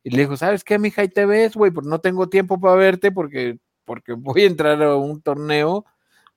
Y 0.04 0.10
le 0.10 0.20
dijo, 0.24 0.36
¿sabes 0.36 0.64
qué, 0.64 0.80
mija? 0.80 1.02
Ahí 1.04 1.10
te 1.10 1.26
ves, 1.26 1.56
güey, 1.56 1.72
porque 1.72 1.90
no 1.90 2.00
tengo 2.00 2.28
tiempo 2.28 2.60
para 2.60 2.76
verte 2.76 3.12
porque, 3.12 3.58
porque 3.86 4.14
voy 4.14 4.44
a 4.44 4.48
entrar 4.48 4.82
a 4.82 4.96
un 4.96 5.22
torneo 5.22 5.86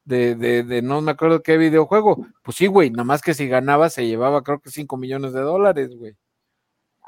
de, 0.04 0.34
de, 0.34 0.62
de 0.64 0.82
no 0.82 1.00
me 1.00 1.12
acuerdo 1.12 1.42
qué 1.42 1.56
videojuego. 1.56 2.26
Pues 2.42 2.56
sí, 2.56 2.66
güey, 2.66 2.90
nada 2.90 3.04
más 3.04 3.22
que 3.22 3.34
si 3.34 3.48
ganaba 3.48 3.88
se 3.88 4.06
llevaba 4.06 4.42
creo 4.42 4.60
que 4.60 4.70
5 4.70 4.96
millones 4.96 5.32
de 5.32 5.40
dólares, 5.40 5.90
güey. 5.96 6.14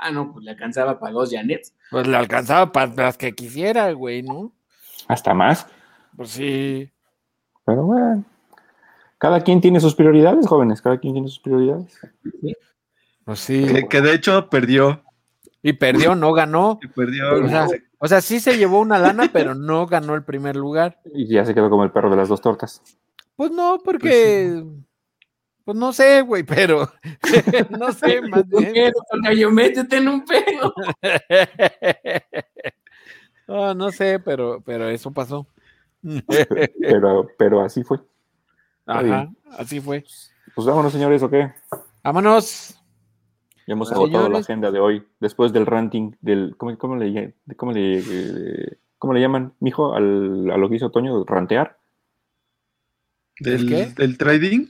Ah, 0.07 0.11
no, 0.11 0.35
pues 0.35 0.45
le 0.45 0.51
alcanzaba 0.51 1.01
para 1.01 1.15
dos 1.15 1.31
Janet. 1.33 1.63
Pues 1.91 2.07
le 2.07 2.15
alcanzaba 2.15 2.71
para 2.73 2.93
las 2.95 3.17
que 3.17 3.35
quisiera, 3.35 3.91
güey, 3.93 4.23
¿no? 4.23 4.53
Hasta 5.09 5.33
más. 5.33 5.67
Pues 6.15 6.29
sí. 6.29 6.93
Pero 7.65 7.85
bueno, 7.85 8.23
cada 9.17 9.41
quien 9.41 9.63
tiene 9.63 9.81
sus 9.81 9.95
prioridades, 9.95 10.47
jóvenes, 10.47 10.83
cada 10.83 10.99
quien 10.99 11.15
tiene 11.15 11.29
sus 11.29 11.39
prioridades. 11.39 11.99
Pues 13.25 13.41
sí. 13.41 13.65
que, 13.65 13.89
que 13.89 14.03
de 14.03 14.13
hecho 14.13 14.51
perdió. 14.51 15.03
Y 15.63 15.73
perdió, 15.73 16.15
no 16.15 16.35
ganó. 16.35 16.79
perdió. 16.95 17.43
O 17.43 17.49
sea, 17.49 17.67
o 17.97 18.07
sea, 18.07 18.21
sí 18.21 18.41
se 18.41 18.59
llevó 18.59 18.81
una 18.81 18.99
lana, 18.99 19.29
pero 19.33 19.55
no 19.55 19.87
ganó 19.87 20.15
el 20.17 20.23
primer 20.23 20.55
lugar. 20.55 21.01
Y 21.15 21.29
ya 21.29 21.47
se 21.47 21.55
quedó 21.55 21.71
como 21.71 21.85
el 21.85 21.93
perro 21.93 22.11
de 22.11 22.17
las 22.17 22.29
dos 22.29 22.43
tortas. 22.43 22.83
Pues 23.37 23.51
no, 23.53 23.81
porque. 23.83 24.61
Pues 24.63 24.85
no 25.67 25.93
sé, 25.93 26.21
güey, 26.21 26.43
pero. 26.43 26.91
no 27.79 27.93
sé, 27.93 28.21
más 28.23 28.47
bien. 28.49 28.73
Pero, 28.75 28.95
tocayo, 29.11 29.51
métete 29.51 29.97
en 29.97 30.09
un 30.09 30.25
pelo. 30.25 30.75
no, 33.49 33.75
no 33.75 33.91
sé, 33.91 34.21
pero, 34.21 34.63
pero 34.65 34.89
eso 34.89 35.11
pasó. 35.11 35.47
Pero, 36.81 37.27
pero 37.39 37.63
así 37.63 37.83
fue. 37.83 37.99
Ajá, 38.85 39.31
así 39.57 39.81
fue. 39.81 40.05
Pues 40.55 40.67
vámonos, 40.67 40.93
señores, 40.93 41.23
¿o 41.23 41.31
qué? 41.31 41.51
Vámonos. 42.03 42.79
Ya 43.67 43.73
hemos 43.73 43.89
Bueno, 43.89 44.03
agotado 44.03 44.29
la 44.29 44.41
agenda 44.41 44.71
de 44.71 44.81
hoy. 44.81 45.07
Después 45.19 45.55
del 45.55 45.65
ranting 45.65 46.15
del. 46.21 46.57
¿Cómo, 46.59 46.77
cómo 46.77 46.97
le, 46.97 47.35
cómo 47.57 47.73
le, 47.73 48.01
eh, 48.01 48.77
cómo 48.99 49.15
le 49.15 49.21
llaman, 49.23 49.55
mijo, 49.61 49.95
al, 49.95 50.51
a 50.51 50.59
lo 50.59 50.69
que 50.69 50.77
hizo 50.77 50.91
Toño? 50.91 51.25
¿Rantear? 51.25 51.79
del, 53.41 53.67
qué? 53.67 53.87
del 53.97 54.19
trading. 54.19 54.67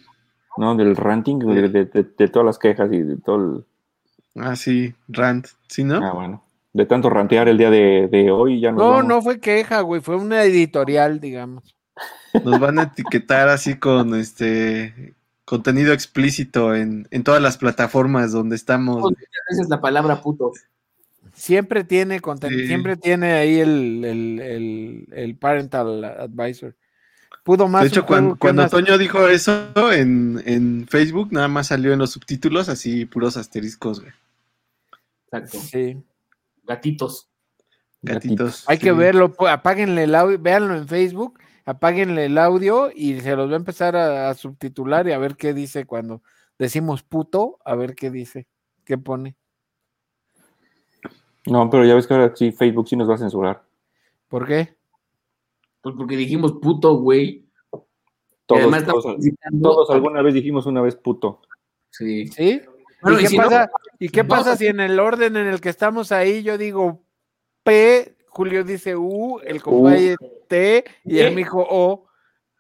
No, 0.57 0.75
del 0.77 0.95
ranting, 0.97 1.39
de, 1.41 1.69
de- 1.69 1.85
de- 1.87 2.07
de 2.17 2.29
todas 2.29 2.47
las 2.47 2.59
quejas 2.59 2.93
y 2.93 3.01
de 3.03 3.17
todo 3.17 3.37
el. 3.37 3.65
Ah, 4.43 4.57
sí, 4.57 4.95
rant. 5.09 5.47
¿Sí, 5.69 5.85
no? 5.85 5.97
Ah, 6.05 6.13
bueno. 6.13 6.43
De 6.73 6.87
tanto 6.87 7.09
rantear 7.09 7.49
el 7.49 7.57
día 7.59 7.71
de, 7.71 8.09
de 8.11 8.31
hoy, 8.33 8.61
ya 8.61 8.73
nos 8.73 8.81
No, 8.83 8.91
vamos. 8.91 9.07
no 9.07 9.23
fue 9.23 9.39
queja, 9.39 9.81
güey, 9.83 10.01
fue 10.01 10.17
una 10.17 10.43
editorial, 10.43 11.21
digamos. 11.21 11.75
Nos 12.45 12.59
van 12.59 12.81
a 12.81 12.83
etiquetar 12.85 13.49
así 13.49 13.77
con 13.79 14.15
este 14.17 15.15
contenido 15.45 15.93
explícito 15.93 16.75
en, 16.75 17.07
en 17.13 17.23
todas 17.23 17.41
las 17.41 17.59
plataformas 17.59 18.33
donde 18.33 18.57
estamos. 18.57 19.03
Muchas 19.03 19.25
veces 19.51 19.69
la 19.69 19.81
palabra 19.81 20.21
puto. 20.21 20.51
Siempre 21.33 21.85
tiene 21.85 22.21
conten- 22.21 22.49
Sí. 22.51 22.67
siempre 22.67 22.97
tiene 22.97 23.33
ahí 23.35 23.59
el, 23.61 24.05
el, 24.05 24.41
el, 24.41 25.09
el 25.13 25.37
parental 25.37 26.03
advisor. 26.05 26.75
Pudo 27.45 27.69
más. 27.69 27.83
De 27.83 27.89
hecho, 27.89 28.07
cuando, 28.07 28.37
cuando 28.37 28.67
Toño 28.69 28.97
dijo 28.97 29.29
eso 29.29 29.69
en, 29.93 30.43
en 30.47 30.89
Facebook, 30.89 31.29
nada 31.31 31.47
más 31.47 31.69
salió 31.69 31.93
en 31.93 31.99
los 31.99 32.11
subtítulos 32.11 32.71
así 32.71 33.05
puros 33.05 33.37
asteriscos, 33.37 34.01
güey. 34.01 34.13
Exacto. 35.27 35.59
Sí. 35.59 36.03
Gatitos. 36.65 37.29
Gatitos. 38.01 38.65
Hay 38.67 38.79
sí. 38.79 38.85
que 38.85 38.93
verlo, 38.93 39.35
apáguenle 39.47 40.05
el 40.05 40.15
audio, 40.15 40.39
véanlo 40.39 40.75
en 40.75 40.89
Facebook, 40.89 41.39
apáguenle 41.67 42.25
el 42.25 42.39
audio 42.39 42.91
y 42.95 43.21
se 43.21 43.37
los 43.37 43.51
va 43.51 43.55
a 43.55 43.59
empezar 43.59 43.95
a, 43.95 44.31
a 44.31 44.35
subtitular 44.35 45.07
y 45.07 45.13
a 45.13 45.19
ver 45.19 45.37
qué 45.37 45.53
dice 45.53 45.85
cuando 45.85 46.23
decimos 46.59 47.03
puto, 47.03 47.59
a 47.65 47.75
ver 47.75 47.95
qué 47.95 48.11
dice, 48.11 48.47
qué 48.87 48.97
pone. 48.97 49.37
No, 51.47 51.69
pero 51.69 51.85
ya 51.85 51.95
ves 51.95 52.07
que 52.07 52.15
ahora 52.15 52.33
sí, 52.35 52.53
Facebook 52.53 52.89
sí 52.89 52.97
nos 52.97 53.09
va 53.09 53.17
a 53.17 53.19
censurar. 53.19 53.63
¿Por 54.29 54.47
qué? 54.47 54.77
Pues 55.85 55.95
porque 55.97 56.17
dijimos 56.17 56.55
puto, 56.61 56.95
güey. 56.97 57.45
Todos, 58.47 58.63
además 58.63 58.81
estamos 58.81 59.03
todos, 59.05 59.19
todos 59.63 59.91
alguna 59.91 60.21
vez 60.23 60.35
dijimos 60.35 60.67
una 60.67 60.81
vez 60.83 60.97
puto. 60.97 61.41
Sí. 61.91 62.27
¿Sí? 62.29 62.61
Bueno, 63.03 63.19
¿Y 63.19 63.21
y 63.21 63.25
qué 63.25 63.29
si 63.29 63.37
no- 63.37 63.43
pasa, 63.45 63.71
¿y 64.01 64.09
qué 64.09 64.23
no, 64.23 64.29
pasa 64.29 64.57
si 64.57 64.67
en 64.67 64.81
el 64.81 64.99
orden 64.99 65.37
en 65.37 65.47
el 65.47 65.61
que 65.61 65.69
estamos 65.69 66.11
ahí 66.11 66.43
yo 66.43 66.57
digo 66.59 67.05
P, 67.63 68.17
Julio 68.29 68.65
dice 68.65 68.97
U, 68.97 69.41
el 69.45 69.63
compadre 69.63 70.17
T 70.49 70.85
y 71.05 71.19
el 71.19 71.35
mijo 71.35 71.65
O? 71.69 72.07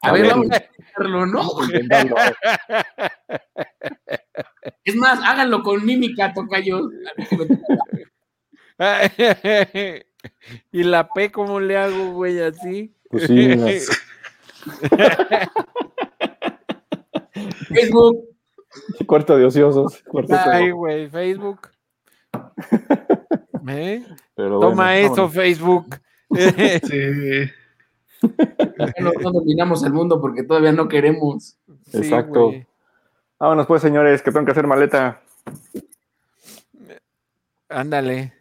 A 0.02 0.10
A 0.10 0.12
ver, 0.12 0.22
ver. 0.22 0.30
vamos 0.32 0.50
a 0.50 0.56
hacerlo, 0.92 1.26
¿no? 1.26 1.50
Es 4.84 4.94
más, 4.96 5.18
háganlo 5.24 5.62
con 5.62 5.82
mímica, 5.84 6.32
tocayo. 6.34 6.90
y 10.72 10.82
la 10.84 11.08
P, 11.08 11.30
¿cómo 11.30 11.60
le 11.60 11.76
hago, 11.76 12.12
güey? 12.12 12.40
Así. 12.40 12.94
Pues 13.10 13.24
sí, 13.24 13.56
no. 13.56 13.66
Facebook. 17.68 18.28
cuarto 19.06 19.36
de 19.36 19.44
ociosos. 19.44 20.02
cuarto 20.04 20.34
Ay, 20.36 20.70
güey, 20.70 21.08
Facebook. 21.08 21.68
¿Eh? 23.68 24.04
pero 24.34 24.60
Toma 24.60 24.84
bueno, 24.84 24.98
eso, 24.98 25.14
vámonos. 25.28 25.34
Facebook. 25.34 25.96
Sí. 26.88 27.50
No, 29.00 29.12
no 29.20 29.30
dominamos 29.32 29.84
el 29.84 29.92
mundo 29.92 30.20
porque 30.20 30.42
todavía 30.42 30.72
no 30.72 30.88
queremos. 30.88 31.56
Sí, 31.86 31.98
Exacto. 31.98 32.46
güey. 32.48 32.66
Vámonos 33.38 33.66
pues, 33.66 33.82
señores, 33.82 34.22
que 34.22 34.32
tengo 34.32 34.46
que 34.46 34.52
hacer 34.52 34.66
maleta. 34.66 35.20
Ándale. 37.68 38.32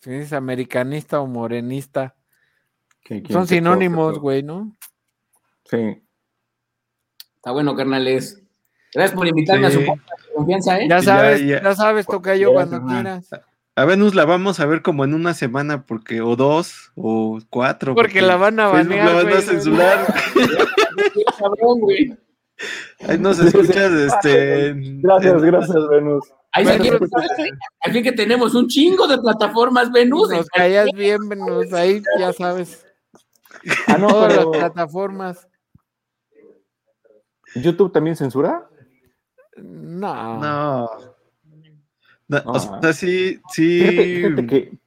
Si 0.00 0.12
es 0.14 0.32
americanista 0.32 1.20
o 1.20 1.26
morenista. 1.26 2.14
¿Quién- 3.02 3.22
quién 3.22 3.32
Son 3.32 3.46
sinónimos, 3.48 4.18
güey, 4.18 4.42
¿no? 4.42 4.76
Sí. 5.64 6.02
Está 7.36 7.50
bueno, 7.52 7.74
carnales. 7.76 8.42
Gracias 8.94 9.16
por 9.16 9.26
invitarme 9.26 9.66
a 9.66 9.70
su 9.70 9.80
confianza, 10.34 10.78
¿eh? 10.80 10.86
Ya 10.88 11.02
sabes, 11.02 11.40
ya. 11.44 11.62
ya, 11.62 11.74
sabes, 11.74 12.06
toca 12.06 12.36
yo 12.36 12.52
cuando 12.52 12.84
quieras. 12.84 13.28
A 13.76 13.84
Venus 13.84 14.14
la 14.14 14.24
vamos 14.24 14.58
a 14.60 14.66
ver 14.66 14.82
como 14.82 15.04
en 15.04 15.14
una 15.14 15.34
semana, 15.34 15.84
porque, 15.86 16.20
o 16.20 16.34
dos, 16.36 16.90
o 16.96 17.38
cuatro. 17.48 17.94
Porque 17.94 18.22
la 18.22 18.36
van 18.36 18.58
a 18.58 18.70
Facebook 18.72 18.98
banear, 18.98 19.06
la 19.14 19.22
van 19.24 19.32
a 19.36 19.40
censurar. 19.40 20.14
Ahí 23.06 23.18
nos 23.18 23.38
escuchas, 23.38 23.92
este. 24.14 24.74
Gracias, 24.74 25.42
gracias, 25.42 25.88
Venus. 25.88 26.24
Ahí 26.52 26.64
se 26.64 26.78
quiere 26.78 26.98
Al 27.80 27.92
fin 27.92 28.02
que 28.02 28.12
tenemos 28.12 28.54
un 28.54 28.66
chingo 28.66 29.06
de 29.06 29.18
plataformas 29.18 29.92
Venus. 29.92 30.30
Nos 30.30 30.48
callas 30.48 30.88
bien, 30.94 31.28
Venus, 31.28 31.72
ahí 31.72 32.02
ya 32.18 32.32
sabes. 32.32 32.84
Ah, 33.86 33.98
no, 33.98 34.08
Todas 34.08 34.36
las 34.36 34.46
plataformas. 34.46 35.48
¿YouTube 37.54 37.92
también 37.92 38.16
censura? 38.16 38.68
No. 39.56 40.40
No. 40.40 40.90
No, 42.28 42.42
No, 42.44 42.52
o 42.52 42.58
sea, 42.58 42.92
sí, 42.92 43.40
sí. 43.50 43.80
Fíjate, 43.80 44.16
fíjate 44.16 44.46
que... 44.46 44.78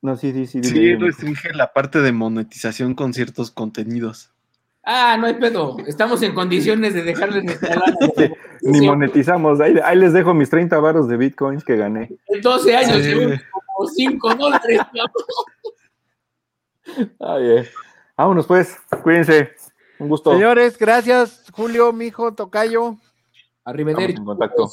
No, 0.00 0.16
sí, 0.16 0.32
sí, 0.32 0.46
sí. 0.46 0.60
dime, 0.60 0.72
Sí 0.74 0.80
dime. 0.80 1.06
restringe 1.06 1.52
la 1.54 1.72
parte 1.72 2.00
de 2.00 2.12
monetización 2.12 2.94
con 2.94 3.12
ciertos 3.12 3.50
contenidos. 3.50 4.32
Ah, 4.90 5.18
no 5.20 5.26
hay 5.26 5.34
pedo. 5.34 5.76
Estamos 5.86 6.22
en 6.22 6.32
condiciones 6.34 6.94
de 6.94 7.02
dejarles 7.02 7.44
nuestra 7.44 7.74
lana. 7.76 7.94
Ni 8.62 8.86
monetizamos. 8.86 9.60
Ahí, 9.60 9.74
ahí 9.84 9.98
les 9.98 10.14
dejo 10.14 10.32
mis 10.32 10.48
30 10.48 10.78
varos 10.78 11.06
de 11.08 11.18
bitcoins 11.18 11.62
que 11.62 11.76
gané. 11.76 12.08
En 12.28 12.40
12 12.40 12.74
años, 12.74 12.96
Sí. 13.02 13.14
llevo 13.14 13.34
como 13.76 13.88
5 13.88 14.34
dólares. 14.34 14.80
eh. 17.40 17.68
Vámonos 18.16 18.46
pues. 18.46 18.76
Cuídense. 19.02 19.50
Un 19.98 20.08
gusto. 20.08 20.32
Señores, 20.32 20.78
gracias, 20.78 21.44
Julio, 21.52 21.92
mijo, 21.92 22.32
tocayo. 22.32 22.96
Arrivederci. 23.64 24.16
En 24.16 24.24
contacto. 24.24 24.68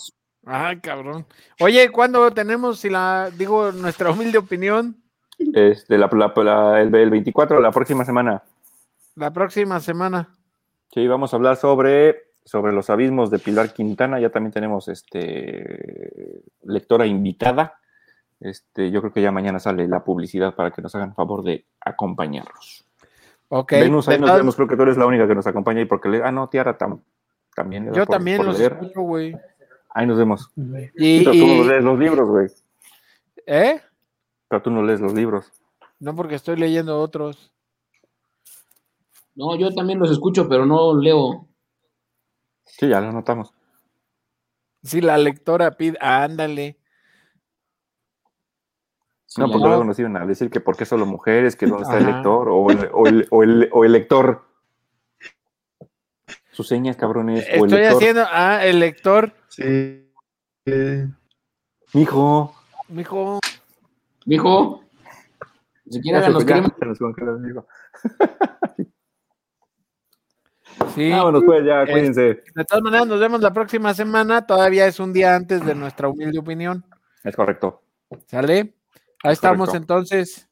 Ay, 0.45 0.79
cabrón. 0.79 1.25
Oye, 1.59 1.89
¿cuándo 1.91 2.31
tenemos, 2.31 2.79
si 2.79 2.89
la 2.89 3.31
digo, 3.35 3.71
nuestra 3.71 4.11
humilde 4.11 4.37
opinión? 4.37 4.95
Este, 5.53 5.97
la, 5.97 6.07
la- 6.13 6.33
la- 6.43 6.81
el, 6.81 6.93
el 6.95 7.09
24, 7.09 7.59
la 7.59 7.71
próxima 7.71 8.05
semana. 8.05 8.43
La 9.15 9.31
próxima 9.31 9.79
semana. 9.79 10.29
Sí, 10.93 11.07
vamos 11.07 11.33
a 11.33 11.37
hablar 11.37 11.55
sobre, 11.57 12.23
sobre 12.43 12.73
los 12.73 12.89
abismos 12.89 13.29
de 13.31 13.39
Pilar 13.39 13.73
Quintana. 13.73 14.19
Ya 14.19 14.29
también 14.29 14.51
tenemos 14.51 14.87
este 14.87 16.43
lectora 16.63 17.05
invitada. 17.05 17.79
Este, 18.39 18.91
yo 18.91 19.01
creo 19.01 19.13
que 19.13 19.21
ya 19.21 19.31
mañana 19.31 19.59
sale 19.59 19.87
la 19.87 20.03
publicidad 20.03 20.53
para 20.55 20.71
que 20.71 20.81
nos 20.81 20.93
hagan 20.95 21.15
favor 21.15 21.43
de 21.43 21.65
acompañarnos. 21.79 22.85
Ok. 23.49 23.71
Venus, 23.73 24.09
ahí 24.09 24.19
nos 24.19 24.35
vemos. 24.35 24.55
Creo 24.55 24.67
que 24.67 24.75
tú 24.75 24.83
eres 24.83 24.97
la 24.97 25.05
única 25.05 25.27
que 25.27 25.35
nos 25.35 25.47
acompaña 25.47 25.81
y 25.81 25.85
porque 25.85 26.09
le, 26.09 26.23
ah, 26.23 26.31
no, 26.31 26.49
Tiara 26.49 26.77
tam- 26.77 27.01
también. 27.55 27.85
Yo 27.93 28.05
por- 28.05 28.15
también 28.17 28.37
por 28.37 28.47
los 28.47 28.59
escucho, 28.59 29.01
güey. 29.01 29.35
Ahí 29.91 30.05
nos 30.05 30.17
vemos. 30.17 30.51
Y, 30.97 31.19
Pero 31.23 31.31
tú 31.31 31.47
no 31.47 31.63
lees 31.63 31.83
los 31.83 31.97
libros, 31.99 32.29
güey. 32.29 32.47
¿Eh? 33.45 33.79
Pero 34.49 34.61
tú 34.61 34.69
no 34.71 34.83
lees 34.83 34.99
los 34.99 35.13
libros. 35.13 35.49
No, 35.99 36.13
porque 36.15 36.35
estoy 36.35 36.57
leyendo 36.57 36.99
otros. 36.99 37.53
No, 39.35 39.55
yo 39.57 39.73
también 39.73 39.99
los 39.99 40.11
escucho, 40.11 40.47
pero 40.47 40.65
no 40.65 40.97
leo. 40.97 41.47
Sí, 42.65 42.87
ya 42.87 43.01
lo 43.01 43.11
notamos. 43.11 43.53
Si 44.83 45.01
la 45.01 45.17
lectora 45.17 45.71
pide, 45.77 45.97
ándale. 45.99 46.77
Sí, 49.25 49.41
No, 49.41 49.47
porque 49.51 49.67
luego 49.67 49.83
nos 49.83 49.99
iban 49.99 50.15
a 50.17 50.25
decir 50.25 50.49
que 50.49 50.61
por 50.61 50.77
qué 50.77 50.85
solo 50.85 51.05
mujeres, 51.05 51.55
que 51.55 51.65
dónde 51.67 51.83
está 51.83 51.97
el 51.97 52.05
lector 52.05 52.47
o 52.49 52.69
el, 52.71 52.89
o 52.93 53.07
el, 53.07 53.27
o 53.31 53.43
el- 53.43 53.69
o 53.73 53.83
el 53.83 53.91
lector. 53.91 54.45
Sus 56.51 56.67
señas, 56.69 56.95
cabrones. 56.95 57.43
o 57.45 57.65
el 57.65 57.73
Estoy 57.73 57.79
lector. 57.81 57.97
haciendo, 57.97 58.23
ah, 58.31 58.65
el 58.65 58.79
lector, 58.79 59.33
Sí. 59.49 59.63
Eh, 60.67 61.07
Mijo. 61.93 62.55
mijo. 62.87 63.39
Mijo, 64.25 64.81
si 65.89 66.01
quieren, 66.01 66.23
se 66.23 66.29
nos 66.31 66.45
el 66.45 67.39
mijo. 67.41 67.67
Sí. 70.93 71.09
Vámonos, 71.09 71.43
pues, 71.45 71.65
ya, 71.65 71.85
cuídense. 71.85 72.43
De 72.53 72.65
todas 72.65 72.83
maneras, 72.83 73.07
nos 73.07 73.19
vemos 73.19 73.41
la 73.41 73.51
próxima 73.53 73.93
semana. 73.93 74.45
Todavía 74.45 74.87
es 74.87 74.99
un 74.99 75.13
día 75.13 75.35
antes 75.35 75.65
de 75.65 75.75
nuestra 75.75 76.07
humilde 76.07 76.39
opinión. 76.39 76.85
Es 77.23 77.35
correcto. 77.35 77.83
¿Sale? 78.27 78.75
Ahí 79.23 79.31
Es 79.31 79.33
estamos 79.33 79.69
correcto. 79.69 79.93
entonces. 79.93 80.49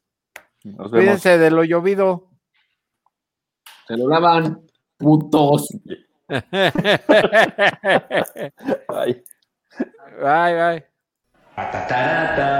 Nos 0.64 0.90
vemos. 0.90 0.92
Cuídense 0.92 1.38
de 1.38 1.50
lo 1.50 1.64
llovido. 1.64 2.30
Se 3.86 3.96
lo 3.96 4.08
lavan, 4.08 4.62
putos. 4.98 5.68
Bye, 10.20 10.20
bye. 10.20 10.84
Patatarata. 11.54 12.54